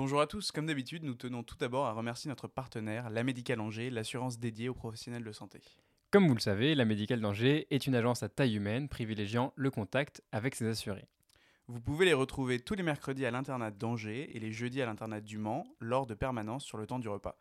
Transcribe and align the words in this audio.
Bonjour 0.00 0.20
à 0.20 0.28
tous, 0.28 0.52
comme 0.52 0.66
d'habitude, 0.66 1.02
nous 1.02 1.16
tenons 1.16 1.42
tout 1.42 1.56
d'abord 1.56 1.86
à 1.86 1.92
remercier 1.92 2.28
notre 2.28 2.46
partenaire, 2.46 3.10
la 3.10 3.24
Médicale 3.24 3.58
Angers, 3.58 3.90
l'assurance 3.90 4.38
dédiée 4.38 4.68
aux 4.68 4.74
professionnels 4.74 5.24
de 5.24 5.32
santé. 5.32 5.60
Comme 6.12 6.28
vous 6.28 6.34
le 6.34 6.40
savez, 6.40 6.76
la 6.76 6.84
Médicale 6.84 7.20
d'Angers 7.20 7.66
est 7.72 7.84
une 7.84 7.96
agence 7.96 8.22
à 8.22 8.28
taille 8.28 8.54
humaine 8.54 8.88
privilégiant 8.88 9.52
le 9.56 9.72
contact 9.72 10.22
avec 10.30 10.54
ses 10.54 10.68
assurés. 10.68 11.08
Vous 11.66 11.80
pouvez 11.80 12.04
les 12.04 12.12
retrouver 12.12 12.60
tous 12.60 12.74
les 12.74 12.84
mercredis 12.84 13.26
à 13.26 13.32
l'internat 13.32 13.72
d'Angers 13.72 14.30
et 14.36 14.38
les 14.38 14.52
jeudis 14.52 14.80
à 14.80 14.86
l'internat 14.86 15.20
du 15.20 15.36
Mans 15.36 15.66
lors 15.80 16.06
de 16.06 16.14
permanence 16.14 16.64
sur 16.64 16.78
le 16.78 16.86
temps 16.86 17.00
du 17.00 17.08
repas. 17.08 17.36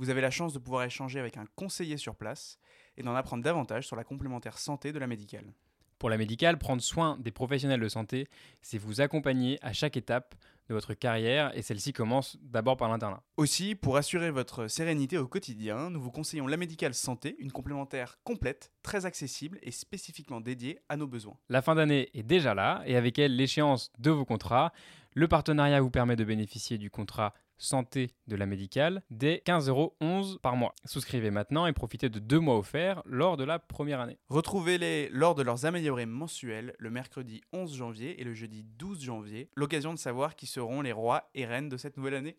Vous 0.00 0.10
avez 0.10 0.20
la 0.20 0.32
chance 0.32 0.52
de 0.52 0.58
pouvoir 0.58 0.82
échanger 0.82 1.20
avec 1.20 1.36
un 1.36 1.46
conseiller 1.54 1.96
sur 1.96 2.16
place 2.16 2.58
et 2.96 3.04
d'en 3.04 3.14
apprendre 3.14 3.44
davantage 3.44 3.86
sur 3.86 3.94
la 3.94 4.02
complémentaire 4.02 4.58
santé 4.58 4.90
de 4.90 4.98
la 4.98 5.06
médicale. 5.06 5.54
Pour 6.00 6.08
la 6.08 6.16
médicale, 6.16 6.56
prendre 6.56 6.80
soin 6.80 7.18
des 7.18 7.30
professionnels 7.30 7.78
de 7.78 7.88
santé, 7.88 8.26
c'est 8.62 8.78
vous 8.78 9.02
accompagner 9.02 9.58
à 9.60 9.74
chaque 9.74 9.98
étape 9.98 10.34
de 10.70 10.74
votre 10.74 10.94
carrière 10.94 11.50
et 11.58 11.62
celle-ci 11.62 11.92
commence 11.92 12.38
d'abord 12.40 12.76
par 12.76 12.88
l'internat. 12.88 13.24
Aussi, 13.36 13.74
pour 13.74 13.96
assurer 13.96 14.30
votre 14.30 14.68
sérénité 14.68 15.18
au 15.18 15.26
quotidien, 15.26 15.90
nous 15.90 16.00
vous 16.00 16.12
conseillons 16.12 16.46
la 16.46 16.56
médicale 16.56 16.94
santé, 16.94 17.34
une 17.40 17.50
complémentaire 17.50 18.20
complète, 18.22 18.72
très 18.84 19.04
accessible 19.04 19.58
et 19.62 19.72
spécifiquement 19.72 20.40
dédiée 20.40 20.78
à 20.88 20.96
nos 20.96 21.08
besoins. 21.08 21.36
La 21.48 21.60
fin 21.60 21.74
d'année 21.74 22.08
est 22.14 22.22
déjà 22.22 22.54
là 22.54 22.82
et 22.86 22.96
avec 22.96 23.18
elle 23.18 23.34
l'échéance 23.34 23.90
de 23.98 24.12
vos 24.12 24.24
contrats. 24.24 24.72
Le 25.14 25.26
partenariat 25.26 25.80
vous 25.80 25.90
permet 25.90 26.14
de 26.14 26.22
bénéficier 26.22 26.78
du 26.78 26.88
contrat 26.88 27.34
santé 27.60 28.10
de 28.26 28.34
la 28.34 28.46
médicale 28.46 29.02
dès 29.10 29.42
15,11 29.46 29.68
euros 29.68 29.96
par 30.42 30.56
mois. 30.56 30.74
Souscrivez 30.84 31.30
maintenant 31.30 31.66
et 31.66 31.72
profitez 31.72 32.08
de 32.08 32.18
deux 32.18 32.40
mois 32.40 32.58
offerts 32.58 33.02
lors 33.04 33.36
de 33.36 33.44
la 33.44 33.58
première 33.58 34.00
année. 34.00 34.18
Retrouvez-les 34.28 35.08
lors 35.10 35.34
de 35.34 35.42
leurs 35.42 35.66
améliorés 35.66 36.06
mensuels 36.06 36.74
le 36.78 36.90
mercredi 36.90 37.42
11 37.52 37.76
janvier 37.76 38.20
et 38.20 38.24
le 38.24 38.34
jeudi 38.34 38.64
12 38.64 39.04
janvier, 39.04 39.50
l'occasion 39.54 39.92
de 39.92 39.98
savoir 39.98 40.34
qui 40.34 40.46
seront 40.46 40.80
les 40.80 40.92
rois 40.92 41.30
et 41.34 41.44
reines 41.46 41.68
de 41.68 41.76
cette 41.76 41.96
nouvelle 41.96 42.14
année. 42.14 42.36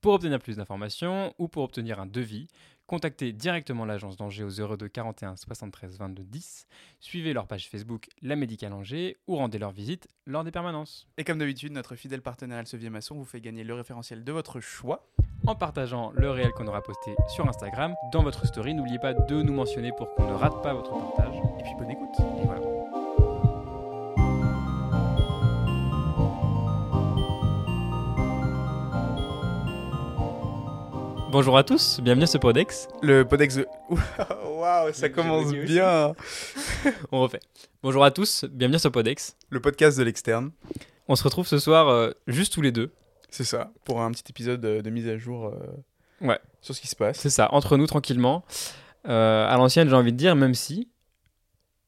Pour 0.00 0.14
obtenir 0.14 0.40
plus 0.40 0.56
d'informations 0.56 1.32
ou 1.38 1.46
pour 1.46 1.62
obtenir 1.62 2.00
un 2.00 2.06
devis, 2.06 2.48
contactez 2.92 3.32
directement 3.32 3.86
l'agence 3.86 4.18
d'Angers 4.18 4.44
au 4.44 4.50
02 4.76 4.86
41 4.86 5.36
73 5.36 5.96
22 5.96 6.24
10, 6.24 6.66
suivez 7.00 7.32
leur 7.32 7.46
page 7.46 7.70
Facebook 7.70 8.10
La 8.20 8.36
Médicale 8.36 8.74
Angers 8.74 9.16
ou 9.26 9.36
rendez 9.36 9.56
leur 9.58 9.70
visite 9.70 10.08
lors 10.26 10.44
des 10.44 10.50
permanences. 10.50 11.08
Et 11.16 11.24
comme 11.24 11.38
d'habitude, 11.38 11.72
notre 11.72 11.96
fidèle 11.96 12.20
partenaire 12.20 12.58
Elsevier 12.58 12.90
Masson 12.90 13.14
vous 13.14 13.24
fait 13.24 13.40
gagner 13.40 13.64
le 13.64 13.72
référentiel 13.72 14.24
de 14.24 14.32
votre 14.32 14.60
choix. 14.60 15.08
En 15.46 15.54
partageant 15.54 16.12
le 16.14 16.30
réel 16.30 16.50
qu'on 16.50 16.66
aura 16.66 16.82
posté 16.82 17.14
sur 17.28 17.48
Instagram, 17.48 17.94
dans 18.12 18.22
votre 18.22 18.46
story, 18.46 18.74
n'oubliez 18.74 18.98
pas 18.98 19.14
de 19.14 19.40
nous 19.40 19.54
mentionner 19.54 19.92
pour 19.96 20.14
qu'on 20.14 20.28
ne 20.28 20.34
rate 20.34 20.62
pas 20.62 20.74
votre 20.74 20.90
partage. 20.90 21.34
Et 21.60 21.62
puis 21.62 21.72
bonne 21.78 21.90
écoute. 21.92 22.20
Et 22.20 22.44
voilà. 22.44 22.71
Bonjour 31.32 31.56
à 31.56 31.64
tous, 31.64 32.00
bienvenue 32.00 32.24
à 32.24 32.26
ce 32.26 32.38
Podex. 32.38 32.88
Le 33.02 33.24
Podex 33.26 33.56
de... 33.56 33.66
Waouh, 34.46 34.92
ça 34.92 35.08
commence 35.08 35.52
bien 35.52 36.14
On 37.12 37.20
refait. 37.22 37.40
Bonjour 37.82 38.04
à 38.04 38.10
tous, 38.10 38.44
bienvenue 38.50 38.76
à 38.76 38.78
ce 38.78 38.88
Podex. 38.88 39.36
Le 39.50 39.60
podcast 39.60 39.98
de 39.98 40.02
l'externe, 40.04 40.50
On 41.08 41.16
se 41.16 41.24
retrouve 41.24 41.46
ce 41.46 41.58
soir 41.58 41.88
euh, 41.88 42.10
juste 42.26 42.52
tous 42.52 42.60
les 42.62 42.70
deux. 42.72 42.92
c'est 43.30 43.44
ça, 43.44 43.72
pour 43.84 44.00
un 44.02 44.10
petit 44.12 44.24
épisode 44.28 44.60
de, 44.60 44.80
de 44.82 44.90
mise 44.90 45.08
à 45.08 45.16
jour 45.16 45.46
euh, 45.46 46.26
Ouais. 46.26 46.38
sur 46.60 46.74
ce 46.74 46.80
qui 46.80 46.88
se 46.88 46.96
passe. 46.96 47.18
C'est 47.18 47.30
ça, 47.30 47.52
entre 47.52 47.76
nous 47.76 47.86
tranquillement. 47.86 48.44
Euh, 49.08 49.46
à 49.48 49.56
l'ancienne, 49.56 49.88
j'ai 49.88 49.96
envie 49.96 50.12
de 50.12 50.18
dire, 50.18 50.36
même 50.36 50.54
si 50.54 50.88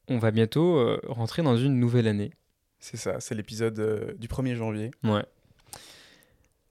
on 0.09 0.19
va 0.19 0.31
bientôt 0.31 0.77
euh, 0.79 1.01
rentrer 1.07 1.43
dans 1.43 1.57
une 1.57 1.79
nouvelle 1.79 2.09
année. 2.09 2.33
C'est 2.81 2.97
ça, 2.97 3.21
c'est 3.21 3.35
l'épisode 3.35 3.79
euh, 3.79 4.13
du 4.19 4.27
1er 4.29 4.57
janvier. 4.57 4.91
Ouais. 5.05 5.25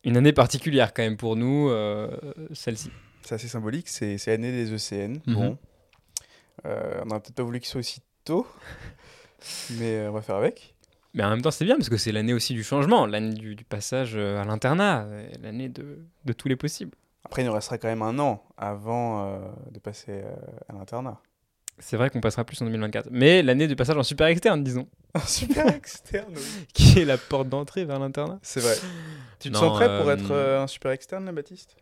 Une 0.04 0.18
année 0.18 0.34
particulière 0.34 0.94
quand 0.94 1.04
même 1.04 1.18
pour 1.18 1.36
nous, 1.36 1.70
euh, 1.70 2.10
celle-ci. 2.54 2.92
C'est 3.24 3.36
assez 3.36 3.48
symbolique, 3.48 3.88
c'est 3.88 4.18
l'année 4.28 4.52
des 4.52 4.74
ECN. 4.74 5.22
Mhm. 5.26 5.34
Bon. 5.34 5.58
Euh, 6.66 7.00
on 7.02 7.06
n'aurait 7.06 7.22
peut-être 7.22 7.36
pas 7.36 7.44
voulu 7.44 7.60
qu'il 7.60 7.70
soit 7.70 7.80
aussi 7.80 8.02
tôt, 8.26 8.46
mais 9.72 9.96
euh, 9.96 10.10
on 10.10 10.14
va 10.14 10.22
faire 10.22 10.36
avec. 10.36 10.76
Mais 11.14 11.24
en 11.24 11.30
même 11.30 11.42
temps, 11.42 11.52
c'est 11.52 11.66
bien 11.66 11.78
parce 11.78 11.90
que 11.90 11.98
c'est 11.98 12.12
l'année 12.12 12.34
aussi 12.34 12.54
du 12.54 12.64
changement, 12.64 13.06
l'année 13.06 13.34
du, 13.34 13.56
du 13.56 13.64
passage 13.64 14.16
à 14.16 14.44
l'internat, 14.44 15.08
l'année 15.42 15.70
de, 15.70 16.00
de 16.26 16.34
tous 16.34 16.48
les 16.48 16.56
possibles. 16.56 16.96
Après, 17.26 17.42
il 17.42 17.46
nous 17.46 17.54
restera 17.54 17.78
quand 17.78 17.88
même 17.88 18.02
un 18.02 18.20
an 18.20 18.44
avant 18.58 19.26
euh, 19.26 19.40
de 19.72 19.80
passer 19.80 20.22
euh, 20.24 20.36
à 20.70 20.74
l'internat. 20.74 21.20
C'est 21.80 21.98
vrai 21.98 22.10
qu'on 22.10 22.22
passera 22.22 22.44
plus 22.46 22.62
en 22.62 22.66
2024. 22.66 23.08
Mais 23.12 23.42
l'année 23.42 23.68
du 23.68 23.76
passage 23.76 23.98
en 23.98 24.04
super 24.04 24.28
externe, 24.28 24.64
disons, 24.64 24.88
Super 25.28 25.68
externe, 25.68 26.34
oui. 26.36 26.42
qui 26.74 27.00
est 27.00 27.06
la 27.06 27.18
porte 27.18 27.50
d'entrée 27.50 27.84
vers 27.86 28.00
l'internat. 28.00 28.40
C'est 28.42 28.60
vrai. 28.62 28.76
Tu 29.40 29.50
te 29.50 29.54
Non, 29.54 29.60
sens 29.60 29.78
prêt 29.78 29.98
pour 30.00 30.08
euh, 30.10 30.14
être 30.16 30.32
euh, 30.32 30.62
un 30.64 30.68
super 30.68 30.92
externe, 30.92 31.26
là, 31.26 31.32
Baptiste? 31.32 31.76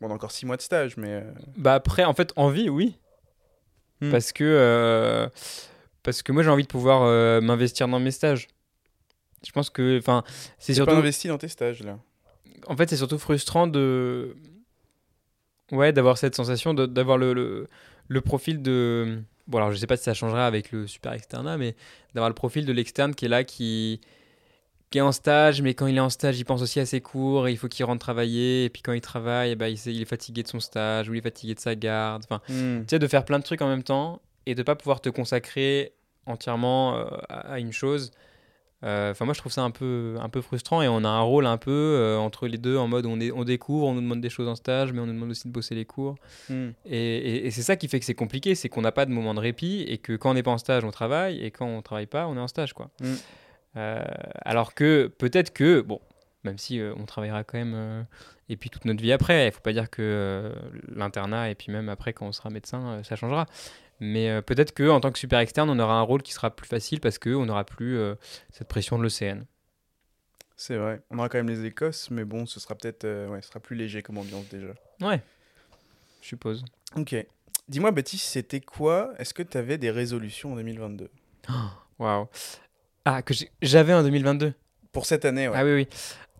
Bon, 0.00 0.08
on 0.08 0.10
a 0.10 0.14
encore 0.14 0.30
6 0.32 0.46
mois 0.46 0.56
de 0.56 0.62
stage, 0.62 0.96
mais... 0.96 1.10
euh, 1.12 1.32
Bah 1.56 1.74
après, 1.74 2.04
en 2.04 2.12
fait, 2.14 2.32
envie, 2.36 2.68
oui. 2.68 2.96
Hmm. 4.00 4.10
Parce 4.10 4.32
que 4.32 4.44
euh, 4.44 5.28
parce 6.04 6.22
que 6.22 6.30
moi 6.30 6.44
j'ai 6.44 6.50
envie 6.50 6.62
de 6.62 6.68
pouvoir 6.68 7.02
euh, 7.02 7.40
m'investir 7.40 7.88
dans 7.88 7.98
mes 7.98 8.12
stages. 8.12 8.46
Je 9.44 9.50
pense 9.52 9.70
que, 9.70 9.98
enfin, 9.98 10.22
c'est 10.58 10.74
surtout, 10.74 10.92
pas 10.92 10.98
investi 10.98 11.26
dans 11.28 11.38
tes 11.38 11.48
stages, 11.48 11.82
là. 11.82 11.98
en 12.66 12.76
fait, 12.76 12.88
c'est 12.90 12.96
surtout 12.96 13.18
frustrant 13.18 13.66
de, 13.66 14.36
ouais, 15.72 15.92
d'avoir 15.92 16.16
cette 16.18 16.34
sensation 16.36 16.74
d'avoir 16.74 17.18
le, 17.18 17.32
le 17.34 17.66
le 18.08 18.20
profil 18.20 18.62
de, 18.62 19.20
bon 19.46 19.58
alors 19.58 19.72
je 19.72 19.76
sais 19.76 19.86
pas 19.86 19.96
si 19.96 20.04
ça 20.04 20.14
changera 20.14 20.46
avec 20.46 20.72
le 20.72 20.86
super 20.86 21.12
externat, 21.12 21.56
mais 21.56 21.76
d'avoir 22.14 22.28
le 22.28 22.34
profil 22.34 22.64
de 22.66 22.72
l'externe 22.72 23.14
qui 23.14 23.26
est 23.26 23.28
là, 23.28 23.44
qui 23.44 24.00
qui 24.90 24.98
est 24.98 25.02
en 25.02 25.12
stage, 25.12 25.60
mais 25.60 25.74
quand 25.74 25.86
il 25.86 25.96
est 25.98 26.00
en 26.00 26.08
stage, 26.08 26.38
il 26.40 26.44
pense 26.44 26.62
aussi 26.62 26.80
à 26.80 26.86
ses 26.86 27.02
cours, 27.02 27.46
et 27.46 27.52
il 27.52 27.58
faut 27.58 27.68
qu'il 27.68 27.84
rentre 27.84 28.00
travailler, 28.00 28.64
et 28.64 28.70
puis 28.70 28.80
quand 28.80 28.94
il 28.94 29.02
travaille, 29.02 29.50
eh 29.50 29.54
ben, 29.54 29.66
il, 29.66 30.00
est 30.00 30.06
fatigué 30.06 30.42
de 30.42 30.48
son 30.48 30.60
stage, 30.60 31.10
ou 31.10 31.14
il 31.14 31.18
est 31.18 31.22
fatigué 31.22 31.54
de 31.54 31.60
sa 31.60 31.74
garde, 31.74 32.24
enfin, 32.24 32.40
Hmm. 32.48 32.80
tu 32.80 32.86
sais, 32.88 32.98
de 32.98 33.06
faire 33.06 33.26
plein 33.26 33.38
de 33.38 33.44
trucs 33.44 33.60
en 33.60 33.68
même 33.68 33.82
temps 33.82 34.22
et 34.46 34.54
de 34.54 34.62
pas 34.62 34.76
pouvoir 34.76 35.02
te 35.02 35.10
consacrer 35.10 35.92
entièrement 36.24 36.96
euh, 36.96 37.04
à, 37.28 37.52
à 37.52 37.58
une 37.58 37.72
chose. 37.72 38.12
Euh, 38.84 39.10
Enfin, 39.10 39.24
moi, 39.24 39.34
je 39.34 39.40
trouve 39.40 39.50
ça 39.52 39.62
un 39.62 39.70
peu, 39.72 40.16
un 40.20 40.28
peu 40.28 40.40
frustrant 40.40 40.82
et 40.82 40.88
on 40.88 41.02
a 41.04 41.08
un 41.08 41.20
rôle 41.20 41.46
un 41.46 41.56
peu 41.56 41.70
euh, 41.72 42.16
entre 42.16 42.46
les 42.46 42.58
deux 42.58 42.76
en 42.76 42.86
mode 42.86 43.06
on, 43.06 43.18
est, 43.20 43.32
on 43.32 43.42
découvre, 43.44 43.86
on 43.88 43.94
nous 43.94 44.00
demande 44.00 44.20
des 44.20 44.30
choses 44.30 44.46
en 44.48 44.54
stage, 44.54 44.92
mais 44.92 45.00
on 45.00 45.06
nous 45.06 45.12
demande 45.14 45.30
aussi 45.30 45.48
de 45.48 45.52
bosser 45.52 45.74
les 45.74 45.84
cours. 45.84 46.14
Hmm. 46.48 46.68
Et, 46.84 47.16
et- 47.16 47.46
et 47.46 47.50
c'est 47.50 47.62
ça 47.62 47.76
qui 47.76 47.88
fait 47.88 47.98
que 47.98 48.04
c'est 48.06 48.14
compliqué, 48.14 48.54
c'est 48.54 48.68
qu'on 48.68 48.82
n'a 48.82 48.92
pas 48.92 49.04
de 49.06 49.10
moment 49.10 49.34
de 49.34 49.40
répit 49.40 49.82
et 49.88 49.98
que 49.98 50.14
quand 50.14 50.30
on 50.30 50.34
n'est 50.34 50.42
pas 50.44 50.52
en 50.52 50.58
stage, 50.58 50.84
on 50.84 50.90
travaille 50.92 51.44
et 51.44 51.50
quand 51.50 51.66
on 51.66 51.82
travaille 51.82 52.06
pas, 52.06 52.26
on 52.28 52.36
est 52.36 52.40
en 52.40 52.48
stage, 52.48 52.72
quoi. 52.72 52.90
Mm. 53.00 53.14
Euh, 53.76 54.02
alors 54.44 54.74
que 54.74 55.08
peut-être 55.18 55.52
que, 55.52 55.80
bon, 55.80 56.00
même 56.44 56.56
si 56.58 56.80
euh, 56.80 56.94
on 56.96 57.04
travaillera 57.04 57.42
quand 57.44 57.58
même 57.58 57.74
euh, 57.74 58.02
et 58.48 58.56
puis 58.56 58.70
toute 58.70 58.84
notre 58.84 59.02
vie 59.02 59.12
après, 59.12 59.48
il 59.48 59.52
faut 59.52 59.60
pas 59.60 59.72
dire 59.72 59.90
que 59.90 60.52
l'internat 60.94 61.50
et 61.50 61.54
puis 61.54 61.70
même 61.72 61.88
après 61.88 62.12
quand 62.12 62.26
on 62.26 62.32
sera 62.32 62.48
médecin, 62.48 63.02
ça 63.02 63.16
changera. 63.16 63.46
Mais 64.00 64.30
euh, 64.30 64.42
peut-être 64.42 64.72
que 64.72 64.88
en 64.88 65.00
tant 65.00 65.10
que 65.10 65.18
super 65.18 65.40
externe, 65.40 65.68
on 65.70 65.78
aura 65.78 65.94
un 65.94 66.02
rôle 66.02 66.22
qui 66.22 66.32
sera 66.32 66.54
plus 66.54 66.66
facile 66.68 67.00
parce 67.00 67.18
qu'on 67.18 67.46
n'aura 67.46 67.64
plus 67.64 67.98
euh, 67.98 68.14
cette 68.52 68.68
pression 68.68 68.98
de 68.98 69.02
l'OCN. 69.02 69.44
C'est 70.56 70.76
vrai. 70.76 71.02
On 71.10 71.18
aura 71.18 71.28
quand 71.28 71.38
même 71.38 71.48
les 71.48 71.64
Écosses, 71.64 72.10
mais 72.10 72.24
bon, 72.24 72.46
ce 72.46 72.58
sera 72.60 72.74
peut-être... 72.74 73.04
euh, 73.04 73.28
ouais, 73.28 73.42
ce 73.42 73.48
sera 73.48 73.60
plus 73.60 73.76
léger 73.76 74.02
comme 74.02 74.18
ambiance, 74.18 74.48
déjà. 74.48 74.72
Ouais, 75.00 75.22
je 76.20 76.28
suppose. 76.28 76.64
Ok. 76.96 77.14
Dis-moi, 77.68 77.90
Baptiste, 77.92 78.24
c'était 78.26 78.60
quoi? 78.60 79.12
Est-ce 79.18 79.34
que 79.34 79.42
tu 79.42 79.56
avais 79.56 79.78
des 79.78 79.90
résolutions 79.90 80.52
en 80.52 80.56
2022 80.56 81.10
Waouh. 81.98 82.28
Ah, 83.04 83.22
que 83.22 83.34
j'avais 83.62 83.94
en 83.94 84.02
2022. 84.02 84.52
Pour 84.92 85.06
cette 85.06 85.24
année, 85.24 85.48
ouais. 85.48 85.54
Ah 85.56 85.64
oui, 85.64 85.72
oui. 85.74 85.88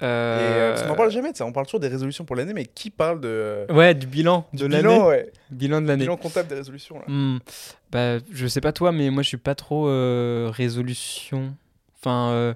Euh, 0.02 0.06
Euh, 0.06 0.70
parce 0.70 0.82
qu'on 0.82 0.88
n'en 0.88 0.94
parle 0.94 1.10
jamais 1.10 1.32
de 1.32 1.36
ça. 1.36 1.44
On 1.44 1.52
parle 1.52 1.66
toujours 1.66 1.80
des 1.80 1.88
résolutions 1.88 2.24
pour 2.24 2.36
l'année, 2.36 2.52
mais 2.54 2.66
qui 2.66 2.90
parle 2.90 3.20
de... 3.20 3.66
Ouais, 3.70 3.94
du 3.94 4.06
bilan 4.06 4.46
de 4.52 4.66
l'année. 4.66 4.82
bilan, 4.88 5.06
ouais. 5.08 5.32
Bilan 5.50 5.80
de 5.82 5.88
l'année. 5.88 6.04
Bilan 6.04 6.16
comptable 6.16 6.48
des 6.48 6.54
résolutions, 6.54 6.98
là. 7.00 7.04
Hmm. 7.08 7.38
Bah, 7.90 8.18
je 8.30 8.46
sais 8.46 8.60
pas 8.60 8.72
toi, 8.72 8.92
mais 8.92 9.10
moi 9.10 9.22
je 9.22 9.28
suis 9.28 9.36
pas 9.38 9.54
trop 9.56 9.88
euh, 9.88 10.50
résolution. 10.52 11.54
Enfin, 11.98 12.30
euh, 12.30 12.54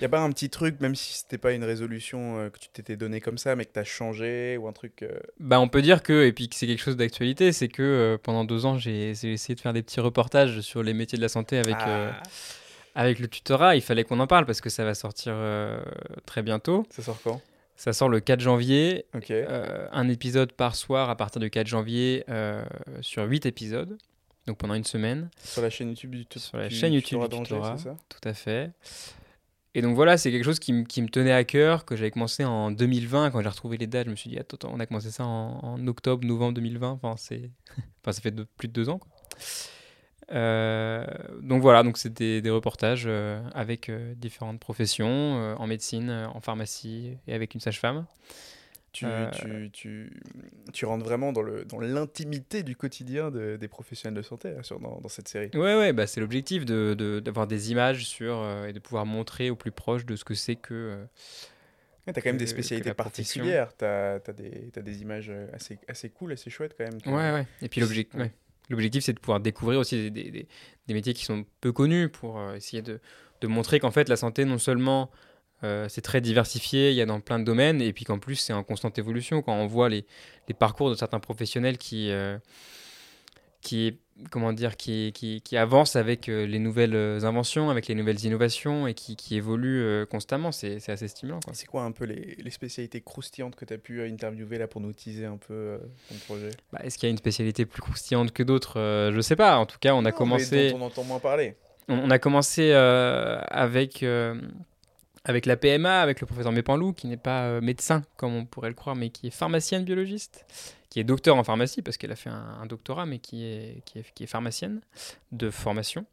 Y 0.00 0.04
a 0.04 0.08
pas 0.08 0.20
un 0.20 0.30
petit 0.30 0.48
truc, 0.50 0.80
même 0.80 0.94
si 0.94 1.14
c'était 1.18 1.38
pas 1.38 1.52
une 1.52 1.64
résolution 1.64 2.38
euh, 2.38 2.50
que 2.50 2.58
tu 2.58 2.68
t'étais 2.70 2.96
donné 2.96 3.20
comme 3.20 3.38
ça, 3.38 3.54
mais 3.56 3.64
que 3.64 3.72
t'as 3.72 3.84
changé, 3.84 4.56
ou 4.56 4.66
un 4.68 4.72
truc... 4.72 5.02
euh, 5.02 5.18
bah 5.38 5.60
on 5.60 5.68
peut 5.68 5.82
dire 5.82 6.02
que, 6.02 6.24
et 6.24 6.32
puis 6.32 6.48
que 6.48 6.56
c'est 6.56 6.66
quelque 6.66 6.82
chose 6.82 6.96
d'actualité, 6.96 7.52
c'est 7.52 7.68
que 7.68 7.82
euh, 7.82 8.18
pendant 8.20 8.44
deux 8.44 8.64
ans 8.66 8.78
j'ai 8.78 9.10
essayé 9.10 9.54
de 9.54 9.60
faire 9.60 9.72
des 9.72 9.82
petits 9.82 10.00
reportages 10.00 10.60
sur 10.60 10.82
les 10.82 10.94
métiers 10.94 11.16
de 11.18 11.22
la 11.22 11.28
santé 11.28 11.58
avec, 11.58 11.76
ah, 11.78 12.12
avec 12.94 13.18
le 13.18 13.28
tutorat. 13.28 13.76
Il 13.76 13.82
fallait 13.82 14.04
qu'on 14.04 14.20
en 14.20 14.26
parle 14.26 14.46
parce 14.46 14.60
que 14.60 14.70
ça 14.70 14.84
va 14.84 14.94
sortir 14.94 15.32
euh, 15.34 15.80
très 16.26 16.42
bientôt. 16.42 16.86
Ça 16.90 17.02
sort 17.02 17.18
quand? 17.22 17.40
Ça 17.76 17.92
sort 17.92 18.08
le 18.08 18.20
4 18.20 18.40
janvier. 18.40 19.06
Euh, 19.30 19.88
un 19.92 20.08
épisode 20.08 20.52
par 20.52 20.74
soir 20.74 21.08
à 21.08 21.16
partir 21.16 21.40
du 21.40 21.50
4 21.50 21.66
janvier 21.66 22.24
euh, 22.28 22.62
sur 23.00 23.24
8 23.24 23.46
épisodes. 23.46 23.96
Donc 24.46 24.58
pendant 24.58 24.74
une 24.74 24.84
semaine. 24.84 25.30
Sur 25.42 25.62
la 25.62 25.70
chaîne 25.70 25.88
YouTube 25.90 26.14
du 26.14 26.26
Sur 26.36 26.58
la 26.58 26.68
du 26.68 26.74
chaîne 26.74 26.92
YouTube 26.92 27.20
Tutorat 27.20 27.28
du 27.28 27.42
Tutorat. 27.42 27.78
c'est 27.78 27.84
ça? 27.84 27.96
Tout 28.08 28.28
à 28.28 28.34
fait. 28.34 28.70
Et 29.74 29.82
donc 29.82 29.94
voilà, 29.94 30.18
c'est 30.18 30.32
quelque 30.32 30.44
chose 30.44 30.58
qui, 30.58 30.72
me 30.72 31.06
tenait 31.08 31.32
à 31.32 31.44
cœur, 31.44 31.84
que 31.84 31.94
j'avais 31.94 32.10
commencé 32.10 32.44
en 32.44 32.72
2020. 32.72 33.30
Quand 33.30 33.40
j'ai 33.40 33.48
retrouvé 33.48 33.78
les 33.78 33.86
dates, 33.86 34.06
je 34.06 34.10
me 34.10 34.16
suis 34.16 34.28
dit, 34.28 34.38
attends, 34.38 34.70
on 34.72 34.80
a 34.80 34.86
commencé 34.86 35.10
ça 35.12 35.24
en, 35.24 35.60
en 35.62 35.86
octobre, 35.86 36.26
novembre 36.26 36.54
2020. 36.54 36.98
Enfin, 37.02 37.10
enfin 38.02 38.12
ça 38.12 38.20
fait 38.20 38.32
de- 38.32 38.46
plus 38.56 38.66
de 38.68 38.72
deux 38.72 38.88
ans. 38.88 38.98
quoi. 38.98 39.10
Euh, 40.32 41.04
donc 41.42 41.60
voilà, 41.62 41.82
donc 41.82 41.98
c'était 41.98 42.40
des 42.40 42.50
reportages 42.50 43.04
euh, 43.06 43.40
avec 43.54 43.88
euh, 43.88 44.14
différentes 44.14 44.60
professions, 44.60 45.56
en 45.58 45.66
médecine, 45.66 46.10
en 46.32 46.40
pharmacie 46.40 47.16
et 47.26 47.34
avec 47.34 47.54
une 47.54 47.60
sage-femme. 47.60 48.06
Tu, 48.92 49.06
Euh, 49.06 49.30
tu, 49.30 49.70
tu, 49.72 50.22
tu 50.72 50.84
rentres 50.84 51.04
vraiment 51.04 51.32
dans 51.32 51.42
le 51.42 51.64
dans 51.64 51.78
l'intimité 51.78 52.64
du 52.64 52.74
quotidien 52.74 53.30
de- 53.30 53.56
des 53.56 53.68
professionnels 53.68 54.16
de 54.16 54.22
santé 54.22 54.48
hein, 54.58 54.64
sur, 54.64 54.80
dans, 54.80 55.00
dans 55.00 55.08
cette 55.08 55.28
série. 55.28 55.48
Ouais, 55.54 55.76
ouais, 55.78 55.92
bah 55.92 56.08
c'est 56.08 56.20
l'objectif 56.20 56.64
de, 56.64 56.94
de- 56.98 57.20
d'avoir 57.20 57.46
des 57.46 57.70
images 57.70 58.04
sur 58.04 58.38
euh, 58.38 58.66
et 58.66 58.72
de 58.72 58.80
pouvoir 58.80 59.06
montrer 59.06 59.48
au 59.48 59.54
plus 59.54 59.70
proche 59.70 60.04
de 60.06 60.16
ce 60.16 60.24
que 60.24 60.34
c'est 60.34 60.56
que. 60.56 60.74
euh, 60.74 61.04
Ouais, 62.06 62.12
T'as 62.14 62.20
quand 62.22 62.30
même 62.30 62.38
des 62.38 62.46
spécialités 62.48 62.92
particulières. 62.94 63.76
T'as 63.76 64.14
as 64.16 64.32
des, 64.32 64.72
des 64.74 65.02
images 65.02 65.30
assez, 65.52 65.78
assez 65.86 66.08
cool, 66.10 66.32
assez 66.32 66.50
chouettes 66.50 66.74
quand 66.76 66.84
même. 66.84 67.00
que- 67.00 67.10
Ouais, 67.10 67.30
ouais. 67.32 67.46
Et 67.62 67.68
puis 67.68 67.80
l'objectif, 67.80 68.18
Ouais. 68.18 68.32
L'objectif, 68.70 69.04
c'est 69.04 69.12
de 69.12 69.20
pouvoir 69.20 69.40
découvrir 69.40 69.80
aussi 69.80 70.10
des, 70.10 70.46
métiers 70.88 71.14
qui 71.14 71.24
sont 71.24 71.44
peu 71.60 71.72
connus 71.72 72.08
pour 72.08 72.38
euh, 72.38 72.54
essayer 72.54 72.82
de, 72.82 73.00
montrer 73.46 73.80
qu'en 73.80 73.90
fait, 73.90 74.08
la 74.08 74.16
santé, 74.16 74.44
non 74.44 74.58
seulement 74.58 75.10
euh, 75.62 75.88
c'est 75.88 76.02
très 76.02 76.20
diversifié, 76.20 76.90
il 76.90 76.96
y 76.96 77.00
a 77.00 77.06
dans 77.06 77.20
plein 77.20 77.38
de 77.38 77.44
domaines, 77.44 77.80
et 77.80 77.92
puis 77.92 78.04
qu'en 78.04 78.18
plus, 78.18 78.36
c'est 78.36 78.52
en 78.52 78.62
constante 78.62 78.98
évolution. 78.98 79.42
Quand 79.42 79.54
on 79.54 79.66
voit 79.66 79.88
les, 79.88 80.06
les 80.48 80.54
parcours 80.54 80.90
de 80.90 80.94
certains 80.94 81.20
professionnels 81.20 81.78
qui, 81.78 82.10
euh, 82.10 82.38
qui, 83.60 83.98
comment 84.30 84.52
dire, 84.52 84.76
qui, 84.76 85.12
qui, 85.14 85.40
qui 85.42 85.56
avancent 85.56 85.96
avec 85.96 86.28
euh, 86.28 86.46
les 86.46 86.58
nouvelles 86.58 86.94
euh, 86.94 87.24
inventions, 87.24 87.70
avec 87.70 87.86
les 87.88 87.94
nouvelles 87.94 88.24
innovations, 88.24 88.86
et 88.86 88.94
qui, 88.94 89.16
qui 89.16 89.36
évoluent 89.36 89.82
euh, 89.82 90.06
constamment, 90.06 90.52
c'est 90.52 90.76
assez 90.88 91.08
stimulant. 91.08 91.40
C'est 91.52 91.66
quoi 91.66 91.82
un 91.84 91.92
peu 91.92 92.04
les, 92.04 92.36
les 92.42 92.50
spécialités 92.50 93.00
croustillantes 93.00 93.56
que 93.56 93.64
tu 93.64 93.74
as 93.74 93.78
pu 93.78 94.02
interviewer 94.02 94.58
là 94.58 94.66
pour 94.66 94.80
nous 94.80 94.92
teaser 94.92 95.24
un 95.26 95.36
peu 95.36 95.54
euh, 95.54 95.78
ton 96.08 96.14
projet? 96.26 96.50
Bah, 96.72 96.80
Est-ce 96.84 96.98
qu'il 96.98 97.06
y 97.06 97.10
a 97.10 97.12
une 97.12 97.18
spécialité 97.18 97.64
plus 97.66 97.82
croustillante 97.82 98.32
que 98.32 98.42
d'autres? 98.42 98.78
Euh, 98.78 99.12
Je 99.12 99.20
sais 99.20 99.36
pas. 99.36 99.56
En 99.58 99.66
tout 99.66 99.78
cas, 99.80 99.94
on 99.94 99.98
a 99.98 100.00
Non, 100.00 100.04
mais 100.04 100.12
commencé. 100.12 100.70
dont 100.72 100.78
on 100.78 100.82
entend 100.86 101.04
moins 101.04 101.18
parler. 101.20 101.56
On, 101.88 101.98
on 101.98 102.10
a 102.10 102.18
commencé 102.18 102.70
euh, 102.72 103.38
avec, 103.48 104.04
avec 105.24 105.46
la 105.46 105.56
PMA, 105.56 106.00
avec 106.00 106.20
le 106.20 106.26
professeur 106.26 106.52
Mépanlou, 106.52 106.92
qui 106.92 107.06
n'est 107.06 107.16
pas 107.16 107.44
euh, 107.44 107.60
médecin, 107.60 108.02
comme 108.16 108.34
on 108.34 108.44
pourrait 108.46 108.68
le 108.70 108.74
croire, 108.74 108.96
mais 108.96 109.10
qui 109.10 109.26
est 109.26 109.30
pharmacienne 109.30 109.84
biologiste, 109.84 110.46
qui 110.88 111.00
est 111.00 111.04
docteur 111.04 111.36
en 111.36 111.44
pharmacie, 111.44 111.82
parce 111.82 111.96
qu'elle 111.96 112.12
a 112.12 112.16
fait 112.16 112.30
un, 112.30 112.58
un 112.62 112.66
doctorat, 112.66 113.06
mais 113.06 113.18
qui 113.18 113.44
est, 113.44 113.82
qui, 113.84 113.98
est, 113.98 114.14
qui 114.14 114.24
est 114.24 114.26
pharmacienne 114.26 114.80
de 115.32 115.50
formation. 115.50 116.06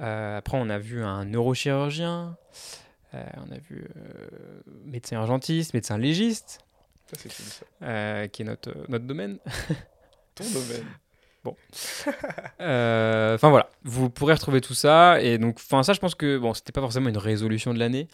Euh, 0.00 0.38
après, 0.38 0.58
on 0.60 0.68
a 0.70 0.78
vu 0.78 1.02
un 1.02 1.24
neurochirurgien, 1.24 2.36
euh, 3.14 3.24
on 3.36 3.52
a 3.52 3.58
vu 3.58 3.86
euh, 3.96 4.28
médecin 4.84 5.16
urgentiste, 5.16 5.74
médecin 5.74 5.98
légiste, 5.98 6.58
Ça, 7.06 7.16
c'est 7.16 7.34
cool 7.34 7.46
ça. 7.46 8.28
qui 8.28 8.42
est 8.42 8.44
notre, 8.44 8.74
notre 8.88 9.04
domaine. 9.04 9.38
Ton 10.34 10.44
domaine. 10.50 10.86
Euh, 12.60 13.34
Enfin 13.34 13.50
voilà, 13.50 13.68
vous 13.82 14.10
pourrez 14.10 14.34
retrouver 14.34 14.60
tout 14.60 14.74
ça. 14.74 15.20
Et 15.20 15.38
donc, 15.38 15.56
enfin 15.56 15.82
ça, 15.82 15.92
je 15.92 16.00
pense 16.00 16.14
que 16.14 16.38
bon, 16.38 16.54
c'était 16.54 16.72
pas 16.72 16.80
forcément 16.80 17.08
une 17.08 17.18
résolution 17.18 17.74
de 17.74 17.78
l'année, 17.78 18.08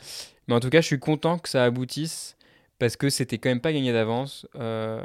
mais 0.48 0.54
en 0.54 0.60
tout 0.60 0.70
cas, 0.70 0.80
je 0.80 0.86
suis 0.86 0.98
content 0.98 1.38
que 1.38 1.48
ça 1.48 1.64
aboutisse 1.64 2.36
parce 2.78 2.96
que 2.96 3.10
c'était 3.10 3.38
quand 3.38 3.50
même 3.50 3.60
pas 3.60 3.72
gagné 3.72 3.92
d'avance. 3.92 4.46
Euh, 4.56 5.04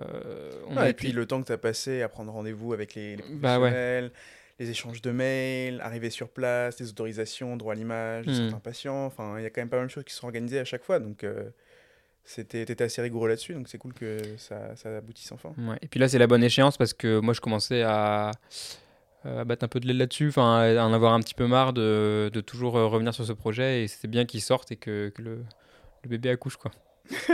et 0.87 0.93
puis 0.93 1.11
le 1.11 1.25
temps 1.25 1.41
que 1.41 1.47
tu 1.47 1.51
as 1.53 1.57
passé 1.57 2.01
à 2.01 2.09
prendre 2.09 2.31
rendez-vous 2.31 2.73
avec 2.73 2.95
les, 2.95 3.17
les 3.17 3.23
Bah 3.33 3.59
ouais. 3.59 3.69
professionnels, 3.69 4.11
les 4.59 4.69
échanges 4.69 5.01
de 5.01 5.11
mails, 5.11 5.81
arriver 5.81 6.09
sur 6.09 6.29
place, 6.29 6.79
les 6.79 6.89
autorisations, 6.89 7.57
droit 7.57 7.73
à 7.73 7.75
l'image 7.75 8.25
Hmm. 8.27 8.33
certains 8.33 8.59
patients. 8.59 9.05
Enfin, 9.05 9.35
il 9.37 9.43
y 9.43 9.45
a 9.45 9.49
quand 9.49 9.59
même 9.61 9.69
pas 9.69 9.77
mal 9.77 9.87
de 9.87 9.91
choses 9.91 10.05
qui 10.05 10.13
sont 10.13 10.25
organisées 10.25 10.59
à 10.59 10.65
chaque 10.65 10.83
fois. 10.85 10.99
Donc, 10.99 11.23
euh, 11.25 11.49
c'était 12.25 12.61
étais 12.61 12.83
assez 12.83 13.01
rigoureux 13.01 13.29
là-dessus. 13.29 13.53
Donc, 13.53 13.67
c'est 13.67 13.77
cool 13.77 13.93
que 13.93 14.17
ça, 14.37 14.75
ça 14.75 14.97
aboutisse 14.97 15.31
enfin. 15.31 15.53
Ouais. 15.57 15.77
Et 15.81 15.87
puis 15.87 15.99
là, 15.99 16.07
c'est 16.09 16.17
la 16.17 16.27
bonne 16.27 16.43
échéance 16.43 16.77
parce 16.77 16.93
que 16.93 17.19
moi, 17.19 17.33
je 17.33 17.41
commençais 17.41 17.83
à, 17.83 18.31
à 19.23 19.43
battre 19.45 19.63
un 19.63 19.67
peu 19.67 19.79
de 19.79 19.87
l'aile 19.87 19.97
là-dessus, 19.97 20.29
enfin, 20.29 20.59
à 20.75 20.83
en 20.83 20.93
avoir 20.93 21.13
un 21.13 21.19
petit 21.19 21.33
peu 21.35 21.47
marre 21.47 21.73
de, 21.73 22.29
de 22.33 22.41
toujours 22.41 22.77
euh, 22.77 22.87
revenir 22.87 23.13
sur 23.13 23.25
ce 23.25 23.33
projet. 23.33 23.83
Et 23.83 23.87
c'était 23.87 24.07
bien 24.07 24.25
qu'il 24.25 24.41
sorte 24.41 24.71
et 24.71 24.75
que, 24.75 25.09
que 25.15 25.21
le, 25.21 25.43
le 26.03 26.09
bébé 26.09 26.29
accouche, 26.31 26.57
quoi. 26.57 26.71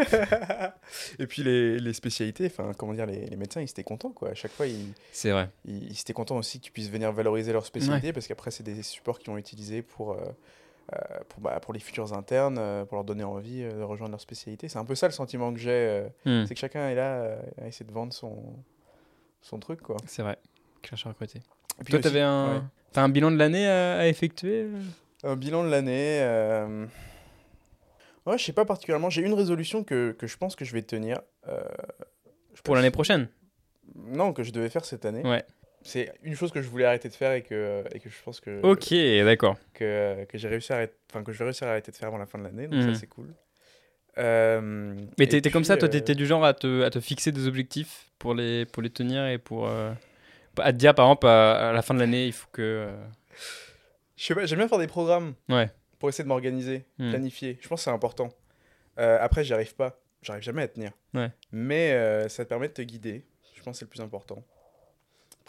et 1.20 1.28
puis, 1.28 1.44
les, 1.44 1.80
les 1.80 1.94
spécialités, 1.94 2.46
enfin, 2.48 2.74
comment 2.78 2.94
dire, 2.94 3.06
les, 3.06 3.26
les 3.28 3.38
médecins, 3.38 3.62
ils 3.62 3.70
étaient 3.70 3.84
contents, 3.84 4.12
quoi. 4.12 4.30
À 4.32 4.34
chaque 4.34 4.52
fois, 4.52 4.68
ils, 4.68 4.94
C'est 5.14 5.32
vrai. 5.32 5.50
ils, 5.66 5.90
ils 5.92 6.00
étaient 6.00 6.12
contents 6.14 6.38
aussi 6.38 6.60
qu'ils 6.60 6.74
puissent 6.74 6.90
venir 6.90 7.12
valoriser 7.14 7.54
leur 7.54 7.66
spécialité 7.66 8.12
parce 8.12 8.28
qu'après, 8.28 8.52
c'est 8.52 8.64
des 8.64 8.84
supports 8.84 9.20
qu'ils 9.20 9.32
ont 9.32 9.38
utilisés 9.38 9.82
pour, 9.82 10.12
euh, 10.12 10.18
pour, 11.30 11.42
bah, 11.42 11.60
pour 11.60 11.74
les 11.74 11.80
futurs 11.80 12.14
internes, 12.14 12.58
euh, 12.60 12.86
pour 12.86 12.96
leur 12.96 13.04
donner 13.04 13.24
envie 13.24 13.64
euh, 13.64 13.72
de 13.80 13.84
rejoindre 13.84 14.12
leur 14.12 14.22
spécialité. 14.22 14.68
C'est 14.70 14.78
un 14.80 14.86
peu 14.86 14.96
ça 14.96 15.08
le 15.08 15.14
sentiment 15.14 15.52
que 15.54 15.60
j'ai. 15.60 15.70
euh, 15.72 16.08
Hmm. 16.26 16.46
C'est 16.46 16.54
que 16.54 16.60
chacun 16.60 16.90
est 16.90 16.96
là 16.96 17.22
euh, 17.22 17.42
à 17.62 17.68
essayer 17.68 17.86
de 17.86 17.92
vendre 17.94 18.14
son, 18.14 18.38
son 19.42 19.60
truc, 19.60 19.82
quoi. 19.82 19.98
C'est 20.06 20.22
vrai. 20.24 20.38
Cherche 20.84 21.06
à 21.06 21.10
recruter. 21.10 21.40
Et 21.80 21.84
puis 21.84 21.92
Toi, 21.94 22.02
t'avais 22.02 22.22
un, 22.22 22.56
ouais. 22.56 22.62
t'as 22.92 23.02
un 23.04 23.10
bilan 23.10 23.32
de 23.32 23.38
l'année 23.38 23.68
à, 23.68 23.98
à 24.00 24.08
effectuer 24.08 24.64
euh 24.64 24.82
Un 25.24 25.36
bilan 25.36 25.64
de 25.64 25.70
l'année. 25.70 26.20
euh, 26.22 26.86
Ouais, 28.26 28.38
je 28.38 28.44
sais 28.46 28.54
pas 28.54 28.66
particulièrement. 28.66 29.10
J'ai 29.10 29.22
une 29.24 29.34
résolution 29.34 29.84
que, 29.84 30.12
que 30.12 30.28
je 30.28 30.38
pense 30.38 30.56
que 30.56 30.64
je 30.66 30.74
vais 30.74 30.82
tenir. 30.84 31.20
euh, 31.48 31.60
je 32.54 32.62
pour 32.62 32.76
l'année 32.76 32.92
prochaine? 32.92 33.28
Non, 33.96 34.32
que 34.34 34.44
je 34.44 34.52
devais 34.52 34.70
faire 34.70 34.86
cette 34.86 35.06
année. 35.06 35.24
Ouais. 35.28 35.44
C'est 35.84 36.14
une 36.24 36.36
chose 36.36 36.52
que 36.52 36.62
je 36.62 36.68
voulais 36.70 36.86
arrêter 36.86 37.10
de 37.10 37.14
faire 37.14 37.34
et 37.34 37.42
que, 37.42 37.84
et 37.94 38.00
que 38.00 38.10
je 38.10 38.16
pense 38.24 38.40
que, 38.40 38.62
Ok, 38.62 38.94
d'accord. 39.26 39.58
que, 39.74 40.26
que 40.26 40.38
j'ai 40.38 40.48
réussi 40.48 40.72
à 40.74 40.76
arrêter, 40.78 40.94
enfin 41.10 41.24
que 41.24 41.32
je 41.32 41.38
vais 41.40 41.46
réussir 41.46 41.68
à 41.68 41.72
arrêter 41.72 41.92
de 41.92 41.96
faire 41.98 42.08
avant 42.10 42.18
la 42.20 42.26
fin 42.28 42.38
de 42.38 42.44
l'année. 42.44 42.68
Donc 42.68 42.80
Mhm. 42.84 42.94
ça, 42.94 43.00
c'est 43.00 43.08
cool. 43.08 43.34
Euh, 44.18 44.94
Mais 45.18 45.28
t'es 45.28 45.42
comme 45.52 45.64
ça, 45.64 45.78
toi, 45.78 45.88
euh, 45.94 46.00
t'es 46.00 46.16
du 46.16 46.26
genre 46.26 46.44
à 46.46 46.54
te, 46.54 46.84
à 46.84 46.90
te 46.90 47.00
fixer 47.00 47.32
des 47.32 47.48
objectifs 47.48 48.12
pour 48.20 48.34
les, 48.34 48.66
pour 48.66 48.84
les 48.84 48.90
tenir 48.90 49.26
et 49.28 49.38
pour. 49.38 49.68
euh, 49.68 49.92
à 50.60 50.74
te 50.74 50.78
dire, 50.78 50.94
par 50.94 51.06
exemple, 51.06 51.28
à, 51.28 51.70
à 51.70 51.74
la 51.74 51.82
fin 51.82 51.94
de 51.94 52.00
l'année, 52.00 52.28
il 52.28 52.34
faut 52.34 52.50
que. 52.52 52.62
euh, 52.62 53.04
Je 54.18 54.26
sais 54.26 54.36
pas, 54.36 54.46
j'aime 54.46 54.60
bien 54.60 54.68
faire 54.68 54.78
des 54.78 54.88
programmes 54.88 55.34
Ouais. 55.50 55.70
pour 55.98 56.10
essayer 56.10 56.24
de 56.24 56.28
m'organiser, 56.30 56.86
Hmm. 57.00 57.10
planifier. 57.12 57.58
Je 57.62 57.68
pense 57.68 57.80
que 57.82 57.84
c'est 57.86 57.90
important. 57.92 58.30
Après, 58.98 59.44
j'y 59.44 59.54
arrive 59.54 59.74
pas. 59.76 60.00
J'arrive 60.22 60.44
jamais 60.44 60.62
à 60.62 60.68
tenir. 60.68 60.92
Ouais. 61.16 61.32
Mais 61.52 62.28
ça 62.30 62.44
te 62.44 62.50
permet 62.50 62.68
de 62.68 62.74
te 62.74 62.82
guider. 62.84 63.26
Je 63.56 63.64
pense 63.64 63.76
que 63.76 63.80
c'est 63.80 63.86
le 63.86 63.90
plus 63.90 64.02
important. 64.02 64.44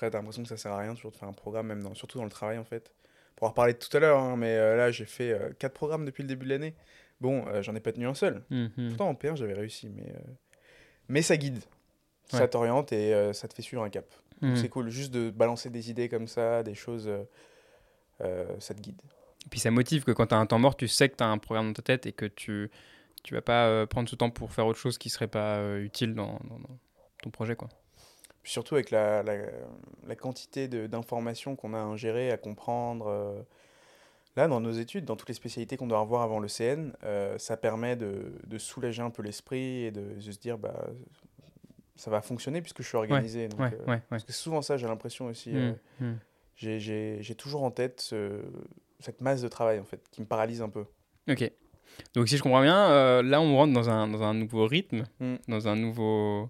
Après, 0.02 0.10
t'as 0.10 0.18
l'impression 0.18 0.42
que 0.42 0.48
ça 0.48 0.56
sert 0.56 0.72
à 0.72 0.78
rien 0.78 0.96
toujours 0.96 1.12
de 1.12 1.16
faire 1.16 1.28
un 1.28 1.32
programme, 1.32 1.68
même 1.68 1.80
dans, 1.80 1.94
surtout 1.94 2.18
dans 2.18 2.24
le 2.24 2.30
travail 2.30 2.58
en 2.58 2.64
fait. 2.64 2.92
Pour 3.36 3.46
en 3.46 3.50
reparler 3.50 3.74
tout 3.74 3.96
à 3.96 4.00
l'heure, 4.00 4.18
hein, 4.18 4.36
mais 4.36 4.56
euh, 4.56 4.76
là, 4.76 4.90
j'ai 4.90 5.04
fait 5.04 5.30
euh, 5.30 5.50
quatre 5.56 5.74
programmes 5.74 6.04
depuis 6.04 6.22
le 6.22 6.28
début 6.28 6.44
de 6.44 6.50
l'année. 6.50 6.74
Bon, 7.20 7.46
euh, 7.46 7.62
j'en 7.62 7.72
ai 7.76 7.80
pas 7.80 7.92
tenu 7.92 8.08
un 8.08 8.14
seul. 8.14 8.42
hum. 8.50 8.88
Pourtant, 8.88 9.08
en 9.10 9.14
P1, 9.14 9.36
j'avais 9.36 9.52
réussi, 9.54 9.88
mais, 9.88 10.08
euh, 10.08 10.18
mais 11.08 11.22
ça 11.22 11.36
guide. 11.36 11.60
Ça 12.26 12.48
t'oriente 12.48 12.92
et 12.92 13.32
ça 13.32 13.46
te 13.46 13.54
fait 13.54 13.62
suivre 13.62 13.84
un 13.84 13.90
cap. 13.90 14.06
Hum. 14.42 14.56
c'est 14.56 14.68
cool, 14.68 14.88
juste 14.88 15.12
de 15.14 15.30
balancer 15.30 15.70
des 15.70 15.88
idées 15.88 16.08
comme 16.08 16.26
ça, 16.26 16.64
des 16.64 16.74
choses, 16.74 17.08
ça 18.58 18.74
te 18.74 18.80
guide. 18.80 19.00
Et 19.46 19.48
puis 19.50 19.60
ça 19.60 19.70
motive 19.70 20.02
que 20.02 20.10
quand 20.10 20.26
t'as 20.26 20.36
un 20.36 20.46
temps 20.46 20.58
mort, 20.58 20.76
tu 20.76 20.88
sais 20.88 21.08
que 21.08 21.14
t'as 21.14 21.26
un 21.26 21.38
programme 21.38 21.68
dans 21.68 21.72
ta 21.74 21.82
tête 21.82 22.06
et 22.06 22.12
que 22.12 22.26
tu, 22.26 22.70
tu 23.22 23.34
vas 23.34 23.42
pas 23.42 23.86
prendre 23.86 24.08
ce 24.08 24.16
temps 24.16 24.30
pour 24.30 24.52
faire 24.52 24.66
autre 24.66 24.78
chose 24.80 24.98
qui 24.98 25.10
serait 25.10 25.28
pas 25.28 25.76
utile 25.78 26.14
dans, 26.16 26.40
dans- 26.48 26.58
dans 26.58 26.78
ton 27.22 27.30
projet, 27.30 27.54
quoi. 27.54 27.68
Surtout 28.44 28.74
avec 28.74 28.90
la, 28.90 29.22
la, 29.22 29.34
la 30.06 30.16
quantité 30.16 30.66
d'informations 30.68 31.54
qu'on 31.56 31.74
a 31.74 31.78
à 31.78 31.82
ingérer, 31.82 32.30
à 32.32 32.36
comprendre. 32.36 33.06
euh, 33.08 33.40
là, 34.36 34.48
dans 34.48 34.60
nos 34.60 34.72
études, 34.72 35.04
dans 35.04 35.14
toutes 35.16 35.28
les 35.28 35.34
spécialités 35.34 35.76
qu'on 35.76 35.86
doit 35.86 36.00
revoir 36.00 36.22
avant 36.22 36.40
le 36.40 36.48
CN, 36.48 36.92
euh, 37.04 37.38
ça 37.38 37.56
permet 37.56 37.94
de, 37.96 38.32
de 38.46 38.58
soulager 38.58 39.02
un 39.02 39.10
peu 39.10 39.22
l'esprit 39.22 39.84
et 39.84 39.90
de, 39.92 40.14
de 40.14 40.20
se 40.32 40.38
dire, 40.38 40.58
bah, 40.58 40.86
ça 41.96 42.10
va 42.10 42.20
fonctionner 42.20 42.60
puisque 42.62 42.82
je 42.82 42.88
suis 42.88 42.96
organisé. 42.96 43.46
donc, 43.48 43.60
Ouais, 43.60 43.70
euh, 43.74 43.84
ouais, 43.84 43.92
ouais. 43.92 44.00
Parce 44.10 44.24
que 44.24 44.32
souvent 44.32 44.60
ça, 44.62 44.76
j'ai 44.76 44.86
l'impression 44.88 45.26
aussi. 45.26 45.54
euh, 45.56 45.72
Hum, 46.00 46.08
hum. 46.08 46.18
j'ai- 46.56 47.34
toujours 47.36 47.62
en 47.62 47.70
tête 47.70 48.00
ce- 48.00 48.42
cette 48.98 49.20
masse 49.20 49.40
de 49.42 49.48
travail, 49.48 49.78
en 49.78 49.84
fait, 49.84 50.00
qui 50.10 50.20
me 50.20 50.26
paralyse 50.26 50.62
un 50.62 50.68
peu. 50.68 50.84
Ok. 51.30 51.50
Donc 52.14 52.28
si 52.28 52.36
je 52.38 52.42
comprends 52.42 52.62
bien, 52.62 52.90
euh, 52.90 53.22
là 53.22 53.40
on 53.40 53.54
rentre 53.56 53.72
dans 53.74 53.90
un, 53.90 54.08
dans 54.08 54.22
un 54.22 54.32
nouveau 54.34 54.66
rythme, 54.66 55.04
Mm. 55.20 55.34
dans 55.46 55.68
un 55.68 55.76
nouveau, 55.76 56.48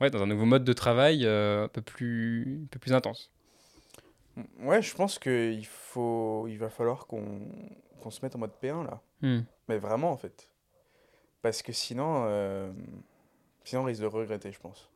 ouais, 0.00 0.10
dans 0.10 0.22
un 0.22 0.26
nouveau 0.26 0.44
mode 0.44 0.64
de 0.64 0.72
travail 0.72 1.24
euh, 1.24 1.64
un 1.64 1.68
peu 1.68 1.82
plus, 1.82 2.62
un 2.64 2.66
peu 2.66 2.78
plus 2.78 2.92
intense. 2.92 3.30
Ouais, 4.60 4.82
je 4.82 4.94
pense 4.94 5.18
qu'il 5.18 5.66
faut, 5.66 6.46
il 6.48 6.58
va 6.58 6.68
falloir 6.70 7.06
qu'on 7.06 7.40
qu'on 8.00 8.10
se 8.10 8.20
mette 8.22 8.36
en 8.36 8.38
mode 8.38 8.52
P1, 8.62 8.84
là. 8.84 9.00
Hmm. 9.22 9.40
Mais 9.68 9.78
vraiment, 9.78 10.12
en 10.12 10.16
fait. 10.18 10.50
Parce 11.40 11.62
que 11.62 11.72
sinon, 11.72 12.24
euh, 12.26 12.70
sinon 13.64 13.82
on 13.82 13.84
risque 13.84 14.02
de 14.02 14.06
regretter, 14.06 14.52
je 14.52 14.60
pense. 14.60 14.90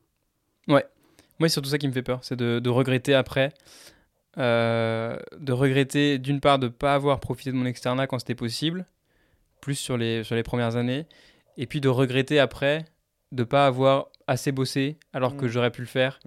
Moi, 1.38 1.48
c'est 1.48 1.54
surtout 1.54 1.70
ça 1.70 1.78
qui 1.78 1.86
me 1.86 1.92
fait 1.92 2.02
peur, 2.02 2.18
c'est 2.22 2.36
de, 2.36 2.58
de 2.58 2.70
regretter 2.70 3.14
après, 3.14 3.52
euh, 4.38 5.16
de 5.38 5.52
regretter 5.52 6.18
d'une 6.18 6.40
part 6.40 6.58
de 6.58 6.66
ne 6.66 6.72
pas 6.72 6.94
avoir 6.94 7.20
profité 7.20 7.52
de 7.52 7.56
mon 7.56 7.64
externat 7.64 8.06
quand 8.06 8.18
c'était 8.18 8.34
possible, 8.34 8.86
plus 9.60 9.76
sur 9.76 9.96
les, 9.96 10.24
sur 10.24 10.34
les 10.34 10.42
premières 10.42 10.76
années, 10.76 11.06
et 11.56 11.66
puis 11.66 11.80
de 11.80 11.88
regretter 11.88 12.40
après 12.40 12.84
de 13.32 13.42
ne 13.42 13.44
pas 13.44 13.66
avoir 13.66 14.08
assez 14.26 14.52
bossé 14.52 14.98
alors 15.12 15.36
que 15.36 15.44
Mm. 15.46 15.48
j'aurais 15.48 15.70
pu 15.70 15.80
le 15.82 15.86
faire 15.86 16.18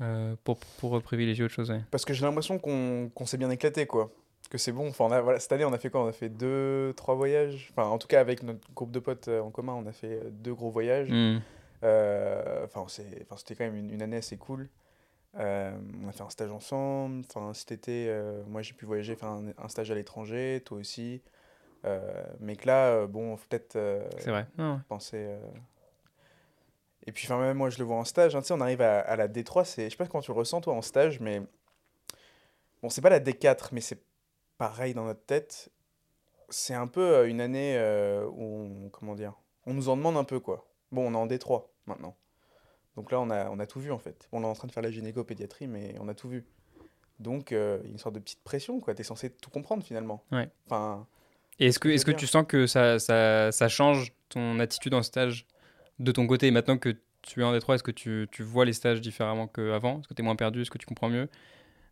euh, 0.00 0.34
pour, 0.44 0.58
pour 0.78 1.00
privilégier 1.02 1.44
autre 1.44 1.54
chose. 1.54 1.70
ouais. 1.70 1.82
Parce 1.90 2.04
que 2.04 2.12
j'ai 2.14 2.24
l'impression 2.24 2.58
qu'on 2.58 3.10
qu'on 3.14 3.26
s'est 3.26 3.36
bien 3.38 3.50
éclaté, 3.50 3.86
quoi. 3.86 4.10
Que 4.50 4.58
c'est 4.58 4.72
bon. 4.72 4.88
Enfin, 4.88 5.04
on 5.06 5.12
a, 5.12 5.20
voilà, 5.22 5.38
cette 5.38 5.52
année, 5.52 5.64
on 5.64 5.72
a 5.72 5.78
fait 5.78 5.88
quoi? 5.90 6.02
On 6.02 6.08
a 6.08 6.12
fait 6.12 6.28
deux, 6.28 6.92
trois 6.96 7.14
voyages? 7.14 7.68
Enfin, 7.72 7.88
en 7.88 7.98
tout 7.98 8.08
cas, 8.08 8.20
avec 8.20 8.42
notre 8.42 8.70
groupe 8.74 8.90
de 8.90 8.98
potes 8.98 9.28
euh, 9.28 9.40
en 9.40 9.50
commun, 9.50 9.72
on 9.74 9.86
a 9.86 9.92
fait 9.92 10.20
euh, 10.24 10.30
deux 10.30 10.52
gros 10.54 10.70
voyages. 10.70 11.08
Hmm. 11.10 11.38
Euh, 11.84 12.64
Enfin, 12.64 12.84
c'était 12.88 13.54
quand 13.54 13.64
même 13.64 13.76
une, 13.76 13.90
une 13.90 14.02
année 14.02 14.16
assez 14.18 14.36
cool. 14.36 14.68
Euh, 15.38 15.72
on 16.04 16.08
a 16.08 16.12
fait 16.12 16.22
un 16.22 16.28
stage 16.30 16.50
ensemble. 16.50 17.24
Enfin, 17.28 17.54
cet 17.54 17.72
été, 17.72 18.06
euh, 18.08 18.42
moi 18.48 18.60
j'ai 18.62 18.74
pu 18.74 18.84
voyager, 18.84 19.14
faire 19.16 19.30
un, 19.30 19.44
un 19.56 19.68
stage 19.68 19.90
à 19.90 19.94
l'étranger, 19.94 20.60
toi 20.64 20.76
aussi. 20.78 21.22
Euh, 21.86 22.00
mais 22.38 22.54
que 22.56 22.66
là, 22.66 22.88
euh, 22.88 23.06
bon, 23.06 23.36
faut 23.36 23.46
peut-être 23.48 23.76
euh, 23.76 24.06
penser. 24.88 25.26
Et 27.06 27.12
puis, 27.12 27.26
enfin, 27.26 27.40
même 27.40 27.56
moi 27.56 27.68
je 27.70 27.78
le 27.78 27.84
vois 27.84 27.96
en 27.96 28.04
stage. 28.04 28.36
hein, 28.36 28.40
tu 28.40 28.48
sais, 28.48 28.54
on 28.54 28.60
arrive 28.60 28.80
à, 28.82 29.00
à 29.00 29.16
la 29.16 29.28
D3, 29.28 29.64
c'est, 29.64 29.84
je 29.86 29.90
sais 29.90 29.96
pas 29.96 30.06
comment 30.06 30.22
tu 30.22 30.30
le 30.30 30.36
ressens 30.36 30.60
toi 30.60 30.74
en 30.74 30.82
stage, 30.82 31.20
mais 31.20 31.40
bon, 32.82 32.88
c'est 32.90 33.00
pas 33.00 33.10
la 33.10 33.20
D4, 33.20 33.68
mais 33.72 33.80
c'est 33.80 34.02
pareil 34.58 34.94
dans 34.94 35.04
notre 35.04 35.24
tête. 35.24 35.70
C'est 36.48 36.74
un 36.74 36.86
peu 36.86 37.00
euh, 37.14 37.28
une 37.28 37.40
année 37.40 37.76
euh, 37.76 38.24
où, 38.26 38.84
on, 38.84 38.88
comment 38.90 39.14
dire, 39.14 39.34
on 39.66 39.74
nous 39.74 39.88
en 39.88 39.96
demande 39.96 40.16
un 40.16 40.24
peu 40.24 40.38
quoi. 40.38 40.68
Bon, 40.92 41.08
on 41.08 41.14
est 41.14 41.16
en 41.16 41.26
D3 41.26 41.64
maintenant. 41.86 42.16
Donc 42.96 43.10
là, 43.10 43.20
on 43.20 43.30
a, 43.30 43.48
on 43.48 43.58
a 43.58 43.66
tout 43.66 43.80
vu 43.80 43.90
en 43.90 43.98
fait. 43.98 44.28
On 44.32 44.42
est 44.42 44.46
en 44.46 44.52
train 44.52 44.68
de 44.68 44.72
faire 44.72 44.82
la 44.82 44.90
gynéco-pédiatrie, 44.90 45.66
mais 45.66 45.94
on 45.98 46.08
a 46.08 46.14
tout 46.14 46.28
vu. 46.28 46.44
Donc, 47.18 47.52
euh, 47.52 47.78
il 47.82 47.86
y 47.86 47.88
a 47.88 47.92
une 47.92 47.98
sorte 47.98 48.14
de 48.16 48.20
petite 48.20 48.42
pression, 48.42 48.80
quoi. 48.80 48.94
T'es 48.94 49.02
censé 49.04 49.30
tout 49.30 49.48
comprendre 49.48 49.82
finalement. 49.84 50.24
Ouais. 50.32 50.48
Enfin, 50.66 51.06
Et 51.58 51.66
est-ce 51.66 51.78
que, 51.78 51.88
est-ce 51.88 52.04
que 52.04 52.10
tu 52.10 52.26
sens 52.26 52.44
que 52.46 52.66
ça, 52.66 52.98
ça, 52.98 53.50
ça 53.52 53.68
change 53.68 54.12
ton 54.28 54.58
attitude 54.58 54.92
en 54.92 55.02
stage? 55.02 55.46
De 55.98 56.12
ton 56.12 56.26
côté 56.26 56.50
Maintenant 56.50 56.78
que 56.78 56.96
tu 57.22 57.40
es 57.40 57.44
en 57.44 57.56
D3, 57.56 57.76
est-ce 57.76 57.82
que 57.82 57.90
tu, 57.90 58.28
tu 58.30 58.42
vois 58.42 58.64
les 58.64 58.72
stages 58.72 59.00
différemment 59.00 59.46
qu'avant? 59.46 60.00
Est-ce 60.00 60.08
que 60.08 60.14
tu 60.14 60.22
es 60.22 60.24
moins 60.24 60.36
perdu? 60.36 60.62
Est-ce 60.62 60.70
que 60.70 60.78
tu 60.78 60.86
comprends 60.86 61.08
mieux? 61.08 61.28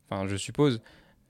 Enfin, 0.08 0.26
je 0.26 0.36
suppose. 0.36 0.82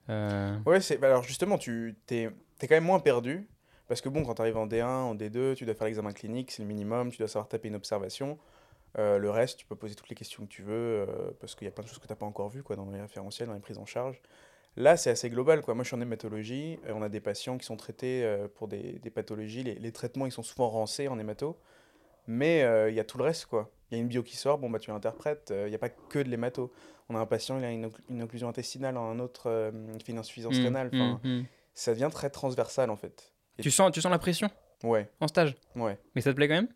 Euh, 0.09 0.57
ouais, 0.65 0.79
bah 0.99 1.07
alors 1.07 1.23
justement, 1.23 1.57
tu 1.57 1.95
t'es, 2.07 2.29
t'es 2.57 2.67
quand 2.67 2.75
même 2.75 2.83
moins 2.83 2.99
perdu. 2.99 3.47
Parce 3.87 4.01
que 4.01 4.09
bon, 4.09 4.23
quand 4.23 4.35
tu 4.35 4.41
arrives 4.41 4.57
en 4.57 4.67
D1, 4.67 4.85
en 4.85 5.15
D2, 5.15 5.55
tu 5.55 5.65
dois 5.65 5.75
faire 5.75 5.85
l'examen 5.85 6.13
clinique, 6.13 6.51
c'est 6.51 6.61
le 6.61 6.67
minimum, 6.67 7.11
tu 7.11 7.17
dois 7.17 7.27
savoir 7.27 7.49
taper 7.49 7.67
une 7.67 7.75
observation. 7.75 8.39
Euh, 8.97 9.17
le 9.17 9.29
reste, 9.29 9.59
tu 9.59 9.65
peux 9.65 9.75
poser 9.75 9.95
toutes 9.95 10.09
les 10.09 10.15
questions 10.15 10.43
que 10.43 10.49
tu 10.49 10.63
veux, 10.63 10.73
euh, 10.73 11.31
parce 11.39 11.55
qu'il 11.55 11.65
y 11.65 11.67
a 11.67 11.71
plein 11.71 11.83
de 11.83 11.89
choses 11.89 11.99
que 11.99 12.07
tu 12.07 12.11
n'as 12.11 12.17
pas 12.17 12.25
encore 12.25 12.49
vues 12.49 12.63
quoi, 12.63 12.75
dans 12.75 12.89
les 12.89 13.01
référentiels, 13.01 13.47
dans 13.49 13.53
les 13.53 13.59
prises 13.59 13.77
en 13.77 13.85
charge. 13.85 14.21
Là, 14.77 14.95
c'est 14.95 15.09
assez 15.09 15.29
global. 15.29 15.61
Quoi. 15.61 15.75
Moi, 15.75 15.83
je 15.83 15.89
suis 15.89 15.97
en 15.97 16.01
hématologie. 16.01 16.79
euh, 16.87 16.93
on 16.95 17.01
a 17.01 17.09
des 17.09 17.19
patients 17.19 17.57
qui 17.57 17.65
sont 17.65 17.75
traités 17.75 18.25
pour 18.55 18.69
des, 18.69 18.99
des 18.99 19.09
pathologies. 19.09 19.63
Les, 19.63 19.75
les 19.75 19.91
traitements, 19.91 20.25
ils 20.25 20.31
sont 20.31 20.43
souvent 20.43 20.69
rancés 20.69 21.07
en 21.09 21.19
hémato. 21.19 21.57
Mais 22.27 22.63
euh, 22.63 22.89
il 22.89 22.95
y 22.95 22.99
a 22.99 23.03
tout 23.03 23.17
le 23.17 23.23
reste. 23.23 23.45
quoi. 23.47 23.71
Il 23.89 23.95
y 23.95 23.99
a 23.99 24.01
une 24.01 24.07
bio 24.07 24.23
qui 24.23 24.37
sort, 24.37 24.57
bon, 24.57 24.69
bah, 24.69 24.79
tu 24.79 24.89
l'interprètes. 24.91 25.51
euh, 25.51 25.67
Il 25.67 25.69
n'y 25.69 25.75
a 25.75 25.79
pas 25.79 25.89
que 25.89 26.19
de 26.19 26.29
l'hémato. 26.29 26.71
On 27.09 27.15
a 27.15 27.19
un 27.19 27.25
patient, 27.25 27.57
il 27.57 27.65
a 27.65 27.71
une, 27.71 27.85
oc- 27.85 27.99
une 28.09 28.21
occlusion 28.23 28.47
intestinale, 28.47 28.95
un 28.95 29.19
autre, 29.19 29.47
euh, 29.49 29.71
il 29.93 30.01
fait 30.03 30.13
une 30.13 30.17
insuffisance 30.19 30.57
hmm, 30.59 30.63
rénale. 30.63 30.89
Enfin, 30.93 31.19
hmm, 31.23 31.39
hmm. 31.41 31.45
Ça 31.73 31.91
devient 31.93 32.09
très 32.11 32.29
transversal, 32.29 32.89
en 32.89 32.95
fait. 32.95 33.33
Et- 33.57 33.63
Tu, 33.63 33.71
sens, 33.71 33.91
tu 33.91 33.99
sens 34.01 34.11
la 34.11 34.19
pression 34.19 34.49
Ouais, 34.83 35.09
en 35.19 35.27
stage 35.27 35.55
ouais. 35.75 35.97
Mais 36.15 36.21
ça 36.21 36.31
te 36.31 36.35
plaît 36.35 36.47
quand 36.47 36.55
même 36.55 36.69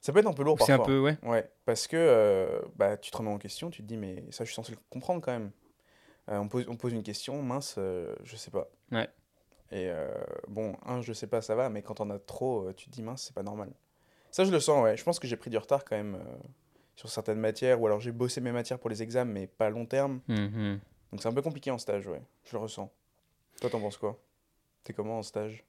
Ça 0.00 0.12
peut 0.12 0.18
être 0.18 0.26
un 0.26 0.32
peu 0.32 0.42
lourd 0.44 0.54
Ou 0.60 0.64
C'est 0.64 0.72
parfois. 0.76 0.84
un 0.84 0.86
peu, 0.86 1.00
ouais. 1.00 1.18
Ouais, 1.22 1.50
parce 1.64 1.86
que 1.86 1.96
euh, 1.96 2.60
bah, 2.76 2.96
tu 2.96 3.10
te 3.10 3.16
remets 3.16 3.30
en 3.30 3.38
question, 3.38 3.70
tu 3.70 3.82
te 3.82 3.86
dis, 3.86 3.96
mais 3.96 4.24
ça, 4.30 4.44
je 4.44 4.50
suis 4.50 4.54
censé 4.54 4.72
le 4.72 4.78
comprendre 4.90 5.20
quand 5.20 5.32
même. 5.32 5.50
Euh, 6.28 6.38
on, 6.38 6.48
pose, 6.48 6.66
on 6.68 6.76
pose 6.76 6.92
une 6.92 7.02
question, 7.02 7.40
mince, 7.42 7.76
euh, 7.78 8.14
je 8.24 8.36
sais 8.36 8.50
pas. 8.50 8.68
Ouais. 8.92 9.08
Et 9.72 9.88
euh, 9.88 10.12
bon, 10.48 10.76
un, 10.84 11.00
je 11.00 11.12
sais 11.12 11.26
pas, 11.26 11.40
ça 11.42 11.54
va, 11.54 11.70
mais 11.70 11.82
quand 11.82 12.00
on 12.00 12.10
a 12.10 12.18
trop, 12.18 12.68
euh, 12.68 12.72
tu 12.74 12.86
te 12.86 12.90
dis, 12.90 13.02
mince, 13.02 13.22
c'est 13.24 13.34
pas 13.34 13.42
normal. 13.42 13.70
Ça, 14.36 14.44
je 14.44 14.50
le 14.50 14.60
sens, 14.60 14.84
ouais. 14.84 14.98
Je 14.98 15.02
pense 15.02 15.18
que 15.18 15.26
j'ai 15.26 15.36
pris 15.38 15.48
du 15.48 15.56
retard 15.56 15.82
quand 15.82 15.96
même 15.96 16.16
euh, 16.16 16.36
sur 16.94 17.08
certaines 17.08 17.38
matières, 17.38 17.80
ou 17.80 17.86
alors 17.86 18.00
j'ai 18.00 18.12
bossé 18.12 18.42
mes 18.42 18.52
matières 18.52 18.78
pour 18.78 18.90
les 18.90 19.02
examens, 19.02 19.32
mais 19.32 19.46
pas 19.46 19.64
à 19.64 19.70
long 19.70 19.86
terme. 19.86 20.20
Hmm, 20.28 20.34
hmm. 20.34 20.78
Donc 21.10 21.22
c'est 21.22 21.28
un 21.28 21.32
peu 21.32 21.40
compliqué 21.40 21.70
en 21.70 21.78
stage, 21.78 22.06
ouais. 22.06 22.20
Je 22.44 22.52
le 22.52 22.58
ressens. 22.58 22.92
Toi, 23.62 23.70
t'en 23.70 23.80
penses 23.80 23.96
quoi? 23.96 24.22
T'es 24.84 24.92
comment 24.92 25.20
en 25.20 25.22
stage? 25.22 25.64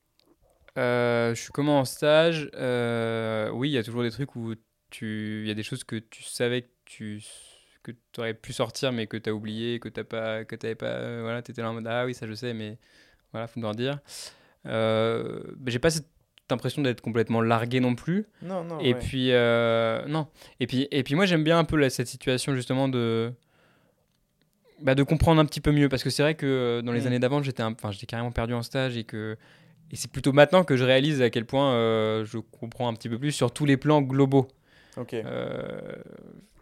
Euh, 0.77 1.33
je 1.33 1.41
suis 1.43 1.51
comment 1.53 1.79
en 1.79 1.85
stage? 1.85 2.51
Euh, 2.55 3.49
Oui, 3.51 3.69
il 3.69 3.71
y 3.71 3.77
a 3.77 3.83
toujours 3.83 4.03
des 4.03 4.11
trucs 4.11 4.35
où 4.35 4.53
tu, 4.89 5.43
il 5.43 5.47
y 5.47 5.51
a 5.51 5.55
des 5.55 5.63
choses 5.63 5.85
que 5.85 5.95
tu 5.95 6.23
savais 6.23 6.63
que 6.63 6.67
tu 6.83 7.23
que 7.83 7.93
aurais 8.17 8.33
pu 8.33 8.51
sortir 8.51 8.91
mais 8.91 9.07
que 9.07 9.15
tu 9.15 9.29
as 9.29 9.33
oublié, 9.33 9.79
que 9.79 9.87
tu 9.87 10.03
pas, 10.03 10.43
que 10.43 10.57
t'avais 10.57 10.75
pas, 10.75 10.87
euh, 10.87 11.21
voilà, 11.21 11.41
t'étais 11.41 11.61
là 11.61 11.69
en 11.69 11.73
mode 11.73 11.87
ah 11.87 12.05
oui 12.05 12.13
ça 12.13 12.27
je 12.27 12.33
sais 12.33 12.53
mais 12.53 12.77
voilà 13.31 13.47
faut 13.47 13.61
me 13.61 13.65
le 13.65 15.55
mais 15.57 15.71
j'ai 15.71 15.79
pas 15.79 15.89
cette 15.89 16.16
impression 16.51 16.81
d'être 16.81 17.01
complètement 17.01 17.41
largué 17.41 17.79
non 17.79 17.95
plus. 17.95 18.25
Non, 18.41 18.63
non. 18.63 18.79
Et 18.79 18.93
ouais. 18.93 18.99
puis, 18.99 19.31
euh, 19.31 20.05
non. 20.07 20.27
Et 20.59 20.67
puis, 20.67 20.87
et 20.91 21.03
puis 21.03 21.15
moi, 21.15 21.25
j'aime 21.25 21.43
bien 21.43 21.57
un 21.59 21.63
peu 21.63 21.87
cette 21.89 22.07
situation, 22.07 22.53
justement, 22.55 22.87
de, 22.89 23.31
bah, 24.81 24.95
de 24.95 25.03
comprendre 25.03 25.41
un 25.41 25.45
petit 25.45 25.61
peu 25.61 25.71
mieux. 25.71 25.89
Parce 25.89 26.03
que 26.03 26.09
c'est 26.09 26.23
vrai 26.23 26.35
que 26.35 26.45
euh, 26.45 26.81
dans 26.81 26.91
les 26.91 27.01
Mm. 27.01 27.07
années 27.07 27.19
d'avant, 27.19 27.41
j'étais 27.43 27.63
un- 27.63 27.73
enfin, 27.73 27.91
carrément 28.07 28.31
perdu 28.31 28.53
en 28.53 28.63
stage 28.63 28.97
et 28.97 29.03
que. 29.03 29.37
Et 29.91 29.95
c'est 29.95 30.11
plutôt 30.11 30.33
maintenant 30.33 30.65
que 30.65 30.75
je 30.75 30.83
réalise 30.83 31.21
à 31.21 31.29
quel 31.29 31.45
point 31.45 31.71
euh, 31.73 32.25
je 32.25 32.39
comprends 32.39 32.89
un 32.89 32.93
petit 32.93 33.07
peu 33.07 33.17
plus 33.17 33.31
sur 33.31 33.51
tous 33.53 33.65
les 33.65 33.77
plans 33.77 34.01
globaux. 34.01 34.47
Ok. 34.97 35.13
Euh, 35.13 35.93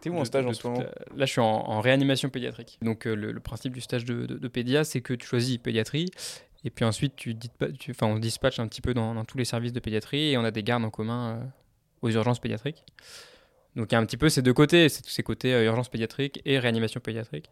T'es 0.00 0.10
où 0.10 0.16
en 0.18 0.24
stage 0.24 0.44
de 0.44 0.50
en 0.50 0.52
ce 0.52 0.64
moment 0.66 0.80
la- 0.80 1.16
Là, 1.16 1.24
je 1.26 1.32
suis 1.32 1.40
en, 1.40 1.44
en 1.46 1.80
réanimation 1.80 2.28
pédiatrique. 2.28 2.78
Donc, 2.82 3.06
euh, 3.06 3.16
le, 3.16 3.32
le 3.32 3.40
principe 3.40 3.72
du 3.72 3.80
stage 3.80 4.04
de, 4.04 4.26
de, 4.26 4.36
de 4.38 4.48
pédia, 4.48 4.84
c'est 4.84 5.00
que 5.00 5.12
tu 5.14 5.26
choisis 5.26 5.58
pédiatrie. 5.58 6.10
Et 6.64 6.70
puis 6.70 6.84
ensuite, 6.84 7.14
tu, 7.16 7.34
dis- 7.34 7.50
tu, 7.78 7.92
enfin, 7.92 8.06
on 8.06 8.18
dispatche 8.18 8.58
un 8.58 8.66
petit 8.66 8.80
peu 8.80 8.92
dans, 8.94 9.14
dans 9.14 9.24
tous 9.24 9.38
les 9.38 9.44
services 9.44 9.72
de 9.72 9.80
pédiatrie 9.80 10.30
et 10.32 10.38
on 10.38 10.44
a 10.44 10.50
des 10.50 10.62
gardes 10.62 10.84
en 10.84 10.90
commun 10.90 11.28
euh, 11.30 11.44
aux 12.02 12.10
urgences 12.10 12.40
pédiatriques. 12.40 12.84
Donc, 13.76 13.92
il 13.92 13.94
y 13.94 13.96
a 13.96 14.00
un 14.00 14.06
petit 14.06 14.16
peu 14.16 14.28
ces 14.28 14.42
deux 14.42 14.54
côtés, 14.54 14.88
c'est 14.88 15.02
tous 15.02 15.10
ces 15.10 15.22
côtés 15.22 15.52
euh, 15.54 15.64
urgence 15.64 15.88
pédiatrique 15.88 16.40
et 16.44 16.58
réanimation 16.58 16.98
pédiatrique. 17.00 17.50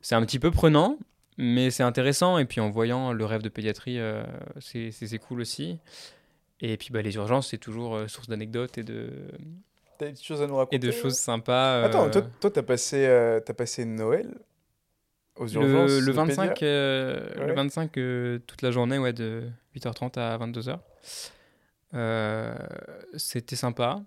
C'est 0.00 0.14
un 0.14 0.22
petit 0.24 0.38
peu 0.38 0.50
prenant, 0.50 0.98
mais 1.36 1.70
c'est 1.70 1.82
intéressant. 1.82 2.38
Et 2.38 2.44
puis, 2.46 2.60
en 2.60 2.70
voyant 2.70 3.12
le 3.12 3.24
rêve 3.24 3.42
de 3.42 3.48
pédiatrie, 3.50 3.98
euh, 3.98 4.24
c'est 4.60 5.18
cool 5.18 5.40
aussi. 5.40 5.78
Et 6.60 6.76
puis, 6.76 6.88
bah, 6.90 7.02
les 7.02 7.14
urgences, 7.16 7.50
c'est 7.50 7.58
toujours 7.58 7.94
euh, 7.96 8.08
source 8.08 8.28
d'anecdotes 8.28 8.78
et 8.78 8.82
de, 8.84 9.10
T'as 9.98 10.06
des 10.06 10.12
petites 10.12 10.26
choses 10.26 10.42
à 10.42 10.46
nous 10.46 10.56
raconter 10.56 10.76
et 10.76 10.78
de 10.78 10.88
là 10.88 10.92
choses 10.92 11.16
sympas. 11.18 11.74
euh, 11.76 11.84
Attends, 11.84 12.10
toi, 12.40 12.50
t'as 12.50 12.62
passé, 12.62 13.04
euh, 13.06 13.38
t'as 13.40 13.54
passé 13.54 13.84
Noël 13.84 14.34
aux 15.36 15.46
urgences 15.48 15.90
le, 15.90 16.00
le 16.00 16.06
de 16.06 16.12
25, 16.12 16.48
pédia 16.54 16.68
euh, 16.68 17.34
Ouais. 17.40 17.46
le 17.48 17.54
25 17.54 17.98
euh, 17.98 18.38
toute 18.46 18.62
la 18.62 18.70
journée, 18.70 18.98
ouais, 18.98 19.12
de 19.12 19.42
8h30 19.76 20.18
à 20.18 20.38
22h. 20.38 20.78
Euh, 21.94 22.54
C'était 23.16 23.56
sympa. 23.56 24.00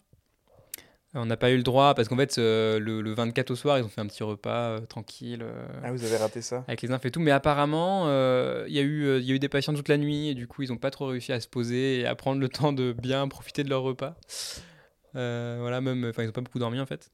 On 1.13 1.25
n'a 1.25 1.38
pas 1.38 1.50
eu 1.51 1.57
le 1.57 1.63
droit, 1.63 1.96
parce 1.96 2.10
qu'en 2.10 2.17
fait, 2.17 2.38
euh, 2.38 2.79
le, 2.79 3.01
le 3.01 3.13
24 3.13 3.50
au 3.51 3.55
soir, 3.55 3.79
ils 3.79 3.84
ont 3.84 3.88
fait 3.89 4.01
un 4.01 4.05
petit 4.07 4.24
repas 4.24 4.72
euh, 4.72 4.79
tranquille. 4.81 5.39
euh, 5.41 5.65
Ah, 5.84 5.91
vous 5.91 6.03
avez 6.03 6.17
raté 6.17 6.41
ça 6.41 6.63
avec 6.67 6.81
les 6.81 6.91
infs 6.91 7.05
et 7.05 7.12
tout, 7.12 7.22
mais 7.22 7.31
apparemment, 7.31 8.03
euh, 8.07 8.65
il 8.67 8.75
y, 8.75 8.79
a 8.79 8.81
eu, 8.84 9.05
euh, 9.05 9.19
y 9.19 9.31
a 9.31 9.36
eu 9.36 9.39
des 9.39 9.50
patients 9.50 9.74
toute 9.74 9.88
la 9.88 9.98
nuit, 9.98 10.29
et 10.29 10.34
du 10.36 10.48
coup, 10.48 10.62
ils 10.63 10.69
n'ont 10.69 10.77
pas 10.77 10.91
trop 10.91 11.07
réussi 11.07 11.31
à 11.31 11.39
se 11.39 11.48
poser 11.48 12.01
et 12.01 12.05
à 12.05 12.13
prendre 12.13 12.39
le 12.41 12.50
temps 12.50 12.74
de 12.74 12.91
bien 12.93 13.27
profiter 13.29 13.63
de 13.63 13.69
leur 13.69 13.81
repas. 13.84 14.15
Euh, 15.15 15.57
voilà, 15.62 15.81
même, 15.81 16.05
enfin, 16.10 16.24
ils 16.24 16.27
n'ont 16.27 16.34
pas 16.34 16.41
beaucoup 16.41 16.60
dormi 16.60 16.79
en 16.79 16.86
fait. 16.86 17.10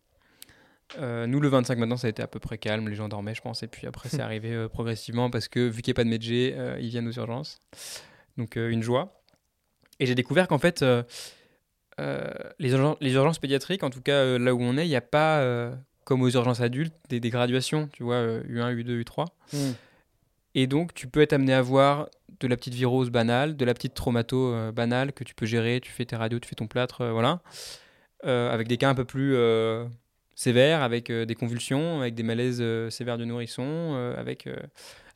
Euh, 1.00 1.26
nous, 1.28 1.40
le 1.40 1.48
25 1.48 1.78
maintenant, 1.78 1.98
ça 1.98 2.08
a 2.08 2.10
été 2.10 2.22
à 2.22 2.28
peu 2.28 2.40
près 2.40 2.58
calme, 2.58 2.88
les 2.90 2.96
gens 2.96 3.08
dormaient, 3.10 3.34
je 3.36 3.42
pense, 3.42 3.64
et 3.64 3.68
puis 3.68 3.88
après, 3.88 4.10
c'est 4.10 4.20
arrivé 4.22 4.52
euh, 4.54 4.68
progressivement 4.70 5.30
parce 5.30 5.48
que 5.48 5.60
vu 5.68 5.82
qu'il 5.82 5.92
n'y 5.92 5.96
a 5.96 6.00
pas 6.00 6.04
de 6.04 6.10
médecin, 6.10 6.32
euh, 6.58 6.78
ils 6.80 6.90
viennent 6.90 7.08
aux 7.08 7.12
urgences. 7.14 7.60
Donc, 8.38 8.56
une 8.56 8.82
joie. 8.84 9.22
Et 10.00 10.06
j'ai 10.06 10.16
découvert 10.16 10.48
qu'en 10.48 10.58
fait, 10.58 10.84
les, 12.00 12.74
urgen- 12.74 12.98
les 13.00 13.14
urgences 13.14 13.40
pédiatriques, 13.40 13.84
en 13.84 13.90
tout 13.90 14.02
cas 14.02 14.38
là 14.40 14.54
où 14.56 14.62
on 14.62 14.78
est, 14.78 14.86
il 14.86 14.90
n'y 14.90 14.96
a 14.96 15.02
pas, 15.02 15.72
comme 16.04 16.22
aux 16.22 16.30
urgences 16.30 16.62
adultes, 16.62 16.96
des, 17.10 17.20
des 17.20 17.30
graduations, 17.30 17.88
tu 17.94 18.04
vois, 18.04 18.16
euh, 18.16 18.44
U1, 18.44 18.74
U2, 18.76 19.04
U3. 19.04 19.28
Et 20.56 20.68
donc, 20.68 20.94
tu 20.94 21.08
peux 21.08 21.22
être 21.22 21.34
amené 21.34 21.54
à 21.54 21.62
voir 21.62 22.10
de 22.40 22.48
la 22.48 22.58
petite 22.58 22.74
virose 22.74 23.10
banale, 23.10 23.56
de 23.56 23.66
la 23.66 23.74
petite 23.74 23.94
traumato 23.94 24.72
banale 24.72 25.14
que 25.14 25.24
tu 25.24 25.34
peux 25.36 25.46
gérer. 25.46 25.80
Tu 25.82 25.92
fais 25.92 26.06
tes 26.06 26.16
radios, 26.16 26.40
tu 26.40 26.50
fais 26.50 26.56
ton 26.56 26.68
plâtre, 26.68 27.06
voilà. 27.08 27.42
Avec 28.24 28.68
des 28.68 28.78
cas 28.78 28.90
un 28.90 28.96
peu 28.96 29.06
plus 29.06 29.36
sévères, 30.36 30.82
avec 30.82 31.10
euh, 31.10 31.26
des 31.26 31.36
convulsions, 31.36 32.02
avec 32.02 32.16
des 32.16 32.24
malaises 32.24 32.60
euh, 32.62 32.90
sévères 32.90 33.18
du 33.18 33.26
nourrisson, 33.26 33.64
euh, 33.66 34.16
avec, 34.20 34.48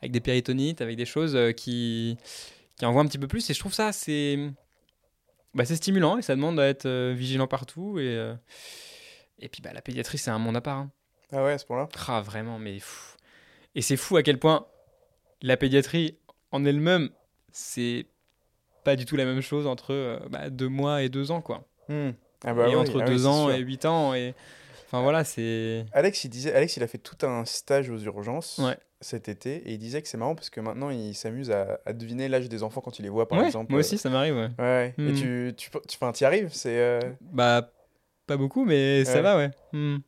avec 0.00 0.12
des 0.12 0.20
péritonites, 0.20 0.80
avec 0.80 0.96
des 0.96 1.04
choses 1.06 1.36
qui, 1.56 2.16
qui 2.76 2.86
envoient 2.86 3.02
un 3.02 3.06
petit 3.06 3.18
peu 3.18 3.26
plus. 3.28 3.48
Et 3.50 3.54
je 3.54 3.58
trouve 3.60 3.74
ça, 3.74 3.92
c'est 3.92 4.38
bah, 5.54 5.64
c'est 5.64 5.76
stimulant 5.76 6.18
et 6.18 6.22
ça 6.22 6.36
demande 6.36 6.60
à 6.60 6.68
être 6.68 6.86
euh, 6.86 7.14
vigilant 7.16 7.46
partout. 7.46 7.98
Et, 7.98 8.16
et 9.40 9.48
puis, 9.48 9.62
bah, 9.62 9.72
la 9.72 9.82
pédiatrie, 9.82 10.18
c'est 10.18 10.30
un 10.30 10.38
monde 10.38 10.56
à 10.56 10.60
part. 10.60 10.78
hein. 10.78 10.90
Ah 11.32 11.44
ouais, 11.44 11.52
à 11.52 11.58
ce 11.58 11.66
point-là 11.66 11.88
Ah, 12.06 12.20
vraiment, 12.20 12.58
mais 12.58 12.78
fou. 12.78 13.16
Et 13.74 13.82
c'est 13.82 13.96
fou 13.96 14.16
à 14.16 14.22
quel 14.22 14.38
point 14.38 14.66
la 15.42 15.56
pédiatrie 15.56 16.18
en 16.52 16.64
elle-même, 16.64 17.10
c'est 17.52 18.06
pas 18.84 18.96
du 18.96 19.04
tout 19.04 19.16
la 19.16 19.24
même 19.24 19.42
chose 19.42 19.66
entre 19.66 20.20
bah, 20.30 20.48
deux 20.48 20.68
mois 20.68 21.02
et 21.02 21.08
deux 21.08 21.30
ans, 21.30 21.42
quoi. 21.42 21.68
Ah 22.44 22.54
bah 22.54 22.68
et 22.68 22.70
oui, 22.70 22.76
entre 22.76 23.00
ah 23.02 23.04
deux 23.04 23.26
ans 23.26 23.50
et 23.50 23.58
huit 23.58 23.84
ans. 23.84 24.14
Et... 24.14 24.34
Enfin 24.90 25.02
voilà, 25.02 25.22
c'est. 25.22 25.84
Alex, 25.92 26.24
il 26.24 26.30
disait, 26.30 26.52
Alex, 26.52 26.76
il 26.78 26.82
a 26.82 26.86
fait 26.86 26.96
tout 26.98 27.26
un 27.26 27.44
stage 27.44 27.90
aux 27.90 27.98
urgences 27.98 28.58
Ouais. 28.58 28.76
cet 29.02 29.28
été 29.28 29.56
et 29.68 29.72
il 29.74 29.78
disait 29.78 30.00
que 30.02 30.08
c'est 30.08 30.16
marrant 30.16 30.34
parce 30.34 30.48
que 30.50 30.60
maintenant 30.60 30.88
il 30.90 31.14
s'amuse 31.14 31.50
à, 31.50 31.78
à 31.84 31.92
deviner 31.92 32.26
l'âge 32.28 32.48
des 32.48 32.62
enfants 32.62 32.80
quand 32.80 32.98
il 32.98 33.02
les 33.02 33.08
voit, 33.10 33.28
par 33.28 33.38
ouais, 33.38 33.46
exemple. 33.46 33.70
moi 33.70 33.78
euh, 33.78 33.80
aussi, 33.80 33.98
ça 33.98 34.08
m'arrive, 34.08 34.34
ouais. 34.58 34.94
Et 34.98 35.00
Hmm. 35.02 35.14
tu, 35.14 35.54
tu, 35.56 35.70
tu, 35.86 35.98
t'y 36.14 36.24
arrives, 36.24 36.50
c'est. 36.52 36.78
euh, 36.78 37.00
Bah, 37.20 37.70
pas 38.26 38.36
beaucoup, 38.38 38.64
mais 38.64 39.04
ça 39.04 39.20
va, 39.20 39.36
ouais. 39.36 39.50
Hmm. 39.72 39.98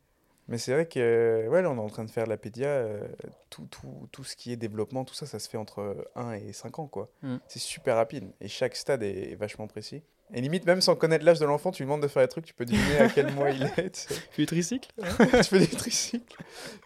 Mais 0.49 0.59
c'est 0.59 0.73
vrai 0.73 0.87
que 0.89 1.47
ouais, 1.49 1.63
là, 1.63 1.71
on 1.71 1.77
est 1.77 1.81
en 1.81 1.89
train 1.89 2.05
de 2.05 2.11
faire 2.11 2.25
de 2.25 2.31
la 2.31 2.37
pédia, 2.37 2.67
euh, 2.69 3.07
tout, 3.51 3.67
tout, 3.71 4.09
tout 4.11 4.25
ce 4.25 4.35
qui 4.35 4.51
est 4.51 4.57
développement, 4.57 5.05
tout 5.05 5.15
ça, 5.15 5.25
ça 5.27 5.39
se 5.39 5.49
fait 5.49 5.59
entre 5.59 6.09
1 6.17 6.33
et 6.33 6.53
5 6.53 6.79
ans, 6.81 6.89
quoi. 6.89 7.09
Mm. 7.23 7.37
C'est 7.47 7.61
super 7.61 7.95
rapide 7.97 8.25
et 8.41 8.49
chaque 8.49 8.75
stade 8.75 9.03
est, 9.05 9.31
est 9.33 9.37
vachement 9.37 9.69
précis. 9.69 10.03
Et 10.33 10.41
limite, 10.41 10.65
même 10.65 10.81
sans 10.81 10.95
connaître 10.95 11.25
l'âge 11.25 11.41
de 11.41 11.45
l'enfant, 11.45 11.73
tu 11.73 11.83
lui 11.83 11.87
demandes 11.87 12.03
de 12.03 12.09
faire 12.09 12.23
des 12.23 12.29
trucs, 12.29 12.45
tu 12.45 12.55
peux 12.55 12.65
deviner 12.65 12.99
à 12.99 13.09
quel 13.09 13.33
mois 13.33 13.51
il 13.51 13.63
est. 13.65 14.09
tu 14.09 14.15
fais 14.31 14.43
du 14.43 14.47
tricycle? 14.47 14.91
Tu 14.97 15.43
fais 15.43 15.59
des 15.59 15.67
tricycles. 15.67 16.37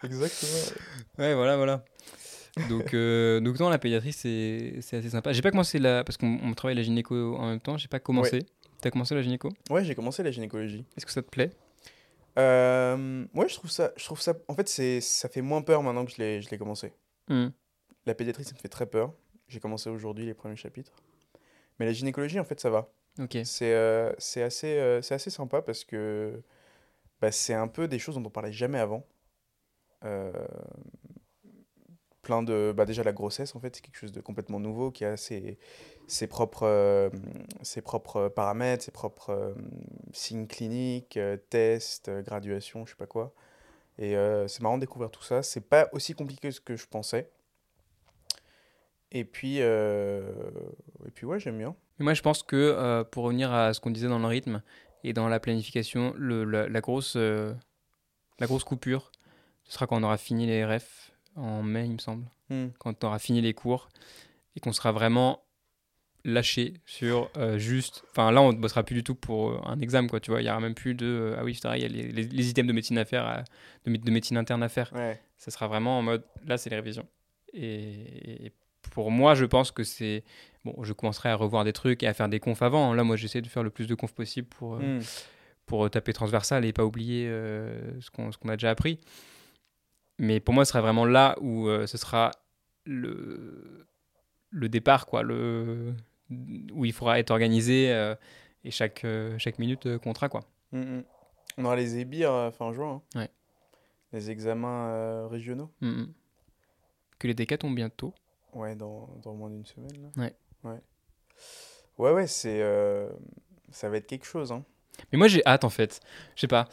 Exactement. 0.03 0.79
Ouais, 1.19 1.33
voilà, 1.35 1.55
voilà. 1.55 1.85
Donc, 2.69 2.93
euh, 2.93 3.39
donc 3.41 3.59
non, 3.59 3.69
la 3.69 3.77
pédiatrie, 3.77 4.13
c'est 4.13 4.77
assez 4.79 5.09
sympa. 5.09 5.33
J'ai 5.33 5.41
pas 5.41 5.51
commencé 5.51 5.77
la... 5.77 6.03
Parce 6.03 6.17
qu'on 6.17 6.39
on 6.41 6.53
travaille 6.53 6.75
la 6.75 6.83
gynéco 6.83 7.35
en 7.35 7.47
même 7.49 7.59
temps, 7.59 7.77
j'ai 7.77 7.87
pas 7.87 7.99
commencé. 7.99 8.39
T'as 8.81 8.91
commencé 8.91 9.13
la 9.15 9.21
gynéco? 9.21 9.49
Ouais, 9.69 9.83
j'ai 9.83 9.95
commencé 9.95 10.23
la 10.23 10.31
gynécologie. 10.31 10.85
Est-ce 10.97 11.05
que 11.05 11.11
ça 11.11 11.21
te 11.21 11.29
plaît? 11.29 11.51
Euh, 12.37 13.25
ouais, 13.33 13.47
je 13.47 13.55
trouve 13.55 13.71
ça, 13.71 13.91
je 13.95 14.03
trouve 14.03 14.19
ça. 14.19 14.33
En 14.47 14.55
fait, 14.55 14.67
ça 14.67 15.29
fait 15.29 15.41
moins 15.41 15.61
peur 15.61 15.81
maintenant 15.83 16.05
que 16.05 16.11
je 16.11 16.17
l'ai, 16.17 16.41
je 16.41 16.49
l'ai 16.49 16.57
commencé. 16.57 16.93
Hmm. 17.29 17.47
La 18.05 18.13
pédiatrie, 18.13 18.43
ça 18.43 18.53
me 18.53 18.59
fait 18.59 18.67
très 18.67 18.85
peur. 18.85 19.13
J'ai 19.47 19.59
commencé 19.59 19.89
aujourd'hui 19.89 20.25
les 20.25 20.33
premiers 20.33 20.55
chapitres. 20.55 20.93
Mais 21.79 21.85
la 21.85 21.93
gynécologie, 21.93 22.39
en 22.39 22.43
fait, 22.43 22.59
ça 22.59 22.69
va. 22.69 22.91
Ok. 23.19 23.37
C'est, 23.45 23.73
euh, 23.73 24.11
assez, 24.43 24.77
euh, 24.77 25.01
assez 25.09 25.29
sympa 25.29 25.61
parce 25.61 25.83
que 25.85 26.41
bah, 27.21 27.31
c'est 27.31 27.53
un 27.53 27.67
peu 27.67 27.87
des 27.87 27.99
choses 27.99 28.15
dont 28.15 28.25
on 28.25 28.29
parlait 28.29 28.53
jamais 28.53 28.79
avant. 28.79 29.05
Euh, 30.03 30.31
plein 32.21 32.41
de, 32.43 32.73
bah, 32.75 32.85
déjà 32.85 33.03
la 33.03 33.13
grossesse, 33.13 33.55
en 33.55 33.59
fait, 33.59 33.75
c'est 33.75 33.81
quelque 33.81 33.97
chose 33.97 34.11
de 34.11 34.19
complètement 34.19 34.59
nouveau 34.59 34.91
qui 34.91 35.05
a 35.05 35.15
ses, 35.15 35.57
ses 36.07 36.27
propres, 36.27 36.63
euh, 36.63 37.09
ses 37.61 37.81
propres 37.81 38.29
paramètres, 38.29 38.83
ses 38.83 38.91
propres 38.91 39.29
euh, 39.29 39.53
signes 40.11 40.47
cliniques, 40.47 41.19
tests, 41.49 42.09
euh, 42.09 42.21
graduation, 42.23 42.85
je 42.85 42.91
sais 42.91 42.97
pas 42.97 43.05
quoi. 43.07 43.33
Et 43.97 44.15
c'est 44.47 44.61
marrant 44.61 44.75
de 44.77 44.81
découvrir 44.81 45.09
tout 45.09 45.23
ça. 45.23 45.41
C'est 45.41 45.61
pas 45.61 45.87
aussi 45.93 46.15
compliqué 46.15 46.49
que 46.49 46.51
ce 46.53 46.59
que 46.59 46.75
je 46.75 46.85
pensais. 46.85 47.29
Et 49.17 49.23
puis, 49.23 49.61
euh, 49.61 50.21
et 51.07 51.11
puis 51.11 51.25
ouais, 51.25 51.39
j'aime 51.39 51.57
bien. 51.57 51.73
Mais 51.97 52.03
moi, 52.03 52.13
je 52.13 52.21
pense 52.21 52.43
que 52.43 52.57
euh, 52.57 53.05
pour 53.05 53.23
revenir 53.23 53.53
à 53.53 53.73
ce 53.73 53.79
qu'on 53.79 53.89
disait 53.91 54.09
dans 54.09 54.19
le 54.19 54.27
rythme 54.27 54.61
et 55.05 55.13
dans 55.13 55.29
la 55.29 55.39
planification, 55.39 56.13
le, 56.17 56.43
la, 56.43 56.67
la 56.67 56.81
grosse, 56.81 57.13
euh, 57.15 57.53
la 58.39 58.45
grosse 58.47 58.65
coupure, 58.65 59.13
ce 59.63 59.71
sera 59.71 59.87
quand 59.87 59.97
on 59.97 60.03
aura 60.03 60.17
fini 60.17 60.45
les 60.45 60.65
refs 60.65 61.13
en 61.37 61.63
mai, 61.63 61.85
il 61.85 61.93
me 61.93 61.97
semble. 61.97 62.25
Hmm. 62.49 62.67
Quand 62.77 63.01
on 63.03 63.07
aura 63.07 63.19
fini 63.19 63.39
les 63.39 63.53
cours 63.53 63.87
et 64.57 64.59
qu'on 64.59 64.73
sera 64.73 64.91
vraiment 64.91 65.41
lâché 66.25 66.73
sur 66.85 67.29
euh, 67.37 67.57
juste. 67.57 68.03
Enfin, 68.11 68.31
là, 68.31 68.41
on 68.41 68.51
ne 68.51 68.57
bossera 68.57 68.83
plus 68.83 68.95
du 68.95 69.03
tout 69.05 69.15
pour 69.15 69.51
euh, 69.51 69.61
un 69.63 69.79
examen, 69.79 70.09
quoi. 70.09 70.19
Tu 70.19 70.29
vois, 70.29 70.41
il 70.41 70.45
y 70.45 70.49
aura 70.49 70.59
même 70.59 70.75
plus 70.75 70.93
de. 70.93 71.05
euh, 71.05 71.35
ah 71.39 71.45
oui, 71.45 71.55
c'est 71.55 71.69
vrai, 71.69 71.79
il 71.79 71.83
y 71.83 71.85
a 71.85 71.87
les, 71.87 72.11
les, 72.11 72.23
les 72.23 72.49
items 72.49 72.67
de 72.67 72.73
médecine 72.73 72.97
à 72.97 73.05
faire, 73.05 73.25
à- 73.25 73.45
de, 73.85 73.91
mé- 73.91 74.03
de 74.03 74.11
médecine 74.11 74.35
interne 74.35 74.61
à 74.61 74.67
faire. 74.67 74.91
Ouais. 74.93 75.21
Ça 75.37 75.51
sera 75.51 75.69
vraiment 75.69 75.99
en 75.99 76.01
mode. 76.01 76.23
Là, 76.45 76.57
c'est 76.57 76.69
les 76.69 76.75
révisions. 76.75 77.07
Et, 77.53 78.47
et 78.47 78.51
pour 78.95 79.11
moi, 79.11 79.35
je 79.35 79.45
pense 79.45 79.71
que 79.71 79.83
c'est. 79.83 80.23
Bon, 80.63 80.73
je 80.83 80.93
commencerai 80.93 81.29
à 81.29 81.35
revoir 81.35 81.63
des 81.65 81.73
trucs 81.73 82.01
et 82.01 82.07
à 82.07 82.13
faire 82.13 82.29
des 82.29 82.39
confs 82.39 82.61
avant. 82.63 82.93
Là, 82.93 83.03
moi, 83.03 83.15
j'essaie 83.17 83.41
de 83.41 83.47
faire 83.47 83.61
le 83.61 83.69
plus 83.69 83.85
de 83.87 83.93
confs 83.93 84.13
possible 84.15 84.47
pour, 84.47 84.75
euh, 84.75 84.79
Hmm. 84.79 85.01
pour 85.67 85.89
taper 85.91 86.13
transversal 86.13 86.63
et 86.65 86.73
pas 86.73 86.85
oublier 86.85 87.27
euh, 87.27 87.99
ce 88.01 88.09
qu'on 88.09 88.31
ce 88.31 88.37
qu'on 88.37 88.49
a 88.49 88.55
déjà 88.55 88.69
appris. 88.71 88.99
Mais 90.17 90.39
pour 90.39 90.53
moi, 90.53 90.63
ce 90.65 90.69
sera 90.71 90.81
vraiment 90.81 91.05
là 91.05 91.35
où 91.41 91.67
euh, 91.67 91.85
ce 91.87 91.97
sera 91.97 92.31
le, 92.85 93.85
le 94.49 94.69
départ, 94.69 95.05
quoi, 95.07 95.23
le, 95.23 95.93
où 96.71 96.85
il 96.85 96.93
faudra 96.93 97.19
être 97.19 97.31
organisé 97.31 97.91
euh, 97.91 98.15
et 98.63 98.71
chaque, 98.71 99.03
euh, 99.03 99.37
chaque 99.37 99.59
minute 99.59 99.85
euh, 99.87 99.99
comptera. 99.99 100.29
Quoi. 100.29 100.41
Hmm, 100.71 100.81
hmm. 100.99 101.03
On 101.57 101.65
aura 101.65 101.75
les 101.75 101.97
ébires 101.99 102.31
euh, 102.33 102.51
fin 102.51 102.71
juin. 102.73 103.01
hein. 103.15 103.19
Ouais. 103.19 103.29
Les 104.13 104.31
examens 104.31 104.87
euh, 104.87 105.27
régionaux. 105.27 105.69
Mm, 105.81 105.87
mm. 105.89 106.13
Que 107.19 107.27
les 107.27 107.33
décats 107.33 107.57
tombent 107.57 107.75
bientôt. 107.75 108.13
Ouais, 108.55 108.75
dans, 108.75 109.07
dans 109.21 109.33
moins 109.35 109.49
d'une 109.49 109.65
semaine. 109.65 110.01
Là. 110.01 110.23
Ouais. 110.23 110.33
Ouais, 110.63 110.81
ouais, 111.97 112.11
ouais, 112.11 112.27
c'est. 112.27 112.61
euh, 112.61 113.09
ça 113.69 113.89
va 113.89 113.97
être 113.97 114.07
quelque 114.07 114.25
chose. 114.25 114.51
Hein. 114.51 114.63
Mais 115.11 115.17
moi, 115.17 115.27
j'ai 115.27 115.45
hâte 115.45 115.63
en 115.65 115.69
fait. 115.69 115.99
Je 116.35 116.41
sais 116.41 116.47
pas. 116.47 116.67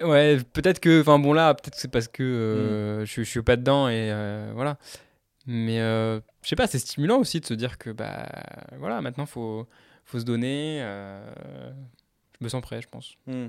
Ouais, 0.00 0.38
peut-être 0.52 0.78
que. 0.80 1.00
Enfin 1.00 1.18
bon, 1.18 1.32
là, 1.32 1.52
peut-être 1.54 1.74
que 1.74 1.80
c'est 1.80 1.90
parce 1.90 2.08
que 2.08 2.22
euh, 2.22 3.04
je, 3.04 3.22
je 3.22 3.28
suis 3.28 3.42
pas 3.42 3.56
dedans 3.56 3.88
et 3.88 4.10
euh, 4.12 4.52
voilà. 4.54 4.78
Mais 5.46 5.78
je 5.78 6.20
sais 6.48 6.56
pas, 6.56 6.66
c'est 6.66 6.78
stimulant 6.78 7.18
aussi 7.18 7.40
de 7.40 7.46
se 7.46 7.54
dire 7.54 7.78
que, 7.78 7.90
bah 7.90 8.28
voilà, 8.78 9.00
maintenant, 9.00 9.26
faut, 9.26 9.66
faut 10.04 10.20
se 10.20 10.24
donner. 10.24 10.78
je 10.80 12.44
me 12.44 12.48
sens 12.48 12.62
prêt, 12.62 12.80
je 12.80 12.88
pense. 12.88 13.16
Hmm. 13.26 13.48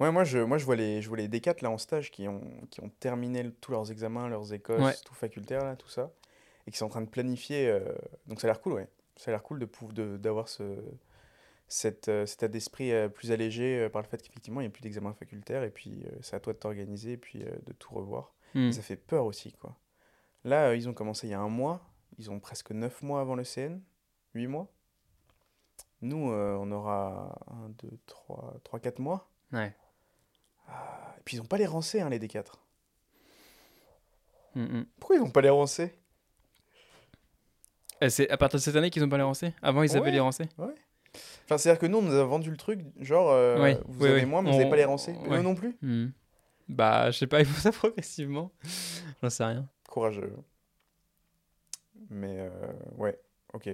Ouais, 0.00 0.12
moi 0.12 0.22
je, 0.24 0.38
moi 0.38 0.58
je 0.58 0.64
vois 0.64 0.76
les, 0.76 1.02
je 1.02 1.08
vois 1.08 1.16
les 1.18 1.28
D4 1.28 1.62
là 1.62 1.70
en 1.70 1.78
stage 1.78 2.10
qui 2.12 2.28
ont, 2.28 2.40
qui 2.70 2.80
ont 2.80 2.88
terminé 3.00 3.42
le- 3.42 3.52
tous 3.52 3.72
leurs 3.72 3.90
examens, 3.90 4.28
leurs 4.28 4.52
écoles, 4.52 4.80
Ouais. 4.80 4.94
tout 5.04 5.14
facultaire 5.14 5.64
là, 5.64 5.74
tout 5.76 5.88
ça, 5.88 6.12
et 6.66 6.70
qui 6.70 6.78
sont 6.78 6.86
en 6.86 6.90
train 6.90 7.02
de 7.02 7.08
planifier. 7.10 7.68
euh, 7.68 7.80
donc 8.26 8.40
ça 8.40 8.46
a 8.46 8.50
l'air 8.50 8.60
cool, 8.60 8.74
ouais. 8.74 8.88
Ça 9.16 9.30
a 9.30 9.32
l'air 9.32 9.42
cool 9.42 9.58
de 9.58 9.66
pou- 9.66 9.92
de- 9.92 10.16
d'avoir 10.16 10.48
ce, 10.48 10.62
cette, 11.66 12.08
euh, 12.08 12.26
cet 12.26 12.38
état 12.44 12.48
d'esprit 12.48 12.92
euh, 12.92 13.08
plus 13.08 13.32
allégé 13.32 13.88
par 13.88 14.00
le 14.02 14.06
fait 14.08 14.22
qu'effectivement 14.22 14.60
il 14.60 14.64
n'y 14.64 14.68
a 14.68 14.70
plus 14.70 14.82
d'examens 14.82 15.12
facultaires, 15.14 15.64
et 15.64 15.70
puis 15.70 16.04
c'est 16.20 16.36
à 16.36 16.40
toi 16.40 16.52
de 16.52 16.58
t'organiser 16.58 17.12
et 17.12 17.16
puis 17.16 17.40
de 17.40 17.72
tout 17.72 17.92
revoir. 17.94 18.32
Mm. 18.54 18.70
Ça 18.70 18.82
fait 18.82 18.96
peur 18.96 19.24
aussi, 19.26 19.52
quoi. 19.52 19.76
Là, 20.44 20.74
ils 20.76 20.88
ont 20.88 20.94
commencé 20.94 21.26
il 21.26 21.30
y 21.30 21.34
a 21.34 21.40
un 21.40 21.48
mois, 21.48 21.80
ils 22.18 22.30
ont 22.30 22.38
presque 22.38 22.70
9 22.70 23.02
mois 23.02 23.20
avant 23.20 23.34
le 23.34 23.42
CN, 23.44 23.80
8 24.34 24.46
mois. 24.46 24.68
Nous, 26.00 26.16
on 26.30 26.70
aura 26.70 27.36
1, 27.48 27.70
2, 27.70 27.98
3, 28.06 28.54
3, 28.62 28.78
4 28.78 29.00
mois. 29.00 29.28
Ouais. 29.52 29.74
Et 30.68 31.20
puis 31.24 31.36
ils 31.36 31.40
n'ont 31.40 31.46
pas 31.46 31.58
les 31.58 31.66
rancés, 31.66 32.00
hein, 32.00 32.08
les 32.08 32.18
D4. 32.18 32.44
Mm, 34.54 34.62
mm. 34.62 34.86
Pourquoi 34.98 35.16
ils 35.16 35.20
n'ont 35.22 35.30
pas 35.30 35.40
les 35.40 35.50
rancés? 35.50 35.94
Euh, 38.02 38.08
C'est 38.08 38.30
à 38.30 38.36
partir 38.36 38.58
de 38.58 38.62
cette 38.62 38.76
année 38.76 38.90
qu'ils 38.90 39.04
ont 39.04 39.08
pas 39.08 39.16
les 39.16 39.22
rancés? 39.22 39.54
Avant, 39.62 39.82
ils 39.82 39.90
avaient 39.92 40.06
Ouais. 40.06 40.10
les 40.12 40.20
rancés? 40.20 40.48
Enfin, 40.58 41.58
c'est-à-dire 41.58 41.78
que 41.80 41.86
nous, 41.86 41.98
on 41.98 42.02
nous 42.02 42.14
a 42.14 42.24
vendu 42.24 42.50
le 42.50 42.56
truc, 42.56 42.80
genre, 43.00 43.30
euh, 43.30 43.60
Ouais, 43.60 43.78
vous 43.86 44.02
ouais, 44.04 44.10
avez 44.10 44.20
ouais. 44.20 44.26
moins, 44.26 44.42
mais 44.42 44.50
vous 44.52 44.58
n'avez 44.58 44.70
pas 44.70 44.76
les 44.76 44.84
rancés. 44.84 45.12
ouais. 45.12 45.38
Eux 45.38 45.42
non 45.42 45.54
plus? 45.54 45.76
Mm. 45.82 46.08
Bah, 46.68 47.10
je 47.10 47.18
sais 47.18 47.26
pas, 47.26 47.40
il 47.40 47.46
faut 47.46 47.60
ça 47.60 47.72
progressivement. 47.72 48.52
J'en 49.22 49.30
sais 49.30 49.44
rien. 49.44 49.68
Courageux. 49.88 50.36
Mais, 52.10 52.36
euh, 52.38 52.50
ouais, 52.96 53.18
ok. 53.52 53.70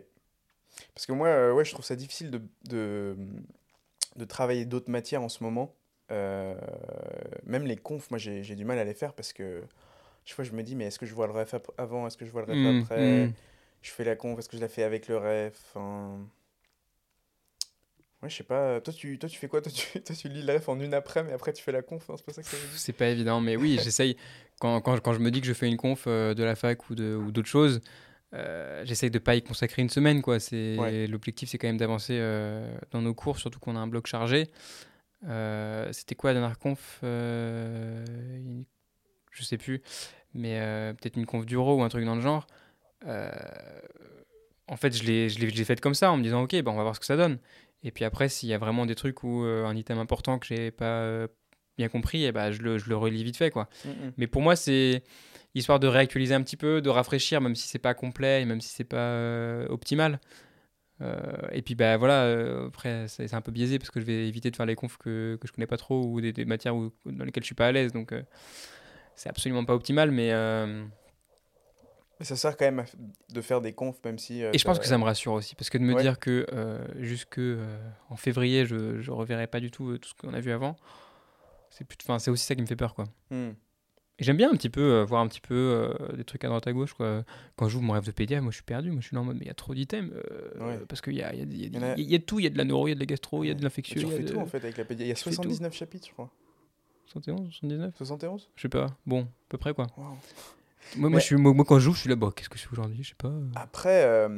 Parce 0.95 1.07
que 1.07 1.13
moi, 1.13 1.29
euh, 1.29 1.53
ouais, 1.53 1.65
je 1.65 1.73
trouve 1.73 1.85
ça 1.85 1.97
difficile 1.97 2.31
de, 2.31 2.41
de, 2.69 3.17
de 4.17 4.25
travailler 4.25 4.65
d'autres 4.65 4.91
matières 4.91 5.23
en 5.23 5.29
ce 5.29 5.43
moment. 5.45 5.75
Euh, 6.11 6.55
même 7.45 7.65
les 7.67 7.77
confs, 7.77 8.11
moi, 8.11 8.19
j'ai 8.19 8.43
j'ai 8.43 8.55
du 8.57 8.65
mal 8.65 8.79
à 8.79 8.85
les 8.85 8.95
faire 8.95 9.15
parce 9.15 9.33
que 9.33 9.63
chaque 10.25 10.37
fois, 10.37 10.45
je 10.45 10.53
me 10.53 10.63
dis, 10.63 10.77
mais 10.77 10.87
est-ce 10.87 10.99
que 10.99 11.07
je 11.07 11.15
vois 11.15 11.27
le 11.27 11.33
ref 11.33 11.55
avant? 11.79 12.07
Est-ce 12.07 12.17
que 12.17 12.25
je 12.27 12.31
vois 12.31 12.43
le 12.47 12.53
ref 12.53 12.59
Mm, 12.65 12.81
après? 12.81 13.27
mm. 13.27 13.33
Je 13.83 13.91
fais 13.91 14.05
la 14.05 14.17
conf, 14.17 14.39
est-ce 14.39 14.49
que 14.49 14.57
je 14.57 14.63
la 14.63 14.69
fais 14.69 14.83
avec 14.85 15.09
le 15.09 15.19
ref? 15.19 15.55
Enfin, 15.71 16.21
Ouais, 18.23 18.31
je 18.31 18.37
sais 18.37 18.45
pas. 18.45 18.81
Toi, 18.81 18.93
tu, 18.95 19.19
toi, 19.19 19.29
tu 19.29 19.39
fais 19.39 19.49
quoi? 19.49 19.61
Toi 19.61 19.71
tu, 19.73 20.01
toi, 20.03 20.17
tu 20.17 20.29
lis 20.29 20.43
le 20.43 20.53
ref 20.55 20.69
en 20.69 20.81
une 20.81 20.95
après, 20.95 21.23
mais 21.23 21.33
après, 21.33 21.53
tu 21.53 21.63
fais 21.63 21.73
la 21.73 21.83
conf. 21.83 22.09
hein, 22.09 22.15
c'est 22.17 22.25
pas 22.25 22.33
ça 22.33 22.43
que 22.43 22.49
C'est 22.77 22.93
pas 22.93 23.09
évident, 23.09 23.41
mais 23.41 23.57
oui, 23.57 23.79
j'essaye. 23.83 24.17
Quand, 24.61 24.81
quand, 24.81 24.99
quand 25.01 25.13
je 25.13 25.19
me 25.19 25.33
dis 25.33 25.41
que 25.41 25.49
je 25.49 25.53
fais 25.53 25.69
une 25.69 25.77
conf 25.77 26.05
euh, 26.07 26.33
de 26.33 26.45
la 26.45 26.55
fac 26.55 26.89
ou 26.89 26.95
de- 26.95 27.17
ou 27.17 27.33
d'autres 27.33 27.49
choses, 27.49 27.81
euh, 28.33 28.83
j'essaye 28.87 29.11
de 29.11 29.19
pas 29.19 29.35
y 29.35 29.43
consacrer 29.43 29.83
une 29.83 29.91
semaine. 29.91 30.23
quoi. 30.23 30.39
C'est 30.39 30.77
Ouais. 30.79 31.07
L'objectif, 31.09 31.51
c'est 31.51 31.59
quand 31.59 31.67
même 31.67 31.77
d'avancer 31.77 32.17
euh, 32.21 32.73
dans 32.93 33.03
nos 33.03 33.15
cours, 33.15 33.39
surtout 33.39 33.59
qu'on 33.59 33.75
a 33.77 33.81
un 33.81 33.89
bloc 33.89 34.07
chargé. 34.07 34.49
Euh, 35.27 35.89
C'était 35.93 36.15
quoi 36.15 36.33
la 36.33 36.41
dernière 36.41 36.59
conf 36.59 37.01
euh, 37.05 38.05
une- 38.37 38.65
Je 39.33 39.43
sais 39.43 39.59
plus, 39.59 39.81
mais 40.35 40.61
euh, 40.61 40.93
peut-être 40.93 41.17
une 41.17 41.27
conf 41.27 41.45
d'euro 41.47 41.77
ou 41.79 41.83
un 41.83 41.89
truc 41.89 42.05
dans 42.05 42.15
le 42.15 42.21
genre. 42.21 42.47
Euh, 43.07 43.31
en 44.69 44.77
fait, 44.77 44.97
je 44.97 45.05
l'ai 45.05 45.65
faite 45.65 45.81
comme 45.81 45.95
ça, 45.95 46.11
en 46.13 46.17
me 46.17 46.23
disant, 46.23 46.43
ok, 46.43 46.61
bah, 46.63 46.71
on 46.71 46.77
va 46.77 46.83
voir 46.85 46.95
ce 46.95 47.01
que 47.01 47.07
ça 47.07 47.17
donne. 47.17 47.39
Et 47.83 47.91
puis 47.91 48.05
après, 48.05 48.29
s'il 48.29 48.49
y 48.49 48.55
a 48.55 48.59
vraiment 48.59 48.87
des 48.87 48.95
trucs 48.95 49.23
où 49.25 49.41
un 49.43 49.75
item 49.77 49.99
important 49.99 50.39
que 50.39 50.47
j'ai 50.47 50.71
pas 50.71 51.27
bien 51.77 51.89
compris, 51.89 52.25
eh 52.25 52.33
ben, 52.33 52.51
je, 52.53 52.63
le, 52.63 52.79
je 52.79 52.89
le 52.89 52.97
relis 52.97 53.25
vite 53.25 53.37
fait. 53.37 53.51
quoi. 53.51 53.69
Mm, 53.85 53.89
mm. 53.91 54.13
Mais 54.17 54.27
pour 54.27 54.41
moi, 54.43 54.55
c'est 54.57 55.03
histoire 55.55 55.81
de 55.81 55.87
réactualiser 55.89 56.35
un 56.35 56.43
petit 56.43 56.57
peu, 56.57 56.81
de 56.81 56.89
rafraîchir, 56.89 57.41
même 57.41 57.55
si 57.57 57.69
c'est 57.69 57.79
pas 57.79 57.93
complet 57.95 58.43
et 58.43 58.45
même 58.45 58.61
si 58.61 58.69
c'est 58.69 58.85
pas 58.85 59.65
optimal. 59.69 60.21
Euh, 61.01 61.23
et 61.53 61.63
puis 61.63 61.75
bah 61.75 61.97
voilà, 61.97 62.23
euh, 62.25 62.69
après 62.69 63.09
c'est 63.09 63.35
un 63.35 63.41
peu 63.41 63.51
biaisé 63.51 63.79
parce 63.79 63.91
que 63.91 64.01
je 64.01 64.07
vais 64.07 64.29
éviter 64.29 64.51
de 64.51 64.57
faire 64.57 64.67
les 64.67 64.77
confs 64.77 64.97
que, 64.97 65.37
que 65.41 65.49
je 65.49 65.53
connais 65.53 65.67
pas 65.67 65.77
trop 65.77 66.05
ou 66.05 66.21
des, 66.21 66.33
des 66.33 66.45
matières 66.45 66.77
où- 66.77 66.93
dans 67.05 67.25
lesquelles 67.25 67.43
je 67.43 67.47
suis 67.49 67.55
pas 67.57 67.67
à 67.67 67.73
l'aise, 67.73 67.93
donc 67.93 68.13
euh, 68.13 68.23
c'est 69.17 69.29
absolument 69.29 69.65
pas 69.65 69.75
optimal. 69.75 70.11
Mais 70.13 70.33
Mais 72.21 72.25
ça 72.25 72.37
sert 72.37 72.57
quand 72.57 72.65
même 72.71 72.85
de 73.31 73.41
faire 73.41 73.61
des 73.61 73.73
confs, 73.73 73.99
même 74.05 74.19
si. 74.19 74.41
et 74.43 74.57
je 74.59 74.65
pense 74.65 74.79
que 74.79 74.87
ça 74.87 74.99
me 74.99 75.05
rassure 75.05 75.33
aussi 75.33 75.57
parce 75.57 75.69
que 75.69 75.79
de 75.79 75.83
me 75.83 75.95
Ouais. 75.95 76.03
dire 76.03 76.19
que 76.19 76.47
jusque 77.01 77.41
en 78.11 78.17
février 78.17 78.67
je 78.67 79.01
je 79.01 79.11
reverrai 79.11 79.47
pas 79.47 79.61
du 79.61 79.71
tout 79.71 79.99
tout 79.99 80.09
ce 80.09 80.15
qu'on 80.15 80.33
a 80.33 80.41
vu 80.41 80.53
avant, 80.53 80.77
c'est 81.71 81.85
plus, 81.85 81.97
enfin 82.05 82.19
c'est 82.19 82.31
aussi 82.31 82.45
ça 82.47 82.55
qui 82.55 82.63
me 82.63 82.67
fait 82.67 82.77
peur 82.77 82.95
quoi. 82.95 83.07
Hmm. 83.31 83.55
J'aime 84.21 84.37
bien 84.37 84.49
un 84.51 84.55
petit 84.55 84.71
peu 84.71 84.81
euh, 84.81 85.05
voir 85.05 85.23
un 85.23 85.27
petit 85.29 85.41
peu 85.41 85.55
euh, 85.55 86.17
des 86.17 86.23
trucs 86.25 86.45
à 86.45 86.49
droite 86.49 86.67
à 86.69 86.73
gauche. 86.73 86.93
Quoi. 86.95 87.25
Quand 87.57 87.69
j'ouvre 87.69 87.83
mon 87.85 87.95
rêve 87.95 88.05
de 88.07 88.13
pédia, 88.13 88.41
moi 88.41 88.51
je 88.53 88.57
suis 88.57 88.65
perdu. 88.65 88.91
Moi 88.93 89.01
je 89.01 89.09
suis 89.09 89.15
là 89.17 89.23
en 89.23 89.25
mode, 89.25 89.37
mais 89.37 89.45
il 89.45 89.49
y 89.49 89.51
a 89.51 89.55
trop 89.55 89.75
d'items. 89.75 90.13
euh, 90.15 90.51
Ouais. 90.61 90.79
Parce 90.89 91.01
qu'il 91.01 91.15
y 91.15 91.23
a, 91.23 91.35
y, 91.35 91.41
a, 91.41 91.45
y, 91.97 92.15
y 92.15 92.21
tout. 92.21 92.39
Il 92.39 92.45
y 92.45 92.47
a 92.47 92.51
de 92.51 92.57
la 92.59 92.65
neuro, 92.65 92.87
il 92.87 92.91
y 92.91 92.93
a 92.93 92.95
de 92.95 93.01
la 93.01 93.07
gastro, 93.07 93.43
il 93.43 93.49
y 93.49 93.51
a 93.51 93.55
de 93.55 93.63
l'infectieux. 93.65 94.01
Tu 94.01 94.07
il 94.07 94.09
y 94.09 94.13
a 94.13 94.15
refais 94.17 94.25
de- 94.29 94.33
tout 94.33 94.39
en 94.39 94.47
fait 94.47 94.59
avec 94.59 94.77
la 94.77 94.85
pédia. 94.85 95.05
Il 95.05 95.09
y 95.09 95.13
a 95.13 95.15
Tu 95.17 95.25
fais 95.25 95.31
tout. 95.31 95.37
79 95.43 95.75
chapitres, 95.75 96.07
je 96.07 96.13
crois. 96.13 96.31
71, 97.07 97.51
79 97.51 97.95
71 97.97 98.49
Je 98.57 98.63
sais 98.63 98.69
pas. 98.69 98.87
Bon, 99.07 99.23
à 99.23 99.27
peu 99.49 99.59
près 99.59 99.75
quoi. 99.75 99.87
Wow. 99.97 100.05
Moi, 100.97 101.11
moi, 101.11 101.19
je 101.19 101.25
suis, 101.25 101.37
moi, 101.37 101.53
moi, 101.55 101.65
quand 101.65 101.79
je 101.79 101.85
joue, 101.87 101.95
je 101.95 102.01
suis 102.01 102.09
là, 102.11 102.15
bon, 102.17 102.31
qu'est-ce 102.31 102.49
que 102.49 102.59
je 102.59 102.63
fais 102.65 102.73
aujourd'hui? 102.73 103.03
Je 103.03 103.09
sais 103.11 103.15
pas. 103.17 103.33
Après, 103.57 104.29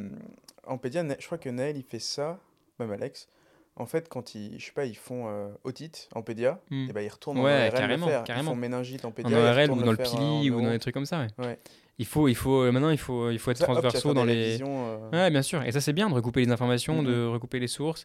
en 0.67 0.79
pédia, 0.79 1.05
je 1.19 1.27
crois 1.27 1.39
que 1.39 1.49
Naël, 1.51 1.77
il 1.77 1.83
fait 1.83 1.99
ça. 1.99 2.39
même 2.79 2.91
Alex, 2.93 3.29
en 3.77 3.87
fait, 3.87 4.09
quand 4.09 4.35
ils, 4.35 4.59
je 4.59 4.65
sais 4.67 4.73
pas, 4.73 4.85
ils 4.87 4.97
font 4.97 5.29
euh, 5.29 5.49
otite 5.65 6.09
en 6.15 6.23
pédia, 6.23 6.59
Hmm. 6.71 6.87
et 6.89 6.93
ben 6.93 7.03
ils 7.03 7.09
retournent 7.09 7.39
Ouais, 7.39 7.53
en 7.53 7.67
ORL 7.69 7.73
carrément, 7.75 8.07
le 8.07 8.13
faire. 8.13 8.25
carrément. 8.25 8.51
Ils 8.51 8.55
font 8.55 8.61
méningite 8.61 9.05
en 9.05 9.09
En 9.09 9.13
pédia. 9.13 9.31
ils 9.31 9.37
ORL 9.37 9.71
ou 9.71 9.83
dans 9.83 9.91
le 9.93 9.97
pili 9.97 10.51
en 10.51 10.55
ou 10.55 10.63
dans 10.63 10.71
des 10.71 10.79
trucs 10.79 10.95
comme 10.95 11.07
ça, 11.07 11.21
ouais. 11.21 11.45
Ouais. 11.45 11.59
Il 11.99 12.05
faut, 12.07 12.29
il 12.29 12.35
faut, 12.35 12.63
euh, 12.63 12.73
maintenant, 12.73 12.91
il 12.91 12.99
faut, 12.99 13.31
il 13.31 13.39
faut 13.39 13.51
être 13.51 13.57
Ça, 13.59 13.65
transversaux 13.65 14.13
dans 14.13 14.25
les. 14.25 14.61
euh, 14.63 15.11
Ouais, 15.13 15.31
bien 15.31 15.41
sûr. 15.43 15.63
Et 15.63 15.73
ça, 15.73 15.81
c'est 15.81 15.95
bien 15.95 16.09
de 16.11 16.15
recouper 16.15 16.45
les 16.45 16.51
informations, 16.51 17.03
de 17.03 17.25
recouper 17.27 17.59
les 17.59 17.69
sources. 17.69 18.05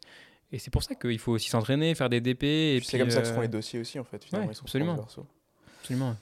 Et 0.53 0.59
c'est 0.59 0.71
pour 0.71 0.83
ça 0.83 0.95
qu'il 0.95 1.19
faut 1.19 1.33
aussi 1.33 1.49
s'entraîner, 1.49 1.93
faire 1.95 2.09
des 2.09 2.21
DP. 2.21 2.43
Et 2.43 2.81
C'est 2.83 2.97
comme 2.99 3.09
ça 3.09 3.21
que 3.21 3.27
se 3.27 3.33
font 3.33 3.39
euh, 3.39 3.43
les 3.43 3.47
dossiers 3.49 3.79
aussi, 3.79 3.99
en 3.99 4.03
fait. 4.05 4.23
Finalement, 4.23 4.47
ouais, 4.47 4.53
ils 4.53 4.57
sont 4.57 4.63
absolument. 4.63 4.93
transversaux. 4.95 5.25
Absolument. 5.81 6.15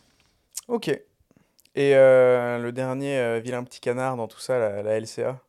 Ok. 0.68 0.88
Et 0.88 1.96
euh, 1.96 2.58
le 2.58 2.72
dernier 2.72 3.40
vilain 3.40 3.64
petit 3.64 3.80
canard 3.80 4.18
dans 4.18 4.28
tout 4.28 4.40
ça, 4.40 4.58
la, 4.58 4.82
la 4.82 5.00
LCA. 5.00 5.40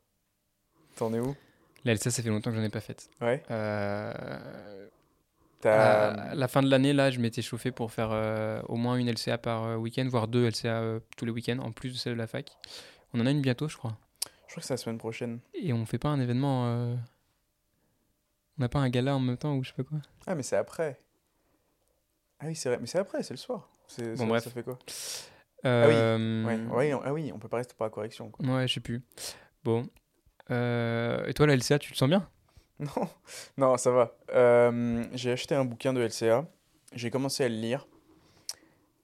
T'en 0.96 1.12
es 1.14 1.20
où? 1.20 1.34
La 1.84 1.92
LCA, 1.94 2.10
ça 2.10 2.22
fait 2.22 2.28
longtemps 2.28 2.50
que 2.50 2.56
j'en 2.56 2.62
ai 2.62 2.68
pas 2.68 2.80
faite. 2.80 3.08
Ouais. 3.20 3.42
Euh, 3.50 4.12
T'as- 5.60 6.30
à 6.30 6.34
la 6.34 6.48
fin 6.48 6.62
de 6.62 6.70
l'année, 6.70 6.92
là, 6.92 7.10
je 7.10 7.20
m'étais 7.20 7.42
chauffé 7.42 7.70
pour 7.70 7.92
faire 7.92 8.10
euh, 8.12 8.62
au 8.68 8.76
moins 8.76 8.96
une 8.96 9.08
LCA 9.10 9.36
par 9.38 9.64
euh, 9.64 9.76
week-end, 9.76 10.06
voire 10.08 10.26
deux 10.28 10.46
LCA 10.48 10.80
euh, 10.80 11.00
tous 11.16 11.24
les 11.26 11.30
week-ends, 11.32 11.58
en 11.58 11.70
plus 11.72 11.90
de 11.92 11.96
celle 11.98 12.14
de 12.14 12.18
la 12.18 12.26
fac. 12.26 12.50
On 13.12 13.20
en 13.20 13.26
a 13.26 13.30
une 13.30 13.42
bientôt, 13.42 13.68
je 13.68 13.76
crois. 13.76 13.96
Je 14.46 14.52
crois 14.54 14.60
que 14.62 14.66
c'est 14.66 14.72
la 14.74 14.78
semaine 14.78 14.98
prochaine. 14.98 15.40
Et 15.54 15.72
on 15.72 15.84
fait 15.86 15.98
pas 15.98 16.08
un 16.08 16.20
événement. 16.20 16.66
euh, 16.66 16.94
On 18.58 18.62
n'a 18.62 18.68
pas 18.68 18.78
un 18.80 18.88
gala 18.90 19.14
en 19.16 19.20
même 19.20 19.36
temps 19.36 19.54
ou 19.54 19.62
je 19.64 19.68
sais 19.70 19.74
pas 19.76 19.84
quoi? 19.84 19.98
Ah, 20.26 20.34
mais 20.34 20.42
c'est 20.42 20.56
après. 20.56 20.98
Ah 22.40 22.46
oui, 22.46 22.54
c'est 22.56 22.68
vrai. 22.70 22.78
Mais 22.80 22.86
c'est 22.86 22.98
après, 22.98 23.22
c'est 23.22 23.34
le 23.34 23.38
soir. 23.38 23.68
C'est- 23.86 24.12
Bon, 24.12 24.24
ça, 24.24 24.26
bref. 24.26 24.44
ça 24.44 24.50
fait 24.50 24.62
quoi? 24.62 24.78
Euh, 25.66 26.44
ouais. 26.46 26.56
ouais, 26.74 26.94
on- 26.94 27.02
Ah 27.04 27.12
oui, 27.12 27.30
on 27.34 27.38
peut 27.38 27.48
pas 27.48 27.58
rester 27.58 27.74
pour 27.74 27.84
la 27.84 27.90
correction. 27.90 28.30
Quoi. 28.30 28.46
Ouais, 28.46 28.66
je 28.66 28.74
sais 28.74 28.80
plus. 28.80 29.02
Bon. 29.62 29.86
Euh, 30.50 31.26
Et 31.26 31.34
toi, 31.34 31.46
la 31.46 31.54
LCA, 31.56 31.78
tu 31.78 31.92
te 31.92 31.96
sens 31.96 32.08
bien? 32.08 32.28
Non, 32.80 33.08
non, 33.58 33.76
ça 33.76 33.90
va. 33.90 34.16
Euh, 34.32 35.04
j'ai 35.12 35.32
acheté 35.32 35.54
un 35.54 35.66
bouquin 35.66 35.92
de 35.92 36.00
LCA. 36.00 36.46
J'ai 36.94 37.10
commencé 37.10 37.44
à 37.44 37.48
le 37.48 37.54
lire. 37.56 37.86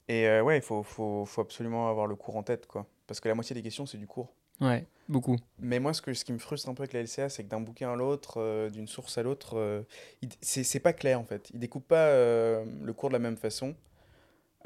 Et 0.09 0.27
euh, 0.27 0.43
ouais, 0.43 0.57
il 0.57 0.63
faut, 0.63 0.83
faut, 0.83 1.27
faut 1.27 1.41
absolument 1.43 1.91
avoir 1.91 2.07
le 2.07 2.15
cours 2.17 2.37
en 2.37 2.43
tête, 2.43 2.67
quoi. 2.67 2.87
Parce 3.07 3.21
que 3.21 3.29
la 3.29 3.35
moitié 3.35 3.55
des 3.55 3.63
questions, 3.63 3.85
c'est 3.85 3.99
du 3.99 4.07
cours. 4.07 4.33
Ouais, 4.63 4.87
beaucoup. 5.11 5.37
Mais 5.59 5.79
moi, 5.79 5.93
ce, 5.93 6.01
que, 6.01 6.15
ce 6.15 6.25
qui 6.25 6.33
me 6.33 6.39
frustre 6.39 6.71
un 6.71 6.75
peu 6.75 6.85
avec 6.85 6.95
la 6.95 7.03
LCA, 7.03 7.29
c'est 7.29 7.45
que 7.45 7.49
d'un 7.51 7.61
bouquin 7.61 7.93
à 7.93 7.97
l'autre, 7.97 8.41
euh, 8.41 8.71
d'une 8.71 8.89
source 8.89 9.19
à 9.19 9.23
l'autre, 9.23 9.59
euh, 9.59 9.83
c'est 10.41 10.65
c'est 10.65 10.81
pas 10.81 10.95
clair 10.95 11.21
en 11.21 11.25
fait. 11.25 11.51
Ils 11.53 11.61
découpent 11.61 11.87
pas 11.87 12.11
le 12.15 12.93
cours 12.97 13.11
de 13.11 13.13
la 13.13 13.19
même 13.19 13.37
façon. 13.37 13.75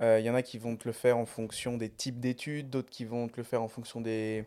Il 0.01 0.21
y 0.21 0.31
en 0.31 0.35
a 0.35 0.43
qui 0.43 0.57
vont 0.57 0.77
te 0.77 0.89
le 0.89 0.93
faire 0.93 1.19
en 1.19 1.27
fonction 1.27 1.77
des 1.77 1.91
types 1.91 2.21
d'études, 2.21 2.71
d'autres 2.71 2.89
qui 2.89 3.05
vont 3.05 3.29
te 3.29 3.37
le 3.37 3.43
faire 3.43 3.63
en 3.63 3.69
fonction 3.69 4.01
des. 4.01 4.47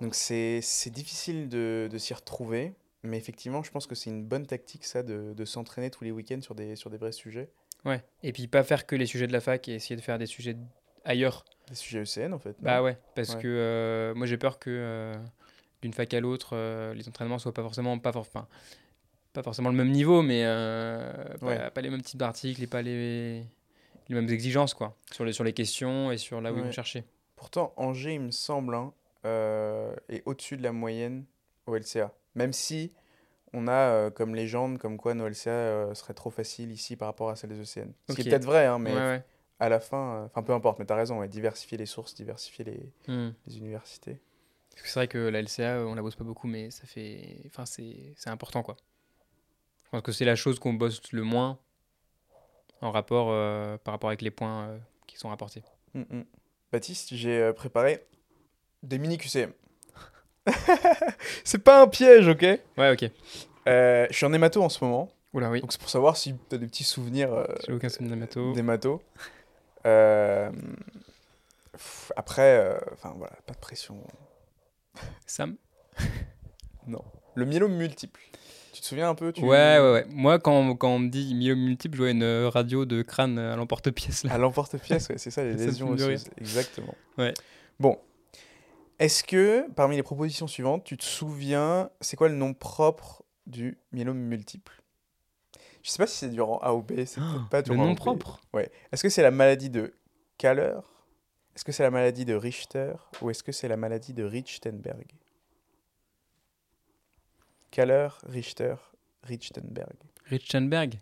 Donc 0.00 0.14
c'est 0.14 0.60
difficile 0.90 1.48
de, 1.48 1.88
de 1.90 1.98
s'y 1.98 2.14
retrouver. 2.14 2.74
Mais 3.02 3.18
effectivement, 3.18 3.62
je 3.62 3.70
pense 3.70 3.86
que 3.86 3.94
c'est 3.94 4.10
une 4.10 4.24
bonne 4.24 4.46
tactique, 4.46 4.84
ça, 4.84 5.02
de, 5.04 5.32
de 5.32 5.44
s'entraîner 5.44 5.90
tous 5.90 6.02
les 6.02 6.10
week-ends 6.10 6.40
sur 6.40 6.54
des, 6.56 6.74
sur 6.74 6.90
des 6.90 6.96
vrais 6.96 7.12
sujets. 7.12 7.50
Ouais. 7.84 8.02
Et 8.24 8.32
puis 8.32 8.48
pas 8.48 8.64
faire 8.64 8.84
que 8.84 8.96
les 8.96 9.06
sujets 9.06 9.28
de 9.28 9.32
la 9.32 9.40
fac 9.40 9.68
et 9.68 9.74
essayer 9.74 9.94
de 9.94 10.00
faire 10.00 10.18
des 10.18 10.26
sujets 10.26 10.56
ailleurs. 11.04 11.44
Des 11.68 11.76
sujets 11.76 12.00
ECN, 12.02 12.32
en 12.32 12.38
fait. 12.40 12.56
Bah 12.60 12.82
ouais, 12.82 12.98
parce 13.14 13.34
Ouais. 13.34 13.42
que 13.42 13.46
euh, 13.48 14.14
moi 14.14 14.26
j'ai 14.26 14.38
peur 14.38 14.58
que 14.58 14.70
euh, 14.70 15.14
d'une 15.82 15.92
fac 15.92 16.12
à 16.14 16.20
l'autre, 16.20 16.50
euh, 16.54 16.94
les 16.94 17.06
entraînements 17.08 17.38
soient 17.38 17.54
pas 17.54 17.62
forcément 17.62 17.96
pas, 18.00 18.12
for- 18.12 18.26
pas 19.32 19.42
forcément 19.44 19.68
le 19.70 19.76
même 19.76 19.90
niveau, 19.92 20.22
mais 20.22 20.42
pas, 21.40 21.46
Ouais. 21.46 21.70
pas 21.70 21.80
les 21.80 21.90
mêmes 21.90 22.02
types 22.02 22.18
d'articles 22.18 22.60
et 22.62 22.66
pas 22.66 22.82
les, 22.82 23.40
les 24.08 24.14
mêmes 24.14 24.28
exigences 24.30 24.74
quoi 24.74 24.96
sur 25.12 25.24
les 25.24 25.32
sur 25.32 25.44
les 25.44 25.52
questions 25.52 26.10
et 26.10 26.18
sur 26.18 26.40
là 26.40 26.50
où 26.52 26.56
ils 26.56 26.60
Ouais. 26.60 26.66
vont 26.66 26.72
chercher. 26.72 27.04
Pourtant, 27.36 27.72
Angers, 27.76 28.14
il 28.14 28.20
me 28.20 28.30
semble, 28.32 28.74
hein, 28.74 28.92
est 29.26 30.22
au-dessus 30.24 30.56
de 30.56 30.62
la 30.62 30.72
moyenne 30.72 31.24
au 31.66 31.76
LCA. 31.76 32.12
Même 32.34 32.52
si 32.52 32.92
on 33.52 33.68
a 33.68 33.72
euh, 33.72 34.10
comme 34.10 34.34
légende, 34.34 34.78
comme 34.78 34.96
quoi 34.98 35.14
nos 35.14 35.28
LCA 35.28 35.50
euh, 35.50 35.94
seraient 35.94 36.14
trop 36.14 36.30
faciles 36.30 36.70
ici 36.70 36.96
par 36.96 37.08
rapport 37.08 37.30
à 37.30 37.36
celles 37.36 37.50
des 37.50 37.60
ECN. 37.60 37.92
Ce 38.08 38.14
qui 38.14 38.22
est 38.22 38.24
peut-être 38.24 38.44
vrai, 38.44 38.66
hein, 38.66 38.78
mais 38.78 38.92
ouais 38.92 39.00
ouais. 39.00 39.24
à 39.58 39.68
la 39.68 39.80
fin, 39.80 40.14
euh, 40.14 40.26
enfin 40.26 40.42
peu 40.42 40.52
importe, 40.52 40.78
mais 40.78 40.84
t'as 40.84 40.96
raison, 40.96 41.18
ouais, 41.20 41.28
diversifier 41.28 41.78
les 41.78 41.86
sources, 41.86 42.14
diversifier 42.14 42.64
les, 42.64 42.92
Hmm. 43.08 43.32
les 43.46 43.58
universités. 43.58 44.20
Parce 44.70 44.82
que 44.82 44.88
c'est 44.88 44.98
vrai 45.00 45.08
que 45.08 45.18
la 45.18 45.40
LCA, 45.40 45.86
on 45.86 45.94
la 45.94 46.02
bosse 46.02 46.16
pas 46.16 46.24
beaucoup, 46.24 46.46
mais 46.46 46.70
ça 46.70 46.86
fait, 46.86 47.40
enfin 47.46 47.64
c'est 47.64 48.12
c'est 48.16 48.28
important 48.30 48.62
quoi. 48.62 48.76
Je 49.84 49.90
pense 49.90 50.02
que 50.02 50.12
c'est 50.12 50.26
la 50.26 50.36
chose 50.36 50.58
qu'on 50.58 50.74
bosse 50.74 51.00
le 51.12 51.22
moins 51.22 51.58
en 52.82 52.90
rapport 52.90 53.28
euh, 53.30 53.78
par 53.78 53.92
rapport 53.92 54.10
avec 54.10 54.20
les 54.20 54.30
points 54.30 54.68
euh, 54.68 54.78
qui 55.06 55.16
sont 55.16 55.30
rapportés. 55.30 55.62
Mm, 55.94 56.00
mm. 56.00 56.24
Baptiste, 56.72 57.14
j'ai 57.14 57.40
euh, 57.40 57.52
préparé 57.54 58.04
des 58.86 58.98
mini 58.98 59.18
QCM. 59.18 59.52
C'est 61.44 61.58
pas 61.62 61.82
un 61.82 61.88
piège, 61.88 62.28
ok? 62.28 62.42
Ouais 62.78 62.90
ok. 62.92 63.10
Euh, 63.68 64.06
Je 64.10 64.16
suis 64.16 64.26
en 64.26 64.32
hémato 64.32 64.62
en 64.62 64.68
ce 64.68 64.82
moment, 64.84 65.10
Oula 65.32 65.50
oui. 65.50 65.60
donc 65.60 65.72
c'est 65.72 65.80
pour 65.80 65.90
savoir 65.90 66.16
si 66.16 66.34
t'as 66.48 66.56
des 66.56 66.66
petits 66.66 66.84
souvenirs 66.84 67.32
euh, 67.32 67.44
J'ai 67.66 67.72
aucun 67.72 67.88
souvenir 67.88 68.10
d'hémato. 68.12 68.52
d'hémato. 68.52 69.02
Euh, 69.86 70.50
pff, 71.72 72.12
après, 72.16 72.58
euh, 72.60 72.78
enfin 72.92 73.12
voilà, 73.16 73.34
pas 73.46 73.54
de 73.54 73.58
pression. 73.58 73.96
Sam? 75.26 75.56
Le 77.34 77.44
myélome 77.44 77.74
multiple. 77.76 78.20
Tu 78.72 78.80
te 78.80 78.86
souviens 78.86 79.10
un 79.10 79.14
peu? 79.14 79.32
Tu... 79.32 79.42
Ouais, 79.42 79.78
ouais, 79.78 79.92
ouais. 79.92 80.06
Moi, 80.10 80.38
quand, 80.38 80.74
quand 80.76 80.88
on 80.90 80.98
me 81.00 81.08
dit 81.08 81.34
myélome 81.34 81.60
multiple, 81.64 81.96
je 81.96 82.02
vois 82.02 82.10
une 82.10 82.22
euh, 82.22 82.48
radio 82.48 82.84
de 82.86 83.02
crâne 83.02 83.38
euh, 83.38 83.52
à 83.52 83.56
l'emporte-pièce. 83.56 84.24
là. 84.24 84.32
À 84.32 84.38
l'emporte-pièce, 84.38 85.08
ouais, 85.08 85.18
c'est 85.18 85.30
ça, 85.30 85.42
les 85.44 85.58
Ça 85.58 85.64
lésions. 85.66 85.94
Exactement. 86.38 86.94
Ouais. 87.18 87.34
Bon. 87.80 87.98
Est-ce 88.98 89.24
que, 89.24 89.70
parmi 89.72 89.96
les 89.96 90.02
propositions 90.02 90.46
suivantes, 90.46 90.84
tu 90.84 90.96
te 90.96 91.04
souviens, 91.04 91.90
c'est 92.00 92.16
quoi 92.16 92.28
le 92.28 92.34
nom 92.34 92.54
propre 92.54 93.24
du 93.46 93.78
myélome 93.92 94.18
multiple? 94.18 94.82
Je 95.82 95.90
sais 95.90 95.98
pas 95.98 96.06
si 96.06 96.16
c'est 96.16 96.30
du 96.30 96.40
rang 96.40 96.58
A 96.58 96.74
ou 96.74 96.82
B, 96.82 97.04
c'est 97.04 97.20
peut-être 97.20 97.48
pas 97.48 97.62
du 97.62 97.70
Le 97.70 97.76
nom 97.76 97.94
propre? 97.94 98.40
Ouais. 98.52 98.70
Est-ce 98.90 99.02
que 99.02 99.08
c'est 99.08 99.22
la 99.22 99.30
maladie 99.30 99.70
de 99.70 99.94
Kaller? 100.38 100.74
Est-ce 101.54 101.64
que 101.64 101.72
c'est 101.72 101.82
la 101.82 101.90
maladie 101.90 102.24
de 102.24 102.34
Richter? 102.34 102.94
Ou 103.22 103.30
est-ce 103.30 103.42
que 103.42 103.52
c'est 103.52 103.68
la 103.68 103.76
maladie 103.76 104.12
de 104.12 104.24
Richtenberg? 104.24 105.06
Kaller, 107.70 108.08
Richter, 108.24 108.74
Richtenberg. 109.22 109.96
Richtenberg? 110.24 110.98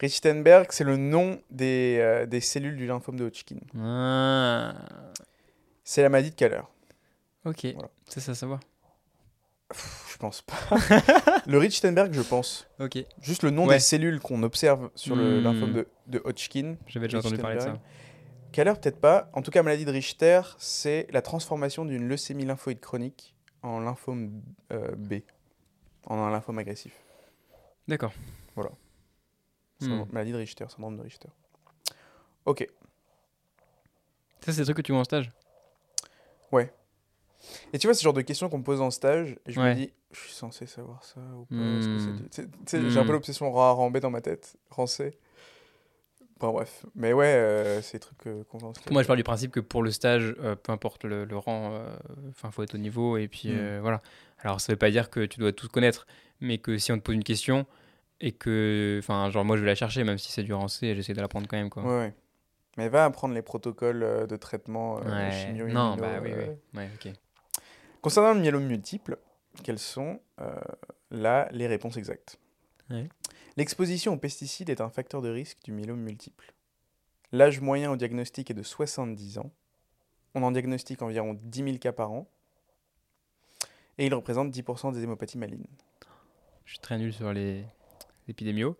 Richtenberg, 0.00 0.68
c'est 0.70 0.84
le 0.84 0.96
nom 0.96 1.40
des, 1.50 1.98
euh, 2.00 2.26
des 2.26 2.40
cellules 2.40 2.76
du 2.76 2.86
lymphome 2.86 3.16
de 3.16 3.24
Hodgkin. 3.24 3.58
Ah. 3.76 4.74
C'est 5.90 6.02
la 6.02 6.10
maladie 6.10 6.28
de 6.32 6.34
Kaller. 6.34 6.60
Ok. 7.46 7.64
Voilà. 7.72 7.88
C'est 8.06 8.20
ça 8.20 8.34
savoir. 8.34 8.60
Je 9.72 10.16
pense 10.18 10.42
pas. 10.42 10.54
le 11.46 11.56
Richtenberg, 11.56 12.12
je 12.12 12.20
pense. 12.20 12.68
Ok. 12.78 12.98
Juste 13.22 13.42
le 13.42 13.48
nom 13.48 13.66
Ouais. 13.66 13.76
des 13.76 13.80
cellules 13.80 14.20
qu'on 14.20 14.42
observe 14.42 14.90
sur 14.94 15.16
le 15.16 15.40
Hmm. 15.40 15.44
lymphome 15.44 15.72
de, 15.72 15.88
de 16.08 16.20
Hodgkin. 16.26 16.76
J'avais 16.88 17.06
déjà 17.06 17.20
entendu 17.20 17.38
parler 17.38 17.56
de 17.56 17.60
ça. 17.62 17.78
Kaller, 18.52 18.74
peut-être 18.74 19.00
pas. 19.00 19.30
En 19.32 19.40
tout 19.40 19.50
cas, 19.50 19.62
maladie 19.62 19.86
de 19.86 19.90
Richter, 19.90 20.42
c'est 20.58 21.06
la 21.10 21.22
transformation 21.22 21.86
d'une 21.86 22.06
leucémie 22.06 22.44
lymphoïde 22.44 22.80
chronique 22.80 23.34
en 23.62 23.80
lymphome 23.80 24.42
euh, 24.72 24.94
B, 24.94 25.20
en 26.04 26.18
un 26.18 26.30
lymphome 26.30 26.58
agressif. 26.58 26.92
D'accord. 27.88 28.12
Syndrome- 29.80 30.06
Hmm. 30.08 30.12
Maladie 30.12 30.32
de 30.32 30.36
Richter, 30.36 30.66
syndrome 30.68 30.98
de 30.98 31.02
Richter. 31.02 31.28
Ok. 32.44 32.66
Ça, 34.44 34.52
c'est 34.52 34.56
des 34.58 34.64
trucs 34.64 34.76
que 34.76 34.82
tu 34.82 34.92
vois 34.92 35.00
en 35.00 35.04
stage? 35.04 35.32
Et 37.72 37.78
tu 37.78 37.86
vois, 37.86 37.94
ce 37.94 38.02
genre 38.02 38.12
de 38.12 38.22
questions 38.22 38.48
qu'on 38.48 38.58
me 38.58 38.64
pose 38.64 38.80
en 38.80 38.90
stage, 38.90 39.36
et 39.46 39.52
je 39.52 39.60
Ouais. 39.60 39.70
me 39.70 39.74
dis, 39.74 39.92
je 40.12 40.20
suis 40.20 40.32
censé 40.32 40.66
savoir 40.66 41.04
ça 41.04 41.20
ou 41.20 41.44
pas 41.46 41.54
Hmm. 41.54 41.80
sais, 42.30 42.88
J'ai 42.88 42.98
un 42.98 43.04
peu 43.04 43.10
Hmm. 43.10 43.12
l'obsession 43.12 43.56
A, 43.58 43.70
rang 43.72 43.90
B 43.90 43.98
dans 43.98 44.10
ma 44.10 44.20
tête, 44.20 44.56
rang 44.70 44.86
C. 44.86 45.18
Enfin 46.40 46.52
bref. 46.52 46.86
Mais 46.94 47.12
ouais, 47.12 47.26
euh, 47.26 47.82
c'est 47.82 47.94
des 47.94 48.00
trucs 48.00 48.26
euh, 48.26 48.44
qu'on 48.44 48.58
va 48.58 48.68
en. 48.68 48.72
Moi, 48.90 49.02
je 49.02 49.06
pars 49.08 49.16
du 49.16 49.24
principe 49.24 49.50
que 49.50 49.60
pour 49.60 49.82
le 49.82 49.90
stage, 49.90 50.34
euh, 50.40 50.54
peu 50.56 50.72
importe 50.72 51.04
le, 51.04 51.24
le 51.24 51.36
rang, 51.36 51.80
enfin, 52.30 52.50
faut 52.50 52.62
être 52.62 52.74
au 52.74 52.78
niveau 52.78 53.16
et 53.16 53.28
puis 53.28 53.48
Mm. 53.50 53.56
euh, 53.56 53.78
voilà. 53.82 54.00
Alors, 54.40 54.60
ça 54.60 54.72
veut 54.72 54.76
pas 54.78 54.90
dire 54.90 55.10
que 55.10 55.26
tu 55.26 55.40
dois 55.40 55.52
tout 55.52 55.68
connaître, 55.68 56.06
mais 56.40 56.58
que 56.58 56.78
si 56.78 56.92
on 56.92 56.96
te 56.96 57.02
pose 57.02 57.16
une 57.16 57.24
question 57.24 57.66
et 58.20 58.32
que, 58.32 58.98
enfin, 59.02 59.30
genre 59.30 59.44
moi, 59.44 59.56
je 59.56 59.62
vais 59.62 59.66
la 59.68 59.74
chercher, 59.74 60.04
même 60.04 60.18
si 60.18 60.30
c'est 60.32 60.42
du 60.44 60.52
rang 60.52 60.68
C, 60.68 60.94
j'essaie 60.94 61.12
de 61.14 61.20
la 61.20 61.28
prendre 61.28 61.46
quand 61.48 61.56
même, 61.56 61.70
quoi. 61.70 61.82
Ouais, 61.82 61.98
ouais. 61.98 62.14
Mais 62.78 62.88
va 62.88 63.04
apprendre 63.04 63.34
les 63.34 63.42
protocoles 63.42 64.04
euh, 64.04 64.26
de 64.28 64.36
traitement 64.36 65.00
euh, 65.04 65.28
Ouais. 65.28 65.32
chimio 65.32 65.66
Non, 65.66 65.96
bah 65.96 66.20
oui, 66.22 66.30
euh. 66.32 66.54
oui. 66.72 66.78
Ouais, 66.78 66.88
ok. 66.94 67.12
Concernant 68.00 68.32
le 68.32 68.40
myélome 68.40 68.66
multiple, 68.66 69.18
quelles 69.64 69.80
sont 69.80 70.20
euh, 70.40 70.54
là 71.10 71.48
les 71.50 71.66
réponses 71.66 71.96
exactes? 71.96 72.38
Ouais. 72.88 73.08
L'exposition 73.56 74.12
aux 74.12 74.16
pesticides 74.16 74.70
est 74.70 74.80
un 74.80 74.90
facteur 74.90 75.22
de 75.22 75.28
risque 75.28 75.58
du 75.64 75.72
myélome 75.72 76.00
multiple. 76.00 76.54
L'âge 77.32 77.60
moyen 77.60 77.90
au 77.90 77.96
diagnostic 77.96 78.52
est 78.52 78.54
de 78.54 78.62
70 78.62 79.38
ans. 79.38 79.50
On 80.36 80.44
en 80.44 80.52
diagnostique 80.52 81.02
environ 81.02 81.36
10 81.42 81.64
000 81.64 81.76
cas 81.78 81.92
par 81.92 82.12
an. 82.12 82.28
Et 83.98 84.06
il 84.06 84.14
représente 84.14 84.52
10% 84.52 84.92
des 84.92 85.02
hémopathies 85.02 85.38
malignes. 85.38 85.66
Je 86.64 86.74
suis 86.74 86.78
très 86.78 86.96
nul 86.96 87.12
sur 87.12 87.32
les 87.32 87.64
épidémios. 88.28 88.76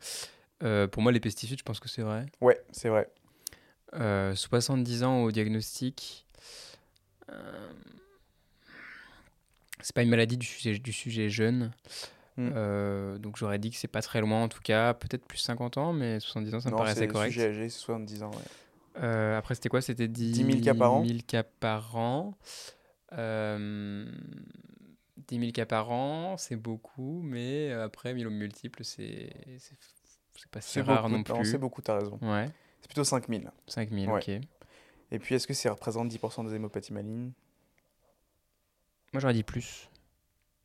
Euh, 0.62 0.87
pour 0.87 1.02
moi, 1.02 1.11
les 1.11 1.18
pesticides, 1.18 1.58
je 1.58 1.64
pense 1.64 1.80
que 1.80 1.88
c'est 1.88 2.02
vrai. 2.02 2.26
Ouais, 2.40 2.61
c'est 2.70 2.88
vrai. 2.88 3.11
Euh, 3.94 4.35
70 4.35 5.03
ans 5.05 5.22
au 5.22 5.31
diagnostic. 5.31 6.27
Euh, 7.31 7.70
C'est 9.81 9.94
pas 9.94 10.03
une 10.03 10.11
maladie 10.11 10.37
du 10.37 10.46
sujet, 10.46 10.79
du 10.79 10.92
sujet 10.92 11.29
jeune. 11.29 11.72
Mm. 12.37 12.51
Euh, 12.55 13.18
donc 13.18 13.37
j'aurais 13.37 13.59
dit 13.59 13.70
que 13.70 13.77
c'est 13.77 13.88
pas 13.88 14.03
très 14.03 14.20
loin 14.20 14.42
en 14.42 14.48
tout 14.48 14.61
cas, 14.61 14.94
peut-être 14.94 15.24
plus 15.24 15.38
50 15.38 15.77
ans, 15.79 15.92
mais 15.92 16.20
70 16.20 16.55
ans 16.55 16.61
ça 16.61 16.68
me 16.68 16.72
Non, 16.72 16.79
paraissait 16.79 17.01
c'est 17.01 17.09
correct. 17.09 17.33
sujet 17.33 17.48
âgé, 17.48 17.68
70 17.68 18.22
ans. 18.22 18.31
ouais. 18.31 19.03
Euh, 19.03 19.38
après 19.38 19.55
c'était 19.55 19.68
quoi? 19.68 19.81
C'était 19.81 20.09
10, 20.09 20.33
10 20.33 20.44
000 20.44 20.61
cas 20.61 20.74
par 20.74 20.92
an? 20.92 21.05
000 21.05 21.18
cas 21.27 21.42
par 21.42 21.96
an. 21.96 22.37
Euh, 23.12 24.05
10 25.29 25.38
000 25.40 25.53
cas 25.53 25.66
par 25.66 25.90
an, 25.90 26.37
c'est 26.37 26.57
beaucoup, 26.57 27.20
mais 27.22 27.70
euh, 27.70 27.85
après, 27.85 28.14
myélome 28.14 28.35
multiple, 28.35 28.85
c'est 28.85 29.31
pas 30.51 30.61
si 30.61 30.81
rare 30.81 31.03
beaucoup, 31.09 31.14
non 31.16 31.22
plus. 31.22 31.44
c'est 31.51 31.59
beaucoup, 31.59 31.83
t'as 31.83 31.98
raison. 31.98 32.18
Ouais, 32.22 32.48
C'est 32.81 32.88
plutôt 32.88 33.05
5000. 33.05 33.51
5 33.67 33.91
000, 33.91 34.12
Ouais. 34.12 34.19
ok. 34.38 34.47
Et 35.11 35.19
puis, 35.19 35.35
est-ce 35.35 35.47
que 35.47 35.55
ça 35.55 35.71
représente 35.73 36.09
10% 36.09 36.45
des 36.49 36.55
hémopathies 36.55 36.93
malignes? 36.93 37.33
Moi 39.12 39.21
j'aurais 39.21 39.33
dit 39.35 39.43
plus, 39.43 39.88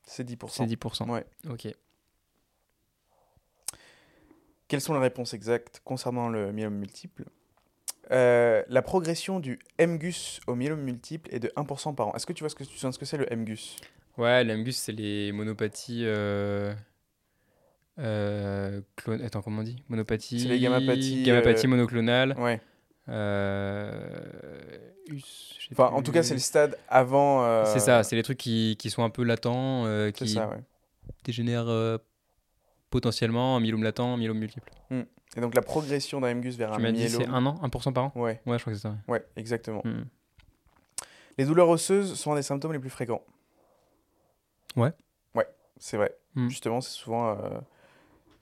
C'est 0.06 0.26
10%. 0.26 0.50
c'est 0.50 0.66
10%. 0.66 1.10
Ouais. 1.10 1.26
Ok. 1.50 1.68
Quelles 4.68 4.82
sont 4.82 4.94
les 4.94 5.00
réponses 5.00 5.34
exactes 5.34 5.82
concernant 5.86 6.30
le 6.30 6.52
myélome 6.52 6.76
multiple? 6.76 7.26
Euh, 8.12 8.64
La 8.68 8.82
progression 8.82 9.40
du 9.40 9.60
MGUS 9.80 10.42
au 10.48 10.56
myélome 10.56 10.82
multiple 10.82 11.34
est 11.34 11.40
de 11.40 11.52
1% 11.56 11.96
par 11.96 12.10
an. 12.10 12.14
Est-ce 12.16 12.26
que 12.26 12.34
tu 12.34 12.44
vois 12.44 12.50
ce 12.50 12.56
que 12.56 12.64
tu 12.66 12.78
sais 12.78 12.92
ce 12.92 13.00
que 13.00 13.06
c'est 13.06 13.18
le 13.18 13.28
MGUS 13.34 13.78
Ouais, 14.18 14.44
l'AMGUS, 14.44 14.74
c'est 14.74 14.92
les 14.92 15.32
monopathies. 15.32 16.04
Euh... 16.06 16.74
Euh... 18.00 18.82
clone- 18.96 19.22
Attends, 19.24 19.42
comment 19.42 19.62
on 19.62 19.64
dit? 19.64 19.84
Monopathie. 19.90 20.40
C'est 20.42 20.48
les 20.48 20.60
gammapathies, 20.60 21.24
gammapathies 21.24 21.66
euh, 21.66 21.70
monoclonales. 21.70 22.36
Ouais. 22.40 22.60
Euh... 23.10 24.20
us- 25.10 25.50
Enfin, 25.72 25.88
en 25.88 26.02
tout 26.04 26.12
cas, 26.12 26.22
c'est 26.24 26.34
le 26.34 26.40
stade 26.40 26.78
avant. 26.90 27.44
euh, 27.44 27.66
C'est 27.66 27.80
ça, 27.80 28.04
c'est 28.04 28.16
les 28.16 28.24
trucs 28.24 28.38
qui, 28.38 28.76
qui 28.78 28.90
sont 28.90 29.04
un 29.04 29.10
peu 29.10 29.24
latents, 29.24 29.86
euh, 29.86 30.12
qui 30.12 30.28
ça, 30.30 30.50
ouais. 30.50 30.62
dégénèrent 31.24 32.00
potentiellement 32.92 33.56
en 33.56 33.60
myélome 33.60 33.84
latent, 33.84 34.02
en 34.02 34.18
myélome 34.18 34.38
multiple. 34.38 34.70
Et 35.36 35.42
donc, 35.42 35.56
la 35.56 35.62
progression 35.64 36.22
d'un 36.22 36.36
MGUS 36.36 36.52
vers 36.58 36.72
tu 36.72 36.78
un 36.78 36.80
m'as 36.80 36.92
dit 36.92 37.10
c'est 37.10 37.18
myélome. 37.20 37.34
un 37.36 37.46
an 37.48 37.56
1% 37.68 37.92
par 37.94 38.04
an? 38.06 38.12
Ouais, 38.16 38.40
Ouais, 38.46 38.58
je 38.60 38.62
crois 38.64 38.74
que 38.74 38.78
c'est 38.78 38.84
ça. 38.84 38.90
ouais. 39.08 39.14
ouais, 39.14 39.26
exactement. 39.36 39.82
Hmm. 39.84 40.04
Les 41.40 41.46
douleurs 41.46 41.70
osseuses 41.70 42.14
sont 42.14 42.34
un 42.34 42.36
des 42.36 42.44
symptômes 42.44 42.74
les 42.74 42.80
plus 42.80 42.92
fréquents. 42.92 43.24
Ouais. 44.76 44.92
Ouais, 45.34 45.48
c'est 45.80 45.98
vrai. 45.98 46.16
Hmm. 46.36 46.50
Justement, 46.50 46.82
c'est 46.82 46.92
souvent 46.92 47.30
euh, 47.30 47.50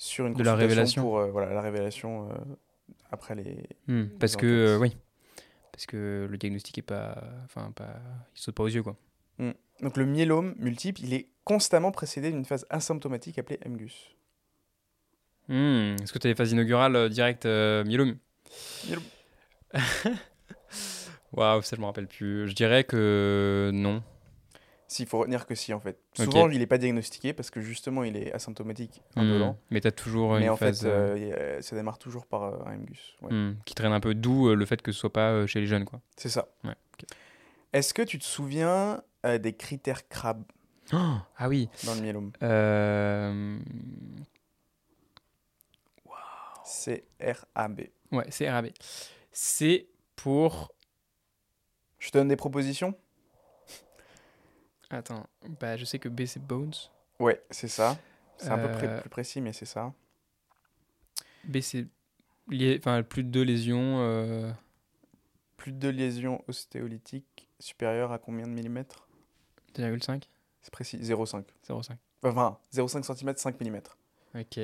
sur 0.02 0.26
une 0.26 0.34
De 0.34 0.44
la 0.44 0.56
révélation. 0.56 1.04
pour 1.04 1.20
euh, 1.20 1.28
voilà, 1.30 1.54
la 1.54 1.62
révélation 1.62 2.28
euh, 2.32 2.34
après 3.12 3.36
les. 3.36 3.68
Hmm, 3.88 4.08
Parce 4.20 4.36
que, 4.36 4.48
euh, 4.48 4.80
oui. 4.80 4.98
Parce 5.72 5.86
que 5.86 6.28
le 6.30 6.38
diagnostic 6.38 6.80
est 6.80 6.82
pas. 6.82 7.24
Enfin, 7.46 7.72
pas. 7.72 8.00
Il 8.36 8.40
saute 8.42 8.56
pas 8.56 8.64
aux 8.64 8.68
yeux, 8.68 8.82
quoi. 8.84 8.96
Donc 9.82 9.98
le 9.98 10.06
myélome 10.06 10.54
multiple, 10.58 11.02
il 11.04 11.14
est 11.14 11.28
constamment 11.44 11.92
précédé 11.92 12.32
d'une 12.32 12.46
phase 12.46 12.66
asymptomatique 12.70 13.40
appelée 13.40 13.60
MGUS. 13.66 14.16
Hmm, 15.48 15.96
Est-ce 16.02 16.14
que 16.14 16.20
tu 16.20 16.28
as 16.28 16.30
les 16.32 16.36
phases 16.36 16.52
inaugurales 16.52 16.96
euh, 16.96 17.10
direct 17.10 17.46
euh, 17.46 17.84
myélome? 17.84 18.18
Myélome. 18.86 19.04
Waouh, 21.34 21.62
ça 21.62 21.76
je 21.76 21.82
me 21.82 21.86
rappelle 21.86 22.08
plus. 22.08 22.48
Je 22.48 22.54
dirais 22.54 22.84
que 22.84 23.72
non. 23.74 24.04
S'il 24.92 25.06
faut 25.08 25.20
retenir 25.20 25.46
que 25.46 25.56
si 25.56 25.74
en 25.74 25.80
fait. 25.80 25.98
Souvent 26.18 26.50
il 26.50 26.60
n'est 26.60 26.68
pas 26.68 26.78
diagnostiqué 26.78 27.32
parce 27.32 27.50
que 27.50 27.62
justement 27.62 28.04
il 28.04 28.18
est 28.18 28.34
asymptomatique, 28.34 29.02
indolent. 29.16 29.54
Hmm, 29.54 29.58
Mais 29.70 29.80
tu 29.80 29.88
as 29.88 29.92
toujours 29.94 30.34
Mais 30.34 30.44
une 30.44 30.50
en 30.50 30.58
phase 30.58 30.82
fait 30.82 30.88
euh, 30.90 31.16
euh, 31.34 31.60
a- 31.60 31.62
ça 31.62 31.78
démarre 31.78 31.98
toujours 31.98 32.26
par 32.26 32.44
euh, 32.44 32.58
un 32.66 32.76
MGUS. 32.76 33.16
Ouais. 33.22 33.32
hmm, 33.34 33.56
qui 33.64 33.74
traîne 33.74 33.94
un 33.94 34.02
peu 34.02 34.14
d'où 34.14 34.50
euh, 34.50 34.54
le 34.56 34.66
fait 34.66 34.82
que 34.82 34.92
ce 34.92 35.00
soit 35.00 35.14
pas 35.14 35.30
euh, 35.32 35.48
chez 35.48 35.62
les 35.62 35.66
jeunes, 35.68 35.86
quoi. 35.86 36.02
C'est 36.18 36.28
ça. 36.28 36.50
Ouais. 36.66 36.76
Est-ce 37.72 37.94
que 37.94 38.02
tu 38.02 38.20
te 38.20 38.26
souviens 38.26 39.02
euh, 39.26 39.38
des 39.38 39.54
critères 39.54 40.10
CRAB 40.10 40.44
ah 40.92 41.48
oui. 41.48 41.70
dans 41.86 41.96
le 41.96 42.02
myélome 42.02 42.32
Euh, 42.44 43.60
C-R-A-B. 46.66 47.82
Ouais, 48.12 48.26
c'est 48.30 48.50
RAB. 48.50 48.68
C'est 49.32 49.88
pour. 50.16 50.74
Je 52.00 52.10
te 52.10 52.18
donne 52.18 52.28
des 52.28 52.36
propositions? 52.36 52.94
Attends, 54.92 55.26
bah 55.60 55.78
je 55.78 55.86
sais 55.86 56.00
que 56.00 56.10
B 56.10 56.26
c'est 56.26 56.44
Bones. 56.46 56.74
Ouais, 57.20 57.42
c'est 57.50 57.68
ça. 57.68 57.98
C'est 58.38 58.50
un 58.50 58.58
peu 58.58 58.72
pré- 58.72 58.88
Euh, 58.88 59.00
plus 59.02 59.10
précis, 59.10 59.42
mais 59.42 59.54
c'est 59.54 59.66
ça. 59.66 59.94
B 61.46 61.60
c'est 61.62 61.88
lié- 62.50 62.78
enfin 62.80 63.02
plus 63.04 63.24
de 63.24 63.30
deux 63.30 63.44
lésions. 63.44 64.00
euh, 64.00 64.52
Plus 65.58 65.72
de 65.74 65.90
lésions 65.90 66.44
ostéolytiques 66.48 67.48
supérieures 67.60 68.12
à 68.12 68.18
combien 68.18 68.46
de 68.48 68.52
millimètres? 68.52 69.08
2,5 69.76 70.28
C'est 70.64 70.72
précis, 70.74 70.98
0,5. 71.04 71.46
0,5. 71.64 71.98
Enfin, 72.24 72.58
0,5 72.72 73.04
cm, 73.04 73.34
5 73.38 73.62
mm. 73.62 73.80
Ok. 74.40 74.60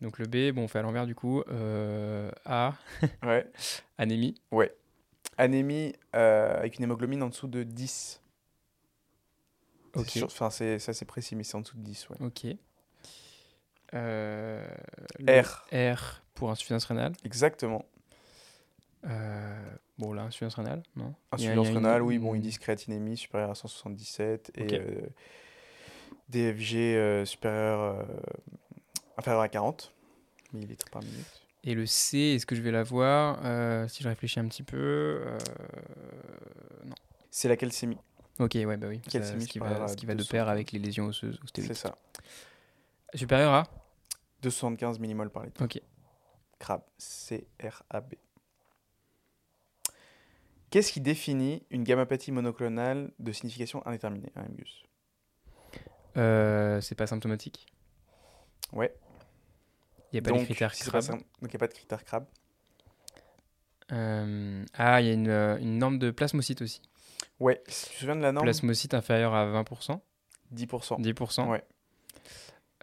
Donc 0.00 0.18
le 0.20 0.26
B, 0.26 0.52
bon, 0.54 0.62
on 0.64 0.68
fait 0.68 0.78
à 0.78 0.82
l'envers 0.82 1.06
du 1.06 1.14
coup. 1.16 1.42
Euh, 1.48 2.30
A, 2.44 2.74
Ouais. 3.24 3.50
anémie. 3.98 4.40
Anémie 5.36 5.94
euh, 6.14 6.56
avec 6.56 6.78
une 6.78 6.84
hémoglobine 6.84 7.22
en 7.22 7.28
dessous 7.28 7.48
de 7.48 7.64
10. 7.64 8.20
Ok. 10.00 10.08
sûr- 10.10 10.26
Enfin, 10.26 10.50
c'est 10.50 10.78
ça, 10.78 10.92
c'est 10.92 11.04
précis, 11.04 11.34
mais 11.36 11.44
c'est 11.44 11.54
en 11.56 11.60
dessous 11.60 11.76
de 11.76 11.82
10. 11.82 12.08
Ouais. 12.10 12.16
Ok. 12.20 12.46
Euh, 13.94 14.66
R. 15.26 15.64
R 15.72 16.22
pour 16.34 16.50
insuffisance 16.50 16.84
rénale. 16.84 17.12
Exactement. 17.24 17.84
Euh, 19.06 19.70
bon, 19.98 20.12
là, 20.12 20.22
insuffisance 20.22 20.56
rénale, 20.56 20.82
non? 20.96 21.14
Insuffisance 21.32 21.68
une- 21.68 21.74
rénale, 21.76 22.02
oui, 22.02 22.18
bon, 22.18 22.34
ils 22.34 22.40
disent 22.42 22.58
créatinémie 22.58 23.16
supérieure 23.16 23.50
à 23.50 23.54
177 23.54 24.50
Ok. 24.58 24.72
et 24.72 24.78
euh, 24.78 25.00
DFG 26.28 26.76
euh, 26.96 27.24
supérieur, 27.24 28.06
inférieur 29.16 29.40
à 29.42 29.48
40 29.48 29.92
millilitres 30.52 30.90
par 30.90 31.02
minute. 31.02 31.42
Et 31.64 31.74
le 31.74 31.86
C, 31.86 32.18
est-ce 32.18 32.46
que 32.46 32.54
je 32.54 32.60
vais 32.62 32.70
l'avoir? 32.70 33.38
Si 33.88 34.02
je 34.02 34.08
réfléchis 34.08 34.40
un 34.40 34.48
petit 34.48 34.62
peu. 34.62 35.22
Non. 36.84 36.94
C'est 37.30 37.48
la 37.48 37.56
calcémie, 37.56 37.98
Ok, 38.38 38.52
ouais, 38.54 38.76
bah 38.76 38.86
oui. 38.88 39.00
Ça- 39.08 39.22
ce 39.40 39.46
qui 39.46 39.58
va, 39.58 39.88
ce 39.88 39.96
qui 39.96 40.06
va 40.06 40.12
de 40.14 40.18
200. 40.18 40.30
pair 40.30 40.48
avec 40.48 40.72
les 40.72 40.78
lésions 40.78 41.06
osseuses 41.06 41.36
c'est 41.36 41.44
ostéoliques. 41.44 41.76
ça. 41.76 41.96
Supérieur 43.14 43.52
à 43.52 43.64
275 44.42 44.98
millimoles 45.00 45.30
par 45.30 45.44
litre. 45.44 45.62
Ok. 45.64 45.80
CRAB, 46.58 46.82
C-R-A-B. 46.98 48.14
Qu'est-ce 50.70 50.92
qui 50.92 51.00
définit 51.00 51.62
une 51.70 51.82
gammapathie 51.82 52.30
monoclonale 52.30 53.10
de 53.18 53.32
signification 53.32 53.84
indéterminée, 53.86 54.30
un 54.36 54.42
MGUS 54.44 54.84
Euh, 56.16 56.80
c'est 56.80 56.94
pas 56.94 57.06
symptomatique? 57.06 57.66
Ouais. 58.72 58.94
Il 60.12 60.14
n'y 60.14 60.18
a 60.18 60.22
pas 60.22 60.30
Donc, 60.30 60.40
les 60.40 60.44
critères 60.46 60.74
c'est 60.74 60.84
pas 60.90 61.00
CRAB. 61.00 61.02
ça- 61.02 61.12
donc 61.12 61.24
il 61.42 61.46
n'y 61.48 61.56
a 61.56 61.58
pas 61.58 61.66
de 61.68 61.72
critères 61.74 62.04
CRAB. 62.04 62.26
Euh, 63.92 64.64
Ah, 64.74 65.00
il 65.00 65.06
y 65.06 65.10
a 65.10 65.12
une, 65.14 65.28
euh, 65.28 65.58
une 65.58 65.78
norme 65.78 65.98
de 65.98 66.10
plasmocyte 66.10 66.60
aussi. 66.62 66.82
Ouais, 67.40 67.62
si 67.68 67.86
tu 67.86 67.92
te 67.94 67.98
souviens 68.00 68.16
de 68.16 68.22
la 68.22 68.32
norme 68.32 68.44
Plasmocyte 68.44 68.94
inférieur 68.94 69.34
à 69.34 69.46
20%, 69.46 70.00
10%. 70.54 71.00
10%. 71.00 71.48
Ouais. 71.48 71.64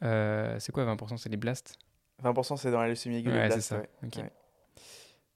Euh, 0.03 0.57
c'est 0.59 0.71
quoi 0.71 0.85
20% 0.85 1.17
C'est 1.17 1.29
les 1.29 1.37
blasts? 1.37 1.77
20% 2.23 2.57
c'est 2.57 2.71
dans 2.71 2.81
la 2.81 2.87
leucémie 2.87 3.17
aiguë. 3.17 3.31
Ouais, 3.31 3.49
c'est 3.51 3.61
ça. 3.61 3.77
ouais. 3.79 3.89
ok. 4.05 4.15
Ouais. 4.17 4.31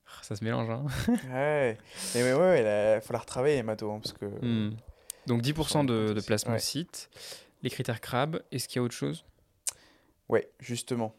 Ah, 0.07 0.23
Ça 0.23 0.35
se 0.35 0.43
mélange, 0.43 0.69
hein. 0.69 0.85
Ouais. 1.31 1.77
Mais 2.15 2.23
ouais, 2.23 2.33
ouais, 2.33 2.97
il 2.97 3.01
faut 3.05 3.13
la 3.13 3.19
retravailler, 3.19 3.61
Mato, 3.63 3.91
hein, 3.91 3.99
parce 4.01 4.13
que... 4.13 4.25
Hmm. 4.25 4.75
Donc 5.27 5.41
10% 5.41 5.85
de, 5.85 6.13
de 6.13 6.21
plasmocytes. 6.21 7.09
Les 7.61 7.69
critères 7.69 8.01
CRAB. 8.01 8.41
Est-ce 8.51 8.67
qu'il 8.67 8.77
y 8.77 8.79
a 8.79 8.83
autre 8.83 8.95
chose? 8.95 9.25
Ouais, 10.29 10.49
justement. 10.59 11.13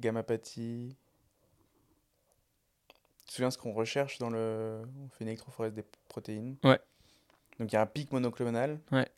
Gammapathie. 0.00 0.96
Tu 3.18 3.24
te 3.26 3.32
souviens 3.32 3.50
ce 3.50 3.58
qu'on 3.58 3.72
recherche 3.72 4.18
dans 4.18 4.30
le. 4.30 4.82
On 5.04 5.08
fait 5.10 5.24
une 5.24 5.28
électrophorèse 5.28 5.72
des 5.72 5.84
protéines? 6.08 6.56
Ouais. 6.64 6.80
Donc 7.58 7.72
il 7.72 7.74
y 7.74 7.76
a 7.76 7.82
un 7.82 7.86
pic 7.86 8.12
monoclonal. 8.12 8.80
Ouais. 8.92 9.08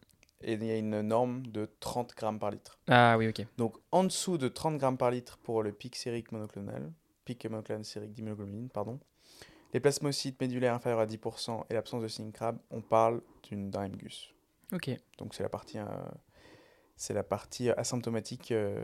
Et 0.43 0.55
il 0.55 0.65
y 0.65 0.71
a 0.71 0.77
une 0.77 1.03
norme 1.03 1.47
de 1.47 1.69
30 1.81 2.15
grammes 2.17 2.39
par 2.39 2.51
litre. 2.51 2.79
Ah 2.89 3.17
oui, 3.19 3.29
ok. 3.29 3.45
Donc 3.59 3.77
en 3.93 4.05
dessous 4.05 4.39
de 4.39 4.49
30 4.49 4.79
grammes 4.79 4.97
par 4.97 5.11
litre 5.11 5.39
pour 5.39 5.63
le 5.63 5.73
pic 5.73 5.97
sérique 5.97 6.33
monoclonal, 6.33 6.91
pic 7.25 7.45
monoclonal 7.45 7.85
sérique 7.85 8.15
d'immunoglobulines, 8.15 8.71
pardon. 8.71 8.99
Les 9.73 9.81
plasmocytes 9.81 10.41
médulaires 10.41 10.75
inférieurs 10.75 11.01
à 11.01 11.07
10% 11.07 11.65
et 11.71 11.75
l'absence 11.75 12.03
de 12.03 12.09
signe 12.09 12.33
on 12.71 12.81
parle 12.81 13.21
d'une 13.45 13.71
d'un 13.71 13.89
MGUS. 13.89 14.35
Ok. 14.73 14.91
Donc 15.19 15.35
c'est 15.35 15.43
la 15.43 15.49
partie, 15.49 15.79
euh, 15.79 15.85
c'est 16.97 17.15
la 17.15 17.23
partie 17.23 17.71
asymptomatique 17.71 18.51
euh, 18.53 18.83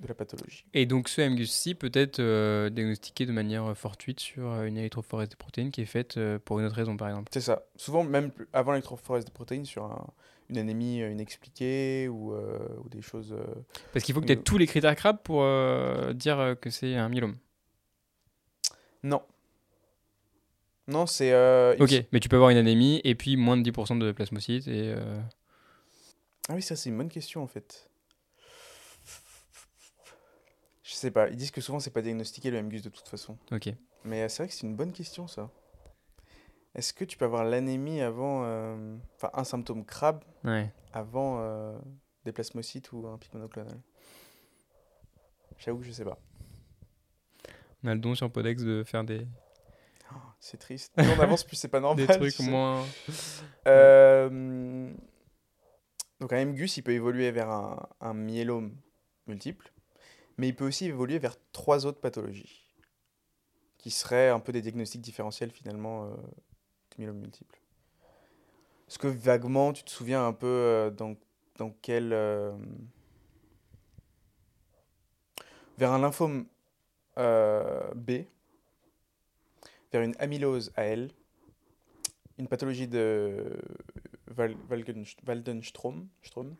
de 0.00 0.08
la 0.08 0.14
pathologie. 0.14 0.64
Et 0.74 0.84
donc 0.86 1.08
ce 1.08 1.20
MGUS-ci 1.22 1.74
peut 1.74 1.90
être 1.94 2.18
euh, 2.20 2.68
diagnostiqué 2.70 3.24
de 3.26 3.32
manière 3.32 3.76
fortuite 3.76 4.20
sur 4.20 4.50
euh, 4.52 4.64
une 4.66 4.76
électrophorèse 4.76 5.28
des 5.30 5.36
protéines 5.36 5.70
qui 5.70 5.80
est 5.80 5.86
faite 5.86 6.16
euh, 6.18 6.38
pour 6.44 6.58
une 6.60 6.66
autre 6.66 6.74
raison, 6.76 6.96
par 6.96 7.08
exemple. 7.08 7.30
C'est 7.32 7.40
ça. 7.40 7.64
Souvent, 7.76 8.04
même 8.04 8.30
avant 8.52 8.72
l'électrophorèse 8.72 9.24
de 9.24 9.30
protéines, 9.30 9.64
sur 9.64 9.84
un- 9.84 10.06
une 10.48 10.58
anémie 10.58 11.02
euh, 11.02 11.10
inexpliquée 11.10 12.08
ou, 12.08 12.32
euh, 12.34 12.58
ou 12.84 12.88
des 12.88 13.02
choses. 13.02 13.32
euh, 13.32 13.44
Parce 13.92 14.04
qu'il 14.04 14.14
faut 14.14 14.20
que 14.20 14.26
tu 14.26 14.32
aies 14.32 14.36
Euh. 14.36 14.42
tous 14.42 14.58
les 14.58 14.66
critères 14.66 14.94
CRAB 14.94 15.18
pour 15.22 15.42
euh, 15.42 16.12
dire 16.12 16.38
euh, 16.38 16.54
que 16.54 16.70
c'est 16.70 16.94
un 16.94 17.08
myélome. 17.08 17.36
Non. 19.02 19.22
Non, 20.88 21.06
c'est. 21.06 21.32
euh, 21.32 21.74
il 21.78 21.82
Ok, 21.82 22.04
mais 22.12 22.20
tu 22.20 22.28
peux 22.28 22.36
avoir 22.36 22.50
une 22.50 22.58
anémie 22.58 23.00
et 23.02 23.14
puis 23.16 23.36
moins 23.36 23.56
de 23.56 23.62
10% 23.68 23.98
de 23.98 24.12
plasmocytes 24.12 24.68
et... 24.68 24.92
euh, 24.94 25.18
Ah 26.48 26.54
oui, 26.54 26.62
ça, 26.62 26.76
c'est 26.76 26.90
une 26.90 26.96
bonne 26.96 27.08
question 27.08 27.42
en 27.42 27.48
fait. 27.48 27.88
Sais 30.94 31.10
pas. 31.10 31.28
Ils 31.28 31.36
disent 31.36 31.50
que 31.50 31.60
souvent, 31.60 31.80
c'est 31.80 31.90
pas 31.90 32.02
diagnostiqué 32.02 32.50
le 32.50 32.62
MGUS 32.62 32.82
de 32.82 32.88
toute 32.90 33.08
façon. 33.08 33.36
Ok. 33.52 33.68
Mais 34.04 34.22
euh, 34.22 34.28
c'est 34.28 34.42
vrai 34.42 34.48
que 34.48 34.54
c'est 34.54 34.66
une 34.66 34.76
bonne 34.76 34.92
question, 34.92 35.26
ça. 35.26 35.50
Est-ce 36.74 36.92
que 36.92 37.04
tu 37.04 37.16
peux 37.16 37.24
avoir 37.24 37.44
l'anémie 37.44 38.00
avant. 38.02 38.42
euh, 38.44 38.96
Enfin, 39.16 39.30
un 39.34 39.44
symptôme 39.44 39.84
crabe 39.84 40.22
Ouais. 40.44 40.70
avant 40.92 41.38
euh, 41.40 41.76
des 42.24 42.32
plasmocytes 42.32 42.92
ou 42.92 43.06
un 43.08 43.18
pic 43.18 43.32
monoclonal? 43.34 43.80
J'avoue 45.58 45.78
que 45.80 45.86
je 45.86 45.92
sais 45.92 46.04
pas. 46.04 46.18
On 47.82 47.88
a 47.88 47.94
le 47.94 48.00
don 48.00 48.14
sur 48.14 48.30
Podex 48.30 48.62
de 48.62 48.84
faire 48.84 49.04
des, 49.04 49.26
C'est 50.38 50.58
triste. 50.58 50.92
Plus 50.94 51.06
on 51.16 51.20
avance, 51.20 51.44
plus 51.44 51.56
c'est 51.56 51.68
pas 51.68 51.80
normal. 51.80 52.06
des 52.06 52.12
trucs 52.14 52.38
moins. 52.40 52.84
Euh, 53.66 54.92
Donc 56.20 56.32
un 56.32 56.44
MGUS, 56.44 56.76
il 56.76 56.82
peut 56.82 56.92
évoluer 56.92 57.30
vers 57.30 57.50
un, 57.50 57.88
un 58.00 58.12
myélome 58.14 58.76
multiple, 59.26 59.72
mais 60.38 60.48
il 60.48 60.54
peut 60.54 60.66
aussi 60.66 60.86
évoluer 60.86 61.18
vers 61.18 61.36
trois 61.52 61.86
autres 61.86 62.00
pathologies, 62.00 62.68
qui 63.78 63.90
seraient 63.90 64.28
un 64.28 64.40
peu 64.40 64.52
des 64.52 64.62
diagnostics 64.62 65.00
différentiels 65.00 65.50
finalement 65.50 66.04
euh, 66.04 66.16
du 66.90 66.98
myélome 66.98 67.18
multiple. 67.18 67.60
Est-ce 68.88 68.98
que 68.98 69.08
vaguement, 69.08 69.72
tu 69.72 69.82
te 69.82 69.90
souviens 69.90 70.26
un 70.26 70.32
peu 70.32 70.46
euh, 70.46 70.90
dans, 70.90 71.16
quel... 71.82 72.12
euh, 72.12 72.56
vers 75.78 75.92
un 75.92 75.98
lymphome 75.98 76.46
euh, 77.18 77.92
B, 77.94 78.22
vers 79.92 80.02
une 80.02 80.14
amylose 80.18 80.72
AL, 80.76 81.10
une 82.38 82.48
pathologie 82.48 82.86
de 82.86 83.58
Waldenstrom, 85.26 86.08
Strom, 86.22 86.54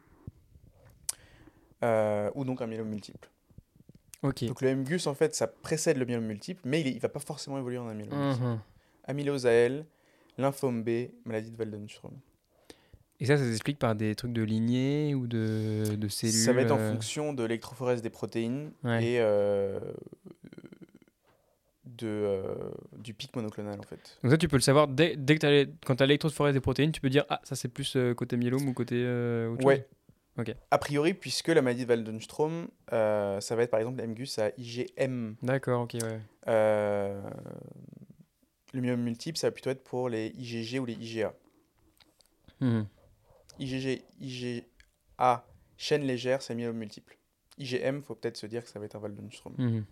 euh, 1.82 2.30
ou 2.34 2.44
donc 2.44 2.62
un 2.62 2.66
myélome 2.66 2.88
multiple? 2.88 3.28
Donc 4.46 4.60
le 4.62 4.74
MGUS, 4.74 5.06
en 5.06 5.14
fait, 5.14 5.34
ça 5.34 5.46
précède 5.46 5.96
le 5.98 6.04
myélome 6.04 6.26
multiple, 6.26 6.60
mais 6.64 6.80
il 6.80 6.94
ne 6.96 7.00
va 7.00 7.08
pas 7.08 7.20
forcément 7.20 7.58
évoluer 7.58 7.78
en 7.78 7.88
un 7.88 7.94
myélome 7.94 8.18
multiple. 8.18 8.44
Mhm. 8.46 8.58
Amylose 9.08 9.46
AL, 9.46 9.84
lymphome 10.38 10.82
B, 10.82 11.08
maladie 11.24 11.50
de 11.50 11.56
Waldenstrom. 11.58 12.12
Et 13.18 13.24
ça, 13.26 13.38
ça 13.38 13.44
s'explique 13.44 13.78
par 13.78 13.94
des 13.94 14.14
trucs 14.14 14.32
de 14.34 14.42
lignée 14.42 15.14
ou 15.14 15.26
de, 15.26 15.94
de 15.96 16.08
cellules 16.08 16.34
Ça 16.34 16.52
va 16.52 16.60
être 16.62 16.72
en 16.72 16.78
euh, 16.78 16.92
fonction 16.92 17.32
de 17.32 17.42
l'électrophorèse 17.44 18.02
des 18.02 18.10
protéines 18.10 18.72
Ouais. 18.84 19.02
et 19.04 19.20
euh, 19.20 19.80
de, 21.84 22.06
euh, 22.06 22.54
du 22.98 23.14
pic 23.14 23.34
monoclonal, 23.36 23.78
en 23.78 23.82
fait. 23.84 24.18
Donc 24.22 24.32
ça, 24.32 24.36
tu 24.38 24.48
peux 24.48 24.56
le 24.56 24.62
savoir 24.62 24.88
dès, 24.88 25.16
dès 25.16 25.36
que 25.36 25.40
tu 25.40 25.46
as 25.46 25.64
quand 25.86 25.96
tu 25.96 26.02
as 26.02 26.06
l'électrophorèse 26.06 26.52
des 26.54 26.60
protéines, 26.60 26.92
tu 26.92 27.00
peux 27.00 27.08
dire 27.10 27.24
ah 27.28 27.40
ça 27.44 27.54
c'est 27.56 27.68
plus 27.68 27.96
côté 28.16 28.36
myélome 28.36 28.68
ou 28.68 28.72
côté 28.74 28.96
autre 29.50 29.64
Ouais. 29.64 29.76
chose. 29.76 29.84
Ok. 30.38 30.54
A 30.70 30.78
priori, 30.78 31.14
puisque 31.14 31.48
la 31.48 31.62
maladie 31.62 31.86
de 31.86 31.90
Waldenstrom, 31.90 32.68
euh, 32.92 33.40
ça 33.40 33.56
va 33.56 33.62
être 33.62 33.70
par 33.70 33.80
exemple 33.80 33.98
la 33.98 34.06
MGUS 34.06 34.38
à 34.38 34.50
IgM. 34.58 35.34
D'accord, 35.42 35.82
ok, 35.82 35.94
ouais. 36.02 36.20
Euh, 36.48 37.22
le 38.72 38.80
myélome 38.80 39.02
multiple, 39.02 39.38
ça 39.38 39.46
va 39.46 39.52
plutôt 39.52 39.70
être 39.70 39.82
pour 39.82 40.08
les 40.08 40.28
IgG 40.36 40.78
ou 40.78 40.84
les 40.84 40.94
IgA. 40.94 41.32
Mhm. 42.60 42.86
IgG, 43.58 44.02
IgA, 44.20 45.46
chaîne 45.76 46.02
légère, 46.02 46.42
c'est 46.42 46.54
myélome 46.54 46.76
multiple. 46.76 47.16
IgM, 47.58 48.02
faut 48.02 48.14
peut-être 48.14 48.36
se 48.36 48.46
dire 48.46 48.62
que 48.62 48.68
ça 48.68 48.78
va 48.78 48.84
être 48.84 48.96
un 48.96 49.00
Waldenstrom. 49.00 49.54
Mhm. 49.56 49.84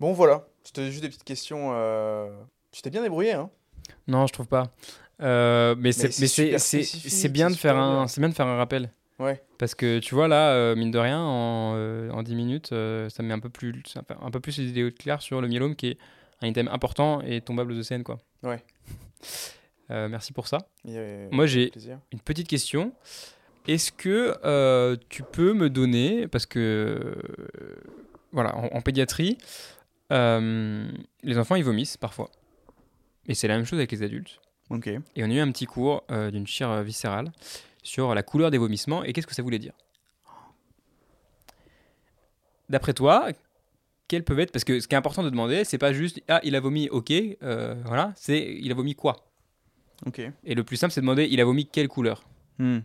Bon, 0.00 0.12
voilà. 0.12 0.46
C'était 0.62 0.90
juste 0.90 1.02
des 1.02 1.08
petites 1.08 1.24
questions. 1.24 1.72
Euh... 1.72 2.30
Tu 2.70 2.82
t'es 2.82 2.90
bien 2.90 3.02
débrouillé, 3.02 3.32
hein? 3.32 3.50
Non, 4.06 4.26
je 4.26 4.32
trouve 4.32 4.46
pas. 4.46 4.72
Euh, 5.20 5.74
mais 5.78 5.92
c'est 5.92 6.08
mais 6.20 7.28
bien 7.28 7.50
de 7.50 7.56
faire 7.56 7.76
un 7.76 7.96
bien. 8.00 8.06
c'est 8.06 8.20
bien 8.20 8.28
de 8.28 8.34
faire 8.34 8.46
un 8.46 8.56
rappel 8.56 8.90
Ouais. 9.18 9.42
parce 9.58 9.74
que 9.74 9.98
tu 9.98 10.14
vois 10.14 10.28
là 10.28 10.52
euh, 10.52 10.76
mine 10.76 10.92
de 10.92 10.98
rien 10.98 11.18
en, 11.20 11.72
euh, 11.74 12.08
en 12.10 12.22
10 12.22 12.36
minutes 12.36 12.70
euh, 12.70 13.08
ça 13.08 13.24
met 13.24 13.34
un 13.34 13.40
peu 13.40 13.48
plus 13.48 13.82
un 14.20 14.30
peu 14.30 14.38
plus 14.38 14.56
les 14.58 14.66
idées 14.68 14.84
au 14.84 14.92
clair 14.92 15.20
sur 15.20 15.40
le 15.40 15.48
myélome 15.48 15.74
qui 15.74 15.88
est 15.88 15.98
un 16.40 16.46
item 16.46 16.68
important 16.68 17.20
et 17.22 17.40
tombable 17.40 17.72
aux 17.72 17.78
océans 17.78 18.02
quoi. 18.04 18.18
Ouais. 18.42 18.62
Euh, 19.90 20.06
merci 20.06 20.34
pour 20.34 20.48
ça. 20.48 20.58
Moi, 21.30 21.46
j'ai-. 21.46 21.72
Une 22.12 22.20
petite 22.20 22.46
question. 22.46 22.92
Est-ce 23.66 23.90
que 23.90 24.98
tu 25.08 25.22
peux 25.22 25.54
me 25.54 25.70
donner, 25.70 26.28
parce 26.28 26.44
que 26.44 27.16
voilà, 28.32 28.54
en, 28.54 28.66
en 28.66 28.80
pédiatrie, 28.82 29.38
les 30.10 31.38
enfants 31.38 31.54
ils 31.54 31.64
vomissent 31.64 31.96
parfois. 31.96 32.30
Et 33.26 33.34
c'est 33.34 33.48
la 33.48 33.56
même 33.56 33.64
chose 33.64 33.78
avec 33.78 33.90
les 33.92 34.02
adultes. 34.02 34.40
Ok. 34.70 34.86
Et 34.86 35.02
on 35.24 35.30
a 35.30 35.34
eu 35.34 35.40
un 35.40 35.50
petit 35.50 35.66
cours 35.66 36.04
euh, 36.10 36.30
d'une 36.30 36.46
chire 36.46 36.82
viscérale 36.82 37.32
sur 37.82 38.14
la 38.14 38.22
couleur 38.22 38.50
des 38.50 38.58
vomissements 38.58 39.02
et 39.04 39.12
qu'est-ce 39.12 39.26
que 39.26 39.34
ça 39.34 39.42
voulait 39.42 39.58
dire. 39.58 39.72
D'après 42.68 42.92
toi, 42.92 43.28
quels 44.08 44.24
peuvent 44.24 44.40
être 44.40 44.52
Parce 44.52 44.64
que 44.64 44.80
ce 44.80 44.88
qui 44.88 44.94
est 44.94 44.98
important 44.98 45.22
de 45.22 45.30
demander, 45.30 45.64
c'est 45.64 45.78
pas 45.78 45.92
juste 45.92 46.20
ah 46.28 46.40
il 46.42 46.54
a 46.54 46.60
vomi, 46.60 46.88
ok, 46.88 47.10
euh, 47.42 47.74
voilà, 47.84 48.12
c'est 48.16 48.56
il 48.60 48.70
a 48.70 48.74
vomi 48.74 48.94
quoi? 48.94 49.16
Ok. 50.06 50.20
Et 50.44 50.54
le 50.54 50.64
plus 50.64 50.76
simple, 50.76 50.92
c'est 50.92 51.00
de 51.00 51.06
demander 51.06 51.26
il 51.30 51.40
a 51.40 51.44
vomi 51.44 51.66
quelle 51.66 51.88
couleur? 51.88 52.22
Hmm. 52.58 52.80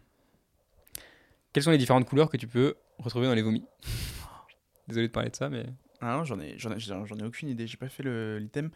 Quelles 1.52 1.64
sont 1.64 1.72
les 1.72 1.78
différentes 1.78 2.06
couleurs 2.08 2.30
que 2.30 2.38
tu 2.38 2.48
peux 2.48 2.76
retrouver 2.98 3.28
dans 3.28 3.34
les 3.34 3.42
vomis? 3.42 3.64
Désolé 4.88 5.08
de 5.08 5.12
parler 5.12 5.30
de 5.30 5.36
ça, 5.36 5.50
mais 5.50 5.66
Ah 6.02 6.18
non, 6.18 6.24
j'en 6.24 6.40
ai, 6.40 6.56
j'en 6.58 6.72
ai, 6.72 6.78
ai 6.78 7.24
aucune 7.24 7.50
idée. 7.50 7.68
J'ai 7.68 7.78
pas 7.78 7.90
fait 7.90 8.04
l'item. 8.40 8.70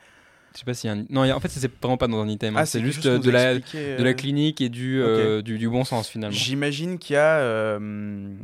Je 0.53 0.59
sais 0.59 0.65
pas 0.65 0.73
s'il 0.73 0.89
y 0.89 0.93
a 0.93 0.95
un. 0.97 1.05
Non, 1.09 1.23
y 1.25 1.31
a- 1.31 1.35
en 1.37 1.39
fait, 1.39 1.49
c'est 1.49 1.71
vraiment 1.81 1.97
pas 1.97 2.07
dans 2.07 2.21
un 2.21 2.27
item. 2.27 2.57
hein. 2.57 2.65
c'est 2.65 2.79
quelque 2.79 2.91
juste 2.91 3.05
euh, 3.05 3.19
de 3.19 3.29
la, 3.29 3.55
de 3.55 3.61
la 4.03 4.09
euh, 4.09 4.13
clinique 4.13 4.61
et 4.61 4.69
du, 4.69 5.01
euh, 5.01 5.41
du, 5.41 5.57
du 5.57 5.69
bon 5.69 5.83
sens 5.83 6.07
finalement. 6.09 6.35
J'imagine 6.35 6.97
qu'il 6.99 7.13
y 7.15 7.17
a 7.17 7.39
euh, 7.39 8.35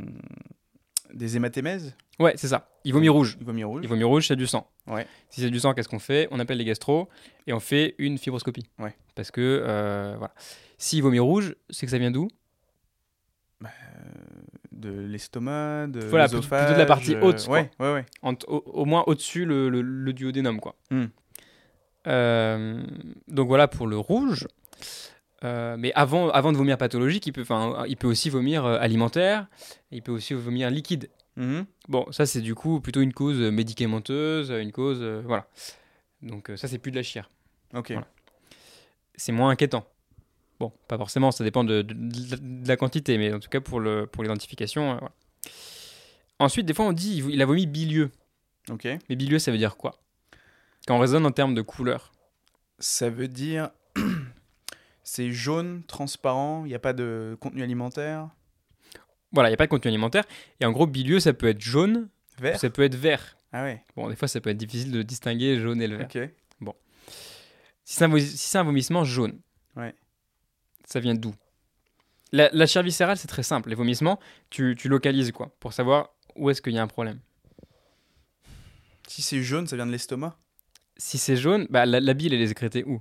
des 1.12 1.36
hématémèses. 1.36 1.94
Ouais, 2.20 2.34
c'est 2.36 2.48
ça. 2.48 2.68
Il 2.84 2.92
vomit 2.92 3.08
rouge. 3.08 3.36
Il 3.40 3.46
vomit 3.46 3.64
rouge. 3.64 3.80
Il 3.82 3.88
vomit 3.88 4.04
rouge, 4.04 4.28
c'est 4.28 4.36
du 4.36 4.46
sang. 4.46 4.68
Ouais. 4.86 5.06
Si 5.30 5.40
c'est 5.40 5.50
du 5.50 5.58
sang, 5.58 5.74
qu'est-ce 5.74 5.88
qu'on 5.88 5.98
fait? 5.98 6.28
On 6.30 6.38
appelle 6.38 6.58
les 6.58 6.64
gastro 6.64 7.08
et 7.46 7.52
on 7.52 7.60
fait 7.60 7.94
une 7.98 8.18
fibroscopie. 8.18 8.66
Ouais. 8.78 8.94
Parce 9.16 9.30
que, 9.30 10.14
voilà. 10.18 10.32
S'il 10.78 11.02
vomit 11.02 11.18
rouge, 11.18 11.54
c'est 11.70 11.86
que 11.86 11.90
ça 11.90 11.98
vient 11.98 12.10
d'où? 12.10 12.28
De 14.72 14.90
l'estomac, 14.90 15.86
de 15.86 16.00
Voilà, 16.00 16.28
plutôt- 16.28 16.42
de 16.42 16.76
la 16.78 16.84
partie 16.84 17.16
haute, 17.16 17.46
quoi. 17.46 17.60
Ouais, 17.60 17.70
ouais, 17.80 17.92
ouais. 17.94 18.04
En- 18.22 18.34
au, 18.48 18.56
au 18.66 18.84
moins 18.84 19.02
au-dessus 19.06 19.46
le, 19.46 19.70
le, 19.70 19.80
le 19.80 20.12
duodénum, 20.12 20.60
quoi. 20.60 20.74
Hmm. 20.90 21.06
Euh, 22.06 22.82
donc 23.28 23.48
voilà 23.48 23.68
pour 23.68 23.86
le 23.86 23.96
rouge. 23.98 24.46
Euh, 25.42 25.76
mais 25.78 25.92
avant, 25.94 26.30
avant 26.30 26.52
de 26.52 26.56
vomir 26.56 26.78
pathologique, 26.78 27.26
il 27.26 27.32
peut, 27.32 27.44
il 27.86 27.96
peut 27.96 28.06
aussi 28.06 28.30
vomir 28.30 28.64
euh, 28.64 28.78
alimentaire, 28.80 29.46
il 29.90 30.00
peut 30.02 30.12
aussi 30.12 30.32
vomir 30.32 30.70
liquide. 30.70 31.10
Mhm. 31.36 31.66
Bon, 31.88 32.10
ça 32.12 32.24
c'est 32.26 32.40
du 32.40 32.54
coup 32.54 32.80
plutôt 32.80 33.00
une 33.02 33.12
cause 33.12 33.38
médicamenteuse, 33.38 34.50
une 34.50 34.72
cause, 34.72 34.98
euh, 35.02 35.22
voilà. 35.26 35.46
Donc 36.22 36.50
ça 36.56 36.68
c'est 36.68 36.78
plus 36.78 36.90
de 36.92 36.96
la 36.96 37.02
chire. 37.02 37.30
Ok. 37.74 37.90
Voilà. 37.92 38.06
C'est 39.16 39.32
moins 39.32 39.50
inquiétant. 39.50 39.84
Bon, 40.60 40.72
pas 40.88 40.96
forcément, 40.96 41.30
ça 41.30 41.44
dépend 41.44 41.64
de, 41.64 41.82
de- 41.82 41.92
de 41.94 42.30
la- 42.30 42.36
de 42.38 42.68
la 42.68 42.76
quantité, 42.76 43.18
mais 43.18 43.32
en 43.34 43.40
tout 43.40 43.48
cas 43.50 43.60
pour 43.60 43.82
pour 44.12 44.22
l'identification. 44.22 44.92
euh, 44.92 44.96
voilà. 44.98 45.12
Ensuite, 46.38 46.64
des 46.66 46.74
fois 46.74 46.86
on 46.86 46.92
dit 46.92 47.18
il 47.18 47.30
il 47.34 47.42
a 47.42 47.46
vomi 47.46 47.66
bilieux. 47.66 48.10
Ok. 48.70 48.84
Mais 49.08 49.16
bilieux, 49.16 49.38
ça 49.38 49.50
veut 49.50 49.58
dire 49.58 49.76
quoi? 49.76 49.96
Quand 50.86 50.96
on 50.96 50.98
raisonne 51.00 51.24
en 51.26 51.30
termes 51.32 51.54
de 51.54 51.62
couleur. 51.62 52.12
Ça 52.78 53.08
veut 53.10 53.28
dire. 53.28 53.70
c'est 55.02 55.30
jaune, 55.32 55.82
transparent, 55.86 56.64
il 56.64 56.68
n'y 56.68 56.74
a 56.74 56.78
pas 56.78 56.92
de 56.92 57.36
contenu 57.40 57.62
alimentaire. 57.62 58.28
Voilà, 59.32 59.48
il 59.48 59.52
n'y 59.52 59.54
a 59.54 59.58
pas 59.58 59.66
de 59.66 59.70
contenu 59.70 59.88
alimentaire. 59.88 60.24
Et 60.60 60.64
en 60.66 60.72
gros, 60.72 60.86
bilieux, 60.86 61.20
ça 61.20 61.32
peut 61.32 61.48
être 61.48 61.60
jaune, 61.60 62.08
Vert 62.38 62.58
ça 62.58 62.68
peut 62.70 62.82
être 62.82 62.94
vert. 62.96 63.36
Ah 63.52 63.62
ouais. 63.62 63.82
Bon, 63.96 64.08
des 64.08 64.16
fois, 64.16 64.28
ça 64.28 64.40
peut 64.40 64.50
être 64.50 64.56
difficile 64.56 64.90
de 64.92 65.02
distinguer 65.02 65.58
jaune 65.60 65.80
et 65.82 65.86
le 65.86 65.96
vert. 65.96 66.06
Ok. 66.14 66.30
Si 67.86 67.96
c'est 67.96 68.04
un, 68.04 68.08
vo- 68.08 68.18
si 68.18 68.36
c'est 68.38 68.56
un 68.56 68.64
vomissement 68.64 69.04
jaune, 69.04 69.38
Ouais. 69.76 69.94
ça 70.86 71.00
vient 71.00 71.14
d'où? 71.14 71.34
La, 72.32 72.48
la 72.52 72.66
chair 72.66 72.82
viscérale, 72.82 73.18
c'est 73.18 73.28
très 73.28 73.42
simple. 73.42 73.68
Les 73.68 73.74
vomissements, 73.74 74.18
tu, 74.48 74.74
tu 74.78 74.88
localises 74.88 75.32
quoi? 75.32 75.54
Pour 75.60 75.74
savoir 75.74 76.08
où 76.34 76.48
est-ce 76.48 76.62
qu'il 76.62 76.72
y 76.72 76.78
a 76.78 76.82
un 76.82 76.86
problème. 76.86 77.20
Si 79.06 79.20
c'est 79.20 79.42
jaune, 79.42 79.66
ça 79.66 79.76
vient 79.76 79.86
de 79.86 79.92
l'estomac 79.92 80.34
Si 80.96 81.18
c'est 81.18 81.36
jaune, 81.36 81.66
bah, 81.70 81.86
la, 81.86 82.00
la 82.00 82.14
bile, 82.14 82.34
elle 82.34 82.40
est 82.40 82.48
sécrétée 82.48 82.84
où? 82.84 83.00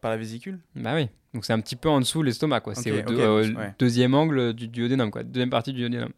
Par 0.00 0.10
la 0.10 0.16
vésicule? 0.16 0.60
Bah 0.74 0.94
oui. 0.94 1.08
Donc 1.34 1.44
c'est 1.44 1.52
un 1.52 1.60
petit 1.60 1.76
peu 1.76 1.88
en 1.88 2.00
dessous 2.00 2.20
de 2.20 2.26
l'estomac, 2.26 2.60
quoi. 2.60 2.74
c'est 2.74 2.90
au 2.90 3.02
deux- 3.02 3.18
euh, 3.20 3.52
ouais. 3.54 3.74
deuxième 3.78 4.14
angle 4.14 4.54
du 4.54 4.68
duodénum, 4.68 5.10
quoi. 5.10 5.22
Deuxième 5.22 5.50
partie 5.50 5.72
du 5.72 5.80
duodénum. 5.80 6.12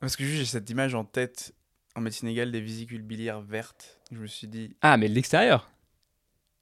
Parce 0.00 0.16
que 0.16 0.24
juste, 0.24 0.38
j'ai 0.38 0.44
cette 0.44 0.68
image 0.70 0.94
en 0.94 1.04
tête, 1.04 1.54
en 1.94 2.00
médecine 2.00 2.28
égale, 2.28 2.50
des 2.50 2.60
vésicules 2.60 3.02
biliaires 3.02 3.40
vertes. 3.40 4.00
Je 4.10 4.18
me 4.18 4.26
suis 4.26 4.48
dit. 4.48 4.74
Ah, 4.82 4.96
mais 4.96 5.08
l'extérieur 5.08 5.70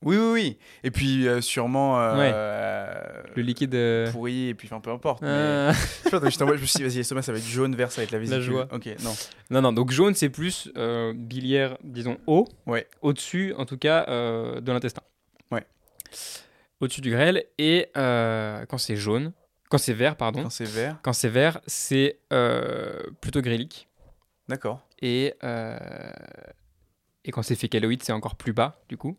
Oui, 0.03 0.17
oui, 0.17 0.31
oui. 0.33 0.59
Et 0.85 0.91
puis, 0.91 1.29
euh, 1.29 1.41
sûrement. 1.41 2.01
euh, 2.01 3.23
Le 3.37 3.43
liquide. 3.43 3.75
euh, 3.75 4.11
Pourri, 4.11 4.49
et 4.49 4.55
puis, 4.55 4.69
enfin, 4.71 4.81
peu 4.81 4.91
importe. 4.91 5.23
mais- 5.23 5.29
euh, 5.29 5.73
Je 6.05 6.09
sais 6.09 6.11
pas, 6.11 6.21
donc 6.21 6.31
je 6.57 6.61
me 6.61 6.67
suis 6.67 6.79
dit, 6.79 6.83
vas-y, 6.85 6.97
l'estomac, 6.97 7.23
ça 7.23 7.33
va 7.33 7.39
être 7.39 7.45
jaune, 7.47 7.75
vert, 7.77 7.91
ça 7.93 8.01
va 8.01 8.05
être 8.05 8.11
la 8.11 8.19
vésicule. 8.19 8.43
joie. 8.43 8.69
Ok, 8.73 8.87
non. 9.05 9.15
Non, 9.51 9.63
non, 9.63 9.73
donc 9.73 9.91
jaune, 9.91 10.15
c'est 10.15 10.29
plus 10.31 10.71
euh, 10.77 11.13
biliaire, 11.17 11.77
disons, 11.85 12.19
haut. 12.27 12.49
Ouais. 12.67 12.87
Au-dessus, 13.01 13.55
en 13.57 13.65
tout 13.65 13.79
cas, 13.79 14.05
euh, 14.09 14.61
de 14.61 14.73
l'intestin. 14.73 15.03
Ouais. 15.51 15.65
Au-dessus 16.81 17.01
du 17.01 17.11
grêle. 17.11 17.45
Et 17.59 17.89
euh, 17.97 18.65
quand 18.67 18.79
c'est 18.79 18.97
jaune, 18.97 19.33
quand 19.71 19.79
c'est 19.79 19.95
vert, 19.95 20.17
pardon, 20.17 20.43
Quand 20.43 20.51
c'est 20.51 20.65
vert. 20.69 20.97
quand 21.03 21.13
c'est 21.13 21.29
vert, 21.29 21.61
c'est 21.67 22.19
euh, 22.33 23.01
plutôt 23.21 23.41
grélique. 23.41 23.89
D'accord. 24.49 24.81
Et, 25.01 25.35
euh, 25.45 25.79
et 27.25 27.31
quand 27.31 27.43
c'est 27.43 27.55
fécaloïde, 27.55 28.03
c'est 28.03 28.13
encore 28.13 28.35
plus 28.37 28.53
bas, 28.53 28.81
du 28.89 28.97
coup. 28.97 29.17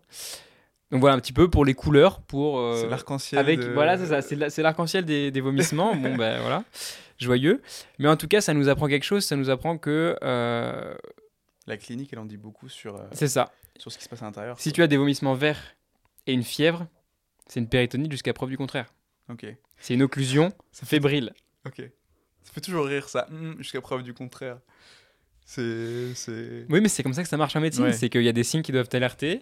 Donc 0.94 1.02
voilà 1.02 1.16
un 1.16 1.20
petit 1.20 1.34
peu 1.34 1.50
pour 1.50 1.66
les 1.66 1.74
couleurs, 1.74 2.22
pour... 2.22 2.60
euh, 2.60 2.78
c'est 2.80 2.88
l'arc-en-ciel. 2.88 3.40
avec 3.40 3.60
de- 3.60 3.72
voilà 3.74 3.98
c'est 3.98 4.06
ça 4.06 4.22
c'est 4.22 4.36
la- 4.36 4.50
c'est 4.50 4.62
l'arc-en-ciel 4.62 5.04
des, 5.04 5.30
des 5.32 5.42
vomissements 5.42 5.94
bon 5.98 6.16
ben 6.16 6.40
voilà 6.40 6.64
joyeux 7.20 7.62
mais 8.00 8.08
en 8.08 8.16
tout 8.16 8.28
cas 8.28 8.40
ça 8.42 8.54
nous 8.54 8.70
apprend 8.70 8.88
quelque 8.88 9.04
chose 9.04 9.26
ça 9.26 9.36
nous 9.36 9.50
apprend 9.50 9.78
que 9.78 10.16
euh, 10.24 10.96
La 11.68 11.78
clinique, 11.78 12.12
elle 12.14 12.20
en 12.20 12.26
dit 12.26 12.38
beaucoup 12.38 12.70
sur, 12.70 12.96
euh, 12.96 13.04
c'est 13.12 13.28
ça 13.28 13.52
sur 13.78 13.92
ce 13.92 13.98
qui 13.98 14.04
se 14.06 14.10
passe 14.10 14.22
à 14.22 14.26
l'intérieur. 14.26 14.58
si 14.60 14.72
tu 14.72 14.82
as 14.84 14.88
des 14.88 14.98
vomissements 14.98 15.34
verts 15.34 15.76
et 16.28 16.34
une 16.34 16.44
fièvre 16.44 16.86
c'est 17.48 17.60
une 17.60 17.68
péritonite 17.68 18.12
jusqu'à 18.12 18.32
preuve 18.34 18.50
du 18.50 18.58
contraire 18.58 18.94
Ok. 19.30 19.46
c'est 19.80 19.96
une 19.96 20.04
occlusion 20.04 20.54
fébrile 20.72 21.34
Ok. 21.66 21.82
Ça 22.44 22.52
fait 22.54 22.62
toujours 22.62 22.86
rire, 22.86 23.08
ça. 23.10 23.26
Hum, 23.32 23.56
Jusqu'à 23.58 23.80
preuve 23.82 24.04
du 24.04 24.14
contraire. 24.14 24.58
C'est. 25.46 26.14
c'est... 26.16 26.66
oui 26.70 26.80
mais 26.82 26.88
c'est 26.90 27.04
comme 27.04 27.14
ça 27.14 27.24
que 27.24 27.30
ça 27.30 27.38
marche 27.38 27.56
en 27.56 27.62
médecine 27.62 27.84
Ouais. 27.86 27.94
c'est 27.94 28.10
qu'il 28.10 28.22
y 28.24 28.30
a 28.30 28.34
des 28.34 28.44
signes 28.44 28.62
qui 28.62 28.72
doivent 28.72 28.90
alerter 28.94 29.40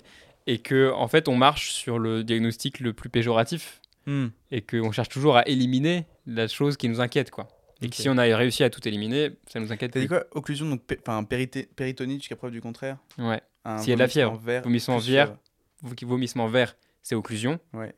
et 0.48 0.60
que 0.60 0.92
en 0.92 1.08
fait 1.08 1.28
on 1.28 1.36
marche 1.36 1.72
sur 1.72 2.00
le 2.00 2.24
diagnostic 2.24 2.80
le 2.80 2.94
plus 2.94 3.10
péjoratif 3.10 3.80
Hum. 4.08 4.32
et 4.50 4.64
qu'on 4.64 4.92
cherche 4.92 5.10
toujours 5.10 5.38
à 5.38 5.48
éliminer 5.48 6.06
la 6.26 6.48
chose 6.48 6.76
qui 6.76 6.90
nous 6.90 7.02
inquiète 7.02 7.30
quoi 7.30 7.48
et 7.84 7.90
que 7.90 7.96
si 7.96 8.10
on 8.10 8.18
a 8.18 8.24
réussi 8.36 8.64
à 8.64 8.72
tout 8.72 8.86
éliminer 8.88 9.32
ça 9.46 9.60
nous 9.60 9.72
inquiète 9.72 9.92
T'as 9.92 10.00
dit 10.00 10.08
quoi 10.08 10.26
Occlusion, 10.32 10.68
donc. 10.68 10.82
Enfin, 11.06 11.24
péritonite 11.24 12.22
jusqu'à 12.22 12.36
preuve 12.36 12.50
du 12.52 12.62
contraire 12.62 12.98
ouais 13.20 13.42
S'il 13.78 13.90
y 13.90 13.94
a 13.94 13.96
de 13.96 14.00
la 14.00 14.08
fièvre, 14.08 14.38
vert, 14.40 14.64
vomissement 14.64 14.98
vert. 14.98 15.36
vomissement 15.84 16.48
vert, 16.48 16.76
c'est 17.04 17.14
occlusion. 17.16 17.60
Ouais. 17.74 17.94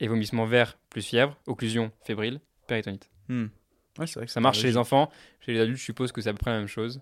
Et 0.00 0.08
vomissement 0.08 0.46
vert 0.46 0.78
plus 0.88 1.02
fièvre, 1.02 1.36
occlusion 1.46 1.92
fébrile, 2.02 2.40
péritonite. 2.66 3.10
Hum. 3.28 3.50
Ouais, 3.98 4.06
c'est 4.06 4.14
vrai 4.20 4.26
que 4.26 4.32
Ça 4.32 4.40
marche 4.40 4.58
chez 4.60 4.68
les 4.68 4.76
enfants. 4.78 5.10
Chez 5.40 5.52
les 5.52 5.60
adultes, 5.60 5.78
je 5.78 5.84
suppose 5.84 6.12
que 6.12 6.20
c'est 6.20 6.30
à 6.30 6.32
peu 6.32 6.38
près 6.38 6.50
la 6.50 6.58
même 6.58 6.66
chose. 6.66 7.00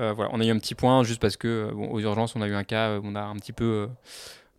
Euh, 0.00 0.12
voilà, 0.12 0.30
on 0.32 0.40
a 0.40 0.44
eu 0.46 0.50
un 0.50 0.58
petit 0.58 0.74
point 0.74 1.02
juste 1.04 1.20
parce 1.20 1.36
que 1.36 1.48
euh, 1.48 1.72
bon, 1.72 1.90
aux 1.90 2.00
urgences, 2.00 2.34
on 2.34 2.42
a 2.42 2.48
eu 2.48 2.54
un 2.54 2.64
cas, 2.64 2.90
euh, 2.90 3.00
on 3.04 3.14
a 3.14 3.20
un 3.20 3.36
petit 3.36 3.52
peu 3.52 3.64
euh, 3.64 3.86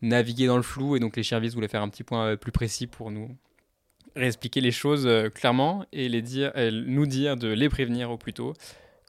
navigué 0.01 0.45
dans 0.45 0.57
le 0.57 0.63
flou 0.63 0.95
et 0.95 0.99
donc 0.99 1.15
les 1.15 1.23
services 1.23 1.55
voulaient 1.55 1.67
faire 1.67 1.81
un 1.81 1.89
petit 1.89 2.03
point 2.03 2.25
euh, 2.25 2.35
plus 2.35 2.51
précis 2.51 2.87
pour 2.87 3.09
nous 3.09 3.35
réexpliquer 4.15 4.61
les 4.61 4.71
choses 4.71 5.09
clairement 5.33 5.87
et 5.91 6.07
les 6.07 6.21
dire, 6.21 6.51
nous 6.71 7.07
dire 7.07 7.35
de 7.35 7.47
les 7.47 7.67
prévenir 7.67 8.11
au 8.11 8.17
plus 8.17 8.31
tôt 8.31 8.53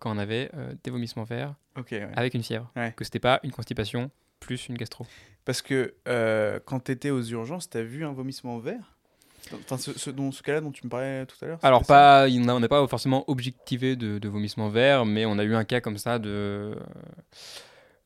quand 0.00 0.16
on 0.16 0.18
avait 0.18 0.50
des 0.82 0.90
vomissements 0.90 1.24
verts 1.24 1.54
ouais. 1.76 2.08
avec 2.16 2.32
une 2.32 2.42
fièvre. 2.42 2.72
Ouais. 2.74 2.94
Que 2.96 3.04
c'était 3.04 3.18
pas 3.18 3.38
une 3.42 3.52
constipation 3.52 4.10
plus 4.40 4.66
une 4.68 4.78
gastro. 4.78 5.06
Parce 5.44 5.60
que 5.60 5.94
quand 6.64 6.80
t'étais 6.80 7.10
aux 7.10 7.20
urgences, 7.20 7.68
t'as 7.68 7.82
vu 7.82 8.06
un 8.06 8.14
vomissement 8.14 8.58
vert? 8.58 8.93
Enfin, 9.52 9.76
ce, 9.78 9.96
ce, 9.98 10.10
dont, 10.10 10.32
ce 10.32 10.42
cas-là 10.42 10.60
dont 10.60 10.72
tu 10.72 10.84
me 10.84 10.90
parlais 10.90 11.26
tout 11.26 11.36
à 11.42 11.46
l'heure 11.46 11.58
Alors 11.62 11.84
pas, 11.84 12.28
il 12.28 12.48
on 12.50 12.60
n'a 12.60 12.68
pas 12.68 12.86
forcément 12.88 13.24
objectivé 13.28 13.96
de, 13.96 14.18
de 14.18 14.28
vomissement 14.28 14.68
vert, 14.68 15.04
mais 15.04 15.26
on 15.26 15.38
a 15.38 15.44
eu 15.44 15.54
un 15.54 15.64
cas 15.64 15.80
comme 15.80 15.98
ça 15.98 16.18
de, 16.18 16.76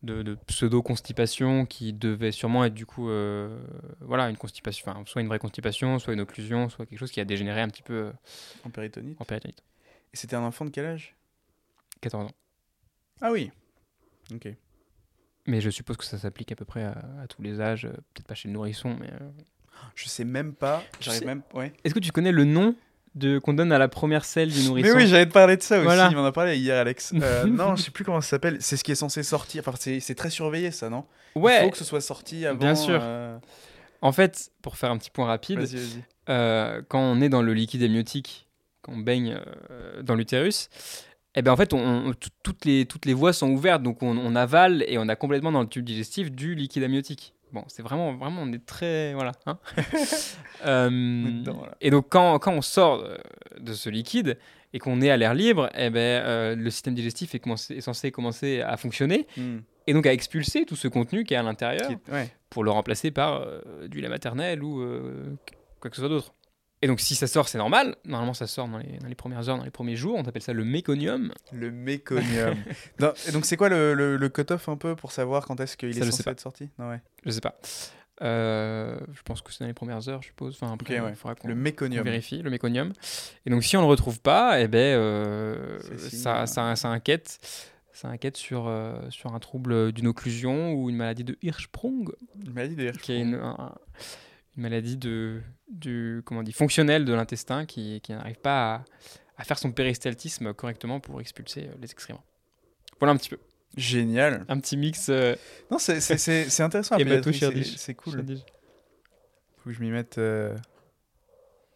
de, 0.03 0.23
de 0.23 0.35
pseudo-constipation 0.47 1.67
qui 1.67 1.93
devait 1.93 2.33
sûrement 2.33 2.65
être 2.65 2.75
du 2.75 2.87
coup, 2.87 3.09
euh, 3.09 3.59
voilà, 4.01 4.29
une 4.31 4.37
constipation, 4.37 4.91
enfin, 4.91 5.03
soit 5.07 5.23
une 5.23 5.29
vraie 5.29 5.39
constipation, 5.39 5.99
soit 5.99 6.13
une 6.13 6.21
occlusion, 6.21 6.69
soit 6.69 6.87
quelque 6.87 6.99
chose 6.99 7.11
qui 7.11 7.21
a 7.21 7.25
dégénéré 7.25 7.61
un 7.61 7.69
petit 7.69 7.83
peu 7.83 7.95
euh, 7.95 8.13
En 8.65 8.71
péritonite 8.71 9.21
en 9.21 9.25
péritonite. 9.25 9.63
Et 10.13 10.17
c'était 10.17 10.37
un 10.37 10.43
enfant 10.43 10.65
de 10.65 10.71
quel 10.71 10.87
âge? 10.87 11.15
14 12.01 12.27
ans. 12.27 12.35
Ah 13.21 13.33
oui. 13.33 13.51
Ok. 14.33 14.49
Mais 15.47 15.61
je 15.61 15.71
suppose 15.71 15.97
que 15.97 16.05
ça 16.05 16.19
s'applique 16.19 16.53
à 16.53 16.57
peu 16.57 16.65
près 16.65 16.85
à, 16.85 17.03
à 17.23 17.27
tous 17.27 17.43
les 17.43 17.61
âges, 17.61 17.87
euh, 17.87 17.93
peut-être 18.15 18.27
pas 18.27 18.35
chez 18.35 18.49
le 18.49 18.55
nourrisson, 18.55 18.97
mais... 19.01 19.11
euh. 19.13 19.31
Je 19.95 20.09
sais 20.09 20.25
même 20.25 20.55
pas. 20.55 20.83
J'arrive 21.01 21.21
sais- 21.21 21.27
même. 21.27 21.43
Ouais. 21.55 21.73
Est-ce 21.85 21.95
que 21.95 21.99
tu 21.99 22.13
connais 22.13 22.33
le 22.33 22.45
nom 22.45 22.75
de 23.15 23.39
qu'on 23.39 23.53
donne 23.55 23.73
à 23.73 23.79
la 23.79 23.89
première 23.89 24.25
selle 24.25 24.51
du 24.51 24.63
nourrisson 24.63 24.89
Mais 24.95 24.95
oui, 25.03 25.09
j'allais 25.09 25.27
te 25.27 25.33
parler 25.33 25.57
de 25.57 25.63
ça 25.63 25.77
aussi. 25.79 25.85
Voilà. 25.85 26.09
Il 26.11 26.17
m'en 26.17 26.25
a 26.25 26.31
parlé 26.33 26.57
hier, 26.57 26.77
Alex. 26.79 27.13
Euh, 27.15 27.45
non, 27.47 27.75
je 27.75 27.83
sais 27.83 27.91
plus 27.91 28.05
comment 28.05 28.21
ça 28.21 28.29
s'appelle. 28.29 28.59
C'est 28.61 28.77
ce 28.77 28.85
qui 28.85 28.93
est 28.93 28.97
censé 28.97 29.23
sortir. 29.23 29.65
Enfin, 29.67 29.77
c'est 30.01 30.15
très 30.15 30.31
surveillé, 30.31 30.71
ça, 30.71 30.89
non? 30.89 31.05
Il 31.35 31.43
Ouais, 31.43 31.65
faut 31.65 31.71
que 31.71 31.79
ce 31.79 31.85
soit 31.85 32.01
sorti 32.01 32.47
avant. 32.47 32.59
Bien 32.59 32.75
sûr. 32.75 32.99
euh, 33.03 33.37
en 34.03 34.13
fait, 34.13 34.51
pour 34.63 34.77
faire 34.77 34.91
un 34.93 34.99
petit 34.99 35.11
point 35.11 35.27
rapide, 35.27 35.67
euh, 36.29 36.83
quand 36.89 37.01
on 37.01 37.21
est 37.21 37.29
dans 37.29 37.43
le 37.43 37.53
liquide 37.55 37.83
amniotique, 37.83 38.47
quand 38.83 38.93
on 38.93 38.99
baigne 38.99 39.39
dans 40.03 40.15
l'utérus, 40.15 40.69
eh 41.35 41.43
ben 41.43 41.53
en 41.53 41.57
fait, 41.57 41.73
on, 41.73 41.79
on- 41.79 42.13
tout- 42.15 42.31
toutes, 42.43 42.65
les, 42.65 42.87
toutes 42.87 43.05
les 43.07 43.15
voies 43.15 43.33
sont 43.33 43.49
ouvertes, 43.51 43.83
donc 43.83 44.03
on, 44.03 44.17
on 44.17 44.37
avale 44.37 44.85
et 44.89 44.99
on 44.99 45.09
a 45.09 45.17
complètement 45.17 45.51
dans 45.53 45.61
le 45.63 45.69
tube 45.69 45.85
digestif 45.85 46.31
du 46.31 46.55
liquide 46.55 46.85
amniotique. 46.85 47.35
Bon, 47.53 47.65
c'est 47.69 47.83
vraiment, 47.83 48.15
vraiment, 48.17 48.43
on 48.43 48.53
est 48.53 48.65
très, 48.65 49.15
voilà. 49.15 49.33
hein. 49.47 49.59
Euh, 50.67 50.89
dedans, 50.91 51.55
voilà. 51.59 51.77
Et 51.81 51.91
donc 51.91 52.07
quand, 52.11 52.39
quand 52.41 52.53
on 52.53 52.63
sort 52.63 53.05
de 53.61 53.73
ce 53.73 53.89
liquide 53.89 54.39
et 54.73 54.81
qu'on 54.81 55.01
est 55.01 55.09
à 55.11 55.17
l'air 55.17 55.33
libre, 55.35 55.71
eh 55.77 55.89
ben 55.89 56.01
euh, 56.01 56.57
le 56.57 56.71
système 56.71 56.95
digestif 56.95 57.35
est, 57.35 57.39
commencé- 57.39 57.77
est 57.77 57.81
censé 57.81 58.11
commencer 58.11 58.61
à 58.61 58.77
fonctionner 58.77 59.27
Hmm. 59.37 59.59
et 59.87 59.93
donc 59.93 60.05
à 60.07 60.13
expulser 60.13 60.65
tout 60.65 60.75
ce 60.77 60.89
contenu 60.89 61.23
qui 61.25 61.35
est 61.35 61.37
à 61.37 61.43
l'intérieur 61.45 61.87
Qui 61.87 61.93
est- 61.95 62.13
Ouais. 62.13 62.29
pour 62.51 62.65
le 62.65 62.71
remplacer 62.73 63.11
par 63.13 63.41
euh, 63.43 63.87
du 63.87 64.01
lait 64.01 64.09
maternel 64.09 64.63
ou 64.65 64.85
quoi 65.81 65.91
que 65.91 65.97
ce 65.97 66.03
soit 66.03 66.09
d'autre. 66.09 66.35
Et 66.81 66.87
donc 66.87 67.01
si 67.01 67.15
ça 67.17 67.27
sort, 67.27 67.49
c'est 67.49 67.59
normal. 67.59 67.97
Normalement, 68.05 68.35
ça 68.35 68.47
sort 68.47 68.69
dans 68.69 68.79
les, 68.79 68.99
dans 68.99 69.09
les 69.09 69.15
premières 69.17 69.49
heures, 69.49 69.59
dans 69.59 69.65
les 69.65 69.71
premiers 69.71 69.97
jours. 69.97 70.15
On 70.17 70.23
appelle 70.23 70.43
ça 70.43 70.53
le 70.53 70.65
méconium. 70.65 71.33
Le 71.53 71.71
méconium. 71.73 72.55
Non, 73.01 73.13
et 73.29 73.33
donc, 73.33 73.45
c'est 73.47 73.57
quoi 73.57 73.69
le, 73.69 73.95
le, 73.95 74.17
le 74.17 74.29
cut-off 74.29 74.69
un 74.69 74.77
peu 74.77 74.95
pour 74.95 75.11
savoir 75.13 75.45
quand 75.47 75.59
est-ce 75.61 75.77
qu'il 75.77 75.89
est 75.91 76.03
censé 76.11 76.29
être 76.31 76.41
sorti? 76.41 76.69
Non, 76.79 76.91
ouais. 76.91 77.01
Je 77.25 77.31
sais 77.31 77.41
pas. 77.41 77.59
Euh, 78.23 78.99
je 79.13 79.23
pense 79.23 79.43
que 79.43 79.53
c'est 79.53 79.61
dans 79.63 79.69
les 79.69 79.75
premières 79.75 80.09
heures, 80.09 80.23
je 80.23 80.29
suppose. 80.29 80.59
Enfin, 80.61 80.73
après, 80.73 80.99
Ok, 80.99 81.05
ouais. 81.05 81.11
il 81.13 81.17
faudra 81.17 81.35
qu'on 81.37 81.49
Le 81.49 81.55
méconium. 81.55 82.05
vérifie 82.05 82.43
le 82.43 82.51
méconium. 82.51 82.93
Et 83.47 83.51
donc 83.51 83.63
si 83.63 83.77
on 83.77 83.81
le 83.81 83.87
retrouve 83.87 84.21
pas, 84.21 84.61
eh 84.61 84.67
ben 84.67 84.79
euh, 84.97 85.79
signe, 86.09 86.19
ça, 86.19 86.47
ça, 86.47 86.75
ça 86.77 86.89
inquiète. 86.89 87.39
Ça 87.93 88.09
inquiète 88.09 88.37
sur, 88.37 88.67
euh, 88.69 88.95
sur 89.11 89.35
un 89.35 89.39
trouble 89.41 89.91
d'une 89.93 90.07
occlusion 90.07 90.73
ou 90.73 90.89
une 90.91 90.97
maladie 90.97 91.25
de 91.25 91.37
Hirschsprung. 91.43 92.09
Une 92.45 92.53
maladie 92.53 92.77
de 92.77 92.91
qui 92.91 93.13
est 93.13 93.21
une, 93.21 93.35
un- 93.35 93.75
une 94.59 94.63
maladie 94.65 94.97
de, 94.97 95.41
du, 95.71 96.21
comment 96.25 96.41
on 96.41 96.43
dit, 96.43 96.53
fonctionnelle 96.53 97.05
de 97.05 97.13
l'intestin 97.15 97.65
qui, 97.65 98.01
qui 98.03 98.13
n'arrive 98.13 98.39
pas 98.41 98.75
à, 98.75 98.85
à 99.39 99.45
faire 99.45 99.57
son 99.59 99.71
péristaltisme 99.73 100.53
correctement 100.53 100.99
pour 101.01 101.21
expulser 101.21 101.69
euh, 101.69 101.75
les 101.81 101.91
excréments. 101.93 102.25
Voilà 102.99 103.13
un 103.13 103.17
petit 103.17 103.31
peu. 103.31 103.39
Génial. 103.77 104.45
Un 104.49 104.59
petit 104.59 104.77
mix. 104.77 105.09
euh, 105.11 105.37
Non, 105.71 105.79
c'est- 105.79 106.01
c'est 106.01 106.19
c'est- 106.19 106.51
c'est 106.51 106.63
intéressant. 106.65 106.97
C'est 106.99 107.63
c'est 107.77 107.95
cool. 107.95 108.13
Chirdige. 108.15 108.45
Faut 109.59 109.71
que 109.71 109.73
je 109.73 109.81
m'y 109.81 109.91
mette 109.91 110.19
euh, 110.19 110.57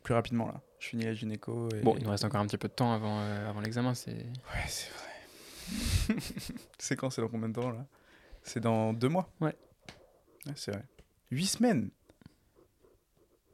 plus 0.02 0.14
rapidement 0.14 0.48
là. 0.48 0.60
Je 0.80 0.88
finis 0.88 1.04
la 1.04 1.14
gynéco. 1.14 1.68
Et... 1.76 1.80
Bon, 1.82 1.94
il 1.96 2.02
nous 2.02 2.10
reste 2.10 2.24
encore 2.24 2.40
un 2.40 2.46
petit 2.46 2.58
peu 2.58 2.66
de 2.66 2.72
temps 2.72 2.92
avant, 2.92 3.20
euh, 3.20 3.48
avant 3.48 3.60
l'examen. 3.60 3.94
C'est 3.94 4.10
Ouais, 4.14 4.66
c'est 4.66 4.90
vrai. 4.90 6.16
c'est 6.78 6.96
quand? 6.96 7.10
C'est 7.10 7.22
dans 7.22 7.28
combien 7.28 7.48
de 7.48 7.54
temps 7.54 7.70
là? 7.70 7.86
C'est 8.42 8.58
dans 8.58 8.92
deux 8.92 9.08
mois? 9.08 9.30
Ouais. 9.40 9.54
Ouais, 10.46 10.52
c'est 10.56 10.72
vrai. 10.72 10.82
Huit 11.30 11.46
semaines 11.46 11.90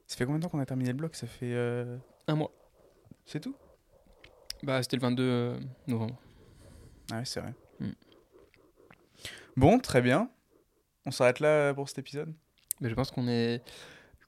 Ça 0.09 0.17
fait 0.17 0.25
combien 0.25 0.39
de 0.39 0.43
temps 0.43 0.49
qu'on 0.49 0.59
a 0.59 0.67
terminé 0.67 0.91
le 0.91 0.97
bloc? 0.97 1.15
Ça 1.15 1.27
fait. 1.27 1.53
euh, 1.53 1.97
un 2.27 2.35
mois. 2.35 2.51
C'est 3.27 3.41
tout? 3.41 3.55
Bah, 4.63 4.83
c'était 4.83 4.97
le 4.97 5.03
22 5.03 5.23
euh, 5.23 5.59
novembre. 5.87 6.19
Ah 7.13 7.19
ouais, 7.19 7.25
c'est 7.25 7.41
vrai. 7.41 7.53
Mm. 7.79 7.91
Bon, 9.57 9.79
très 9.79 10.01
bien. 10.01 10.31
On 11.07 11.11
s'arrête 11.11 11.41
là 11.41 11.73
pour 11.75 11.89
cet 11.89 11.99
épisode? 11.99 12.33
Mais 12.81 12.89
je 12.89 12.95
pense 12.95 13.11
qu'on 13.11 13.29
est, 13.29 13.63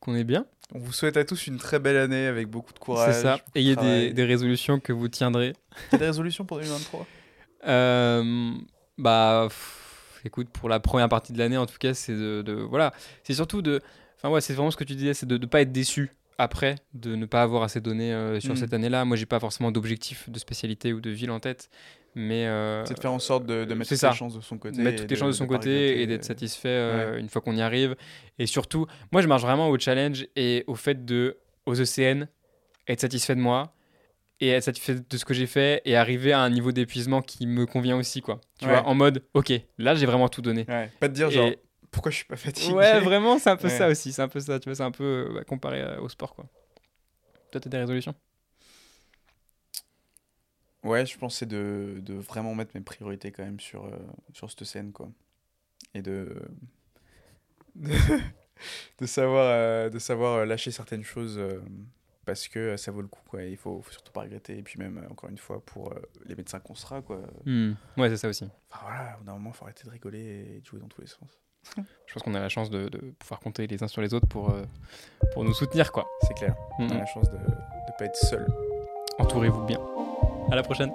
qu'on 0.01 0.15
est 0.15 0.25
bien. 0.25 0.47
On 0.75 0.79
vous 0.79 0.93
souhaite 0.93 1.17
à 1.17 1.25
tous 1.25 1.47
une 1.47 1.57
très 1.59 1.79
belle 1.79 1.97
année 1.97 2.27
avec 2.27 2.47
beaucoup 2.49 2.73
de 2.73 2.79
courage. 2.79 3.15
C'est 3.15 3.23
ça. 3.23 3.37
beaucoup 3.39 3.51
Et 3.55 3.61
il 3.63 3.67
y 3.69 3.73
a 3.73 3.77
de 3.77 3.81
des, 3.81 3.87
travail. 3.87 4.15
des 4.15 4.25
résolutions 4.25 4.81
que 4.81 4.93
vous 4.93 5.09
tiendrez. 5.09 5.55
T'as 5.91 5.99
des 5.99 6.07
résolutions 6.07 6.45
pour 6.45 6.59
2023 6.59 7.07
Euh, 7.67 8.53
bah, 8.97 9.45
pff, 9.49 10.23
écoute, 10.25 10.49
pour 10.49 10.71
la 10.71 10.81
première 10.81 11.11
partie 11.11 11.35
de 11.35 11.39
l'année, 11.39 11.59
en 11.59 11.67
tout 11.67 11.77
cas, 11.79 11.93
c'est 11.93 12.15
de, 12.15 12.41
de- 12.41 12.55
voilà, 12.55 12.95
c'est 13.23 13.35
surtout 13.35 13.61
de, 13.61 13.83
enfin 14.23 14.33
ouais, 14.33 14.41
c'est 14.41 14.53
vraiment 14.55 14.71
ce 14.71 14.77
que 14.77 14.85
tu 14.85 14.95
disais, 14.95 15.15
c'est 15.15 15.27
de 15.27 15.39
ne 15.39 15.47
pas 15.47 15.61
être 15.63 15.73
déçu 15.73 16.13
après, 16.39 16.77
de 16.95 17.17
ne 17.17 17.27
pas 17.27 17.43
avoir 17.43 17.63
assez 17.63 17.81
donné 17.81 18.13
euh, 18.15 18.41
sur 18.41 18.55
Mm. 18.55 18.57
cette 18.57 18.73
année-là. 18.75 19.05
Moi, 19.05 19.17
j'ai 19.17 19.27
pas 19.27 19.41
forcément 19.41 19.71
d'objectif 19.73 20.31
de 20.31 20.39
spécialité 20.39 20.93
ou 20.95 21.01
de 21.01 21.11
ville 21.11 21.31
en 21.31 21.39
tête, 21.41 21.69
mais 22.15 22.47
euh, 22.47 22.83
C'est 22.87 22.95
de 22.95 23.01
faire 23.01 23.13
en 23.13 23.19
sorte 23.19 23.45
de, 23.45 23.65
de 23.67 23.75
mettre 23.75 23.91
toutes 23.91 23.99
ça. 23.99 24.11
les 24.11 24.17
chances 24.17 24.35
de 24.37 24.41
son 24.41 24.57
côté. 24.57 24.81
mettre 24.81 24.95
et 24.95 25.01
toutes 25.03 25.11
les 25.11 25.17
chances 25.17 25.29
de 25.29 25.33
son 25.37 25.47
côté 25.47 26.01
et 26.01 26.07
d'être 26.07 26.25
satisfait 26.25 26.69
euh, 26.69 27.19
une 27.19 27.29
fois 27.29 27.43
qu'on 27.43 27.55
y 27.57 27.61
arrive. 27.61 27.95
Et 28.39 28.47
surtout, 28.47 28.87
moi, 29.13 29.21
je 29.21 29.27
marche 29.29 29.43
vraiment 29.43 29.69
au 29.69 29.79
challenge 29.79 30.27
et 30.35 30.65
au 30.67 30.75
fait 30.77 31.05
de, 31.05 31.37
aux 31.67 31.75
ECN, 31.75 32.27
être 32.89 33.01
satisfait 33.01 33.35
de 33.35 33.41
moi 33.41 33.75
et 34.41 34.49
être 34.49 34.65
satisfait 34.65 34.95
de 34.95 35.17
ce 35.19 35.27
que 35.27 35.35
j'ai 35.35 35.47
fait 35.47 35.83
et 35.85 35.95
arriver 35.97 36.33
à 36.33 36.41
un 36.41 36.49
niveau 36.49 36.73
d'épuisement 36.73 37.21
qui 37.21 37.47
me 37.47 37.67
convient 37.67 37.99
aussi, 37.99 38.23
quoi. 38.23 38.41
Tu 38.59 38.65
Ouais. 38.65 38.71
vois, 38.73 38.87
en 38.87 38.95
mode, 38.95 39.23
ok, 39.35 39.53
là, 39.77 39.95
j'ai 39.95 40.07
vraiment 40.07 40.31
tout 40.31 40.41
donné. 40.41 40.65
Ouais. 40.69 40.91
Pas 40.99 41.09
te 41.11 41.13
dire 41.15 41.29
Et- 41.29 41.33
genre 41.33 41.51
pourquoi 41.91 42.11
je 42.11 42.17
suis 42.17 42.25
pas 42.27 42.37
fatigué. 42.37 42.75
Ouais, 42.75 43.01
vraiment, 43.01 43.39
c'est 43.39 43.51
un 43.51 43.57
peu 43.57 43.69
Ouais. 43.69 43.77
ça 43.79 43.89
aussi. 43.89 44.13
C'est 44.13 44.23
un 44.23 44.29
peu 44.29 44.41
ça, 44.41 44.59
tu 44.61 44.69
vois, 44.69 44.75
c'est 44.77 44.83
un 44.83 44.91
peu 44.93 45.27
euh, 45.29 45.35
bah, 45.35 45.45
comparé 45.45 45.81
euh, 45.83 46.01
au 46.01 46.09
sport, 46.09 46.35
quoi. 46.35 46.47
Toi, 47.51 47.61
t'as 47.61 47.71
des 47.71 47.79
résolutions? 47.79 48.15
Ouais, 50.83 51.05
je 51.05 51.19
pense 51.19 51.35
que 51.35 51.39
c'est 51.41 51.47
de, 51.47 51.97
de 52.01 52.15
vraiment 52.15 52.55
mettre 52.55 52.71
mes 52.75 52.81
priorités 52.81 53.33
quand 53.33 53.45
même 53.45 53.61
sur, 53.61 53.85
euh, 53.85 53.99
sur 54.33 54.49
cette 54.51 54.65
scène, 54.65 54.93
quoi. 54.93 55.11
Et 55.95 56.03
de. 56.03 56.43
de, 57.75 57.93
de 58.99 59.07
savoir, 59.07 59.47
euh, 59.47 59.91
de 59.91 59.99
savoir 59.99 60.47
lâcher 60.47 60.71
certaines 60.71 61.05
choses 61.05 61.39
euh, 61.39 61.61
parce 62.25 62.49
que 62.49 62.77
ça 62.77 62.91
vaut 62.93 63.03
le 63.03 63.09
coup. 63.09 63.21
Quoi. 63.29 63.43
Il 63.45 63.57
faut, 63.57 63.83
faut 63.83 63.93
surtout 63.93 64.13
pas 64.13 64.23
regretter. 64.23 64.57
Et 64.59 64.63
puis 64.63 64.79
même, 64.79 65.07
encore 65.11 65.29
une 65.29 65.39
fois, 65.39 65.65
pour 65.65 65.93
euh, 65.93 66.01
les 66.27 66.35
médecins 66.35 66.61
qu'on 66.61 66.75
sera, 66.75 67.03
quoi. 67.03 67.21
Hmm. 67.45 67.73
Ouais, 67.99 68.09
c'est 68.09 68.17
ça 68.17 68.29
aussi. 68.29 68.45
Enfin 68.71 68.85
voilà, 68.87 69.15
au 69.17 69.19
bout 69.19 69.25
d'un 69.25 69.33
moment, 69.35 69.53
faut 69.53 69.65
arrêter 69.65 69.85
de 69.85 69.91
rigoler 69.91 70.55
et 70.57 70.61
de 70.61 70.67
jouer 70.67 70.81
dans 70.81 70.89
tous 70.89 71.01
les 71.03 71.07
sens. 71.07 71.29
Je 72.07 72.15
pense 72.15 72.23
qu'on 72.23 72.35
a 72.35 72.41
la 72.41 72.49
chance 72.49 72.71
de, 72.71 72.89
de 72.89 72.99
pouvoir 73.19 73.41
compter 73.41 73.67
les 73.67 73.83
uns 73.83 73.89
sur 73.89 74.03
les 74.03 74.15
autres 74.15 74.27
pour, 74.27 74.51
euh, 74.51 74.65
pour 75.33 75.45
nous 75.45 75.55
soutenir, 75.55 75.93
quoi. 75.93 76.09
C'est 76.27 76.35
clair. 76.35 76.55
On 76.79 76.89
a 76.91 76.95
la 76.95 77.07
chance 77.07 77.31
de 77.31 77.37
ne 77.37 77.99
pas 77.99 78.05
être 78.07 78.17
seul. 78.17 78.47
Entourez-vous 79.19 79.65
bien. 79.65 79.79
À 80.51 80.57
la 80.57 80.63
prochaine. 80.63 80.91